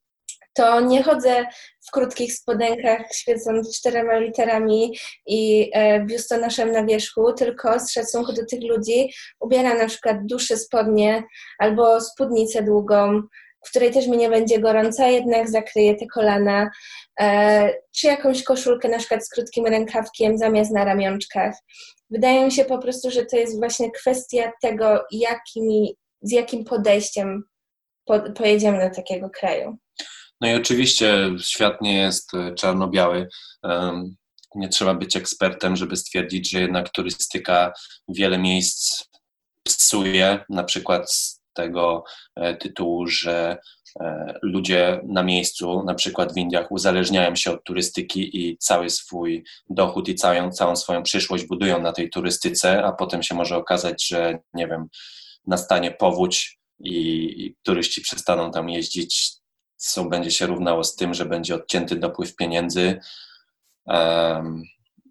to 0.54 0.82
nie 0.82 1.04
chodzę 1.04 1.46
w 1.88 1.92
krótkich 1.92 2.34
spodenkach 2.34 3.02
świecąc 3.14 3.78
czterema 3.78 4.18
literami 4.18 4.98
i 5.26 5.72
e, 5.74 6.06
biustonoszem 6.06 6.72
na 6.72 6.86
wierzchu, 6.86 7.34
tylko 7.34 7.80
z 7.80 7.92
szacunku 7.92 8.34
do 8.34 8.46
tych 8.46 8.60
ludzi 8.64 9.14
ubieram 9.40 9.78
na 9.78 9.88
przykład 9.88 10.18
dłuższe 10.26 10.58
spodnie 10.58 11.24
albo 11.60 12.02
spódnicę 12.02 12.64
długą, 12.64 13.22
w 13.66 13.70
której 13.70 13.92
też 13.92 14.08
mi 14.08 14.18
nie 14.18 14.30
będzie 14.30 14.60
gorąca, 14.60 15.08
jednak 15.08 15.50
zakryję 15.50 15.96
te 15.96 16.06
kolana, 16.06 16.70
e, 17.20 17.74
czy 17.96 18.08
jakąś 18.08 18.44
koszulkę 18.44 18.90
na 18.90 18.98
przykład 18.98 19.26
z 19.26 19.30
krótkim 19.30 19.66
rękawkiem 19.66 20.38
zamiast 20.38 20.72
na 20.72 20.86
ramionczkach. 20.86 21.56
Wydaje 22.10 22.46
mi 22.46 22.52
się 22.52 22.66
po 22.66 22.78
prostu, 22.78 23.12
że 23.12 23.26
to 23.26 23.38
jest 23.38 23.60
właśnie 23.60 23.92
kwestia 23.92 24.52
tego, 24.62 25.04
jakimi, 25.12 25.98
z 26.22 26.32
jakim 26.32 26.64
podejściem 26.64 27.44
po, 28.06 28.20
pojedziemy 28.20 28.90
do 28.90 28.96
takiego 28.96 29.30
kraju. 29.30 29.78
No 30.42 30.48
i 30.48 30.54
oczywiście 30.54 31.30
świat 31.40 31.82
nie 31.82 31.98
jest 31.98 32.34
e, 32.34 32.56
czarno-biały. 32.56 33.28
Nie 34.56 34.70
trzeba 34.70 34.94
być 34.94 35.16
ekspertem, 35.16 35.76
żeby 35.76 35.98
stwierdzić, 35.98 36.50
że 36.50 36.62
jednak 36.62 36.90
turystyka 36.90 37.74
wiele 38.08 38.38
miejsc 38.38 39.04
psuje, 39.64 40.40
na 40.50 40.64
przykład 40.64 41.12
z 41.12 41.42
tego 41.54 42.04
e, 42.36 42.56
tytułu, 42.56 43.08
że 43.08 43.58
e, 44.00 44.34
ludzie 44.42 45.02
na 45.06 45.24
miejscu, 45.24 45.84
na 45.84 45.96
przykład 45.96 46.34
w 46.34 46.38
Indiach, 46.38 46.72
uzależniają 46.72 47.36
się 47.36 47.52
od 47.52 47.64
turystyki 47.64 48.38
i 48.38 48.58
cały 48.58 48.90
swój 48.90 49.44
dochód 49.70 50.10
i 50.10 50.16
całą, 50.16 50.52
całą 50.52 50.76
swoją 50.76 51.04
przyszłość 51.04 51.46
budują 51.46 51.82
na 51.82 51.92
tej 51.92 52.10
turystyce, 52.10 52.84
a 52.84 52.92
potem 52.92 53.24
się 53.24 53.36
może 53.36 53.58
okazać, 53.58 54.08
że 54.08 54.40
nie 54.54 54.68
wiem, 54.68 54.88
nastanie 55.48 55.92
powódź 55.92 56.60
i, 56.80 56.96
i 57.46 57.56
turyści 57.64 58.02
przestaną 58.02 58.52
tam 58.52 58.70
jeździć 58.70 59.41
co 59.82 60.06
będzie 60.06 60.32
się 60.32 60.46
równało 60.46 60.84
z 60.84 60.96
tym, 60.96 61.14
że 61.14 61.26
będzie 61.26 61.56
odcięty 61.56 61.96
dopływ 61.96 62.36
pieniędzy. 62.36 63.00
Um, 63.86 64.64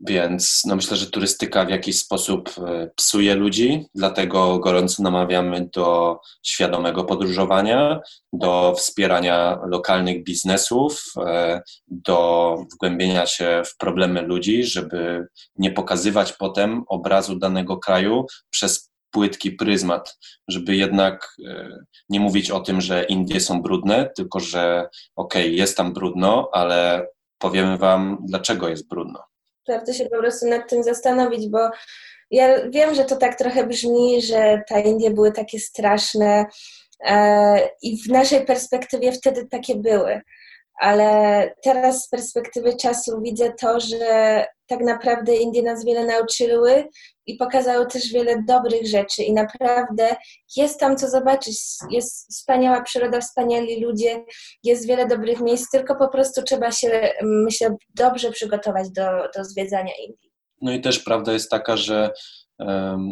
więc 0.07 0.63
no 0.67 0.77
myślę, 0.77 0.97
że 0.97 1.11
turystyka 1.11 1.65
w 1.65 1.71
jakiś 1.71 1.99
sposób 1.99 2.51
e, 2.59 2.91
psuje 2.97 3.35
ludzi, 3.35 3.87
dlatego 3.95 4.59
gorąco 4.59 5.03
namawiamy 5.03 5.69
do 5.73 6.21
świadomego 6.43 7.05
podróżowania, 7.05 8.01
do 8.33 8.75
wspierania 8.77 9.59
lokalnych 9.67 10.25
biznesów, 10.25 11.05
e, 11.27 11.63
do 11.89 12.57
wgłębienia 12.73 13.27
się 13.27 13.63
w 13.67 13.77
problemy 13.77 14.23
ludzi, 14.23 14.65
żeby 14.65 15.27
nie 15.57 15.71
pokazywać 15.71 16.33
potem 16.33 16.83
obrazu 16.89 17.39
danego 17.39 17.77
kraju 17.77 18.27
przez 18.51 18.90
płytki 19.11 19.53
pryzmat, 19.53 20.19
żeby 20.49 20.77
jednak 20.77 21.37
e, 21.49 21.69
nie 22.09 22.21
mówić 22.21 22.51
o 22.51 22.61
tym, 22.61 22.81
że 22.81 23.05
Indie 23.05 23.41
są 23.41 23.63
brudne, 23.63 24.11
tylko 24.17 24.41
że 24.41 24.89
okej, 25.17 25.43
okay, 25.43 25.55
jest 25.55 25.77
tam 25.77 25.93
brudno, 25.93 26.51
ale 26.53 27.09
powiemy 27.39 27.79
Wam, 27.79 28.19
dlaczego 28.29 28.69
jest 28.69 28.89
brudno. 28.89 29.25
Warto 29.69 29.93
się 29.93 30.05
po 30.05 30.19
prostu 30.19 30.49
nad 30.49 30.71
tym 30.71 30.83
zastanowić, 30.83 31.49
bo 31.49 31.59
ja 32.31 32.69
wiem, 32.69 32.95
że 32.95 33.05
to 33.05 33.17
tak 33.17 33.39
trochę 33.39 33.67
brzmi, 33.67 34.23
że 34.23 34.63
te 34.69 34.81
Indie 34.81 35.11
były 35.11 35.33
takie 35.33 35.59
straszne 35.59 36.47
e, 37.05 37.69
i 37.83 38.03
w 38.03 38.09
naszej 38.09 38.47
perspektywie 38.47 39.13
wtedy 39.13 39.47
takie 39.47 39.75
były 39.75 40.21
ale 40.81 41.51
teraz 41.63 42.05
z 42.05 42.09
perspektywy 42.09 42.77
czasu 42.77 43.21
widzę 43.23 43.53
to, 43.61 43.81
że 43.81 44.45
tak 44.67 44.81
naprawdę 44.81 45.37
Indie 45.37 45.63
nas 45.63 45.85
wiele 45.85 46.07
nauczyły 46.07 46.89
i 47.27 47.37
pokazały 47.37 47.87
też 47.87 48.13
wiele 48.13 48.43
dobrych 48.49 48.87
rzeczy 48.87 49.23
i 49.23 49.33
naprawdę 49.33 50.17
jest 50.57 50.81
tam 50.81 50.97
co 50.97 51.11
zobaczyć. 51.11 51.59
Jest 51.91 52.29
wspaniała 52.31 52.83
przyroda, 52.83 53.21
wspaniali 53.21 53.85
ludzie, 53.85 54.25
jest 54.65 54.87
wiele 54.87 55.07
dobrych 55.07 55.41
miejsc, 55.41 55.71
tylko 55.71 55.97
po 55.97 56.09
prostu 56.09 56.43
trzeba 56.43 56.73
się, 56.73 57.13
myślę, 57.23 57.77
dobrze 57.95 58.31
przygotować 58.31 58.91
do, 58.91 59.07
do 59.37 59.45
zwiedzania 59.45 59.93
Indii. 60.07 60.31
No 60.63 60.73
i 60.73 60.81
też 60.81 60.99
prawda 60.99 61.33
jest 61.33 61.51
taka, 61.51 61.77
że 61.77 62.11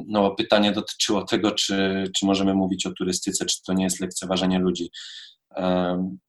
no, 0.07 0.31
pytanie 0.31 0.73
dotyczyło 0.73 1.25
tego, 1.25 1.51
czy, 1.51 2.05
czy 2.17 2.27
możemy 2.27 2.55
mówić 2.55 2.87
o 2.87 2.93
turystyce, 2.93 3.47
czy 3.47 3.63
to 3.63 3.73
nie 3.73 3.85
jest 3.85 4.01
lekceważenie 4.01 4.59
ludzi. 4.59 4.91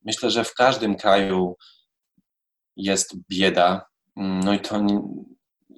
Myślę, 0.05 0.31
że 0.31 0.43
w 0.43 0.53
każdym 0.53 0.95
kraju 0.95 1.55
jest 2.75 3.15
bieda, 3.29 3.85
no 4.15 4.53
i 4.53 4.59
to 4.59 4.79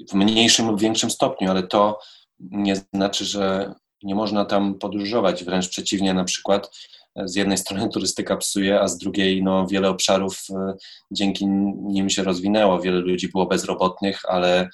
w 0.09 0.13
mniejszym 0.13 0.67
lub 0.67 0.79
większym 0.79 1.11
stopniu, 1.11 1.51
ale 1.51 1.63
to 1.63 1.99
nie 2.39 2.75
znaczy, 2.75 3.25
że 3.25 3.73
nie 4.03 4.15
można 4.15 4.45
tam 4.45 4.75
podróżować. 4.79 5.43
Wręcz 5.43 5.69
przeciwnie, 5.69 6.13
na 6.13 6.23
przykład 6.23 6.69
z 7.15 7.35
jednej 7.35 7.57
strony 7.57 7.89
turystyka 7.93 8.37
psuje, 8.37 8.81
a 8.81 8.87
z 8.87 8.97
drugiej 8.97 9.43
no, 9.43 9.67
wiele 9.67 9.89
obszarów 9.89 10.37
e, 10.49 10.73
dzięki 11.11 11.47
nim 11.47 12.09
się 12.09 12.23
rozwinęło. 12.23 12.79
Wiele 12.81 12.99
ludzi 12.99 13.29
było 13.29 13.45
bezrobotnych, 13.45 14.21
ale 14.27 14.69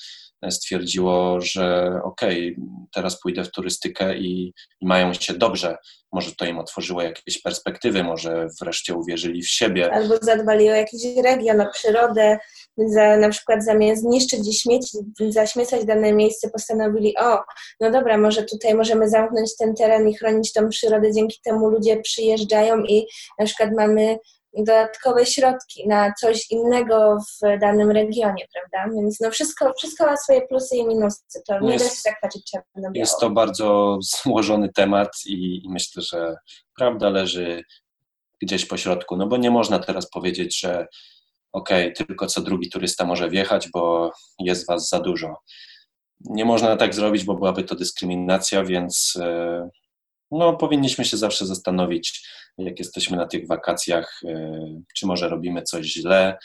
stwierdziło, 0.50 1.42
że 1.42 1.92
okej, 2.04 2.56
okay, 2.58 2.88
teraz 2.94 3.22
pójdę 3.22 3.44
w 3.44 3.52
turystykę 3.52 4.18
i, 4.18 4.54
i, 4.82 4.88
mają 4.88 5.14
się 5.14 5.34
dobrze. 5.34 5.78
może 6.12 6.32
to 6.36 6.46
im 6.46 6.60
otworzyło 6.60 7.02
jakieś 7.02 7.42
perspektywy, 7.42 8.04
może 8.04 8.48
wreszcie 8.62 8.96
uwierzyli 8.96 9.42
w 9.42 9.50
siebie. 9.50 9.94
Albo 9.94 10.18
zadbali 10.22 10.70
o 10.70 10.76
jakiś 10.76 11.02
region, 11.24 11.62
o 11.62 11.72
przyrodę, 11.72 12.38
za, 12.78 13.18
na 13.18 13.30
przykład 13.30 13.66
zamiast 13.66 14.04
niszczyć 14.04 14.48
i 14.48 14.54
śmieci, 14.54 14.98
zaśmiecać 15.30 15.86
dane 15.86 16.14
miejsce, 16.14 16.50
postanowili, 16.50 17.18
o, 17.18 17.40
no 17.80 17.92
dobra, 17.92 18.18
może 18.18 18.44
tutaj 18.44 18.76
możemy 18.76 19.10
zamknąć 19.10 19.56
ten 19.56 19.76
teren 19.76 20.10
i 20.10 20.16
chronić 20.16 20.54
tą 20.54 20.70
przyrodę, 20.70 21.14
dzięki 21.14 21.40
temu 21.46 21.70
ludzie 21.70 22.02
przyjeżdżają 22.02 22.84
i 22.84 23.08
na 23.40 23.46
przykład 23.46 23.70
mamy 23.78 24.18
dodatkowe 24.54 25.26
środki 25.26 25.88
na 25.88 26.14
coś 26.14 26.52
innego 26.52 27.18
w 27.20 27.60
danym 27.62 27.91
regionie, 27.91 28.45
prawda? 28.54 28.95
Więc 28.95 29.20
no 29.20 29.32
wszystko, 29.32 29.74
wszystko 29.78 30.06
ma 30.06 30.18
swoje 30.18 30.41
plusy 30.48 30.76
i 30.76 30.88
minusy. 30.88 31.22
To 31.48 31.60
nie 31.60 31.74
Jest- 31.74 31.86
da 31.86 31.91
się 31.91 32.02
tak 32.04 32.22
patrzeć 32.22 32.52
czarno 32.52 32.89
Jest 32.93 33.20
to 33.20 33.30
bardzo 33.30 33.98
złożony 34.02 34.70
temat 34.76 35.10
i, 35.26 35.62
i 35.66 35.70
myślę, 35.70 36.04
że 36.04 36.36
prawda 36.78 37.10
leży 37.10 37.64
gdzieś 38.41 38.66
po 38.66 38.78
środku, 38.78 39.18
no 39.18 39.28
bo 39.28 39.38
nie 39.38 39.52
można 39.52 39.80
teraz 39.80 40.10
powiedzieć, 40.10 40.60
że 40.60 40.88
okej, 41.54 41.93
tylko 41.93 42.28
co 42.28 42.41
drugi 42.41 42.70
turysta 42.70 43.06
może 43.06 43.30
wjechać, 43.30 43.70
bo 43.74 44.12
jest 44.39 44.68
was 44.68 44.89
za 44.89 45.00
dużo. 45.00 45.36
Nie 46.20 46.45
można 46.45 46.78
tak 46.78 46.95
zrobić, 46.95 47.24
bo 47.24 47.34
byłaby 47.34 47.64
to 47.64 47.76
dyskryminacja, 47.76 48.64
więc 48.64 49.18
e, 49.22 49.70
no, 50.32 50.53
powinniśmy 50.53 51.05
się 51.05 51.17
zawsze 51.17 51.45
zastanowić, 51.45 52.30
jak 52.57 52.80
jesteśmy 52.80 53.17
na 53.17 53.28
tych 53.28 53.47
wakacjach, 53.47 54.21
e, 54.25 54.59
czy 54.95 55.07
może 55.07 55.30
robimy 55.30 55.61
coś 55.61 55.86
źle 55.86 56.38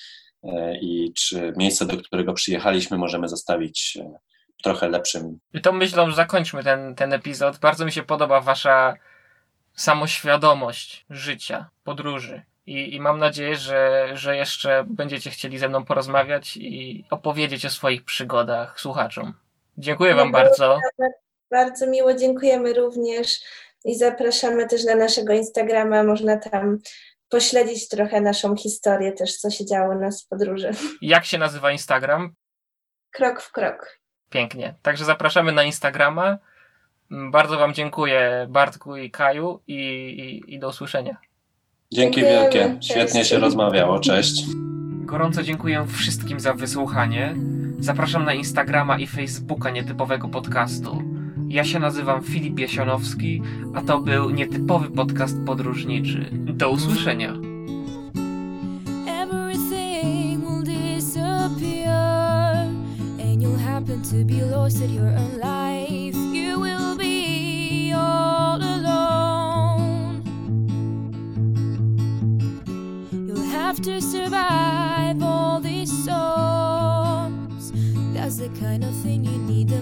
e, 0.44 0.78
i 0.78 1.12
czy 1.16 1.52
miejsce, 1.56 1.86
do 1.86 1.96
którego 1.96 2.32
przyjechaliśmy, 2.32 2.98
możemy 2.98 3.28
zostawić 3.28 3.98
e, 4.00 4.18
trochę 4.62 4.88
lepszym 4.88 5.38
I 5.54 5.60
tą 5.60 5.72
myślą 5.72 6.12
zakończmy 6.12 6.64
ten, 6.64 6.94
ten 6.94 7.12
epizod. 7.12 7.58
Bardzo 7.58 7.84
mi 7.84 7.92
się 7.92 8.02
podoba 8.02 8.40
wasza 8.40 8.94
samoświadomość 9.74 11.06
życia, 11.10 11.70
podróży. 11.84 12.42
I, 12.66 12.94
I 12.94 13.00
mam 13.00 13.18
nadzieję, 13.18 13.56
że, 13.56 14.10
że 14.14 14.36
jeszcze 14.36 14.84
będziecie 14.88 15.30
chcieli 15.30 15.58
ze 15.58 15.68
mną 15.68 15.84
porozmawiać 15.84 16.56
i 16.56 17.04
opowiedzieć 17.10 17.66
o 17.66 17.70
swoich 17.70 18.04
przygodach 18.04 18.80
słuchaczom. 18.80 19.34
Dziękuję 19.78 20.14
wam 20.14 20.32
bardzo. 20.32 20.78
Bardzo 21.50 21.86
miło, 21.86 22.14
dziękujemy 22.14 22.72
również 22.72 23.40
i 23.84 23.94
zapraszamy 23.94 24.66
też 24.66 24.84
na 24.84 24.94
naszego 24.94 25.32
Instagrama. 25.32 26.04
Można 26.04 26.36
tam 26.36 26.78
pośledzić 27.28 27.88
trochę 27.88 28.20
naszą 28.20 28.56
historię, 28.56 29.12
też 29.12 29.36
co 29.36 29.50
się 29.50 29.66
działo 29.66 29.94
u 29.94 29.98
nas 29.98 30.24
w 30.24 30.28
podróży. 30.28 30.70
Jak 31.02 31.24
się 31.24 31.38
nazywa 31.38 31.72
Instagram? 31.72 32.34
Krok 33.10 33.40
w 33.42 33.52
krok. 33.52 33.98
Pięknie. 34.30 34.74
Także 34.82 35.04
zapraszamy 35.04 35.52
na 35.52 35.62
Instagrama. 35.62 36.38
Bardzo 37.10 37.58
wam 37.58 37.74
dziękuję 37.74 38.46
Bartku 38.50 38.96
i 38.96 39.10
Kaju 39.10 39.60
i, 39.66 39.74
i, 39.76 40.54
i 40.54 40.58
do 40.58 40.68
usłyszenia. 40.68 41.16
Dzięki 41.92 42.20
Dziękujemy. 42.20 42.50
wielkie. 42.50 42.74
Cześć. 42.74 42.90
Świetnie 42.90 43.24
się 43.24 43.38
rozmawiało. 43.38 44.00
Cześć. 44.00 44.44
Gorąco 45.04 45.42
dziękuję 45.42 45.86
wszystkim 45.98 46.40
za 46.40 46.54
wysłuchanie. 46.54 47.34
Zapraszam 47.78 48.24
na 48.24 48.34
Instagrama 48.34 48.98
i 48.98 49.06
Facebooka 49.06 49.70
nietypowego 49.70 50.28
podcastu. 50.28 51.02
Ja 51.52 51.64
się 51.64 51.78
nazywam 51.78 52.22
Filip 52.22 52.58
Jasionowski, 52.58 53.42
a 53.74 53.82
to 53.82 54.00
był 54.00 54.30
nietypowy 54.30 54.90
podcast 54.90 55.36
podróżniczy. 55.46 56.30
Do 56.32 56.70
usłyszenia. 56.70 57.34
To 64.10 64.24
be 64.24 64.42
lost 64.42 64.82
at 64.82 64.90
your 64.90 65.06
own 65.06 65.38
life. 65.38 66.16
You 66.16 66.60
will 66.60 66.96
be 66.96 67.92
all 67.94 68.60
alone. 68.62 70.22
You'll 73.12 73.50
have 73.50 73.80
to 73.82 74.00
survive 74.00 75.22
all 75.22 75.60
these 75.60 75.92
storms. 76.02 77.72
That's 78.14 78.36
the 78.36 78.50
kind 78.60 78.84
of 78.84 78.94
thing 79.02 79.24
you 79.24 79.38
need 79.38 79.72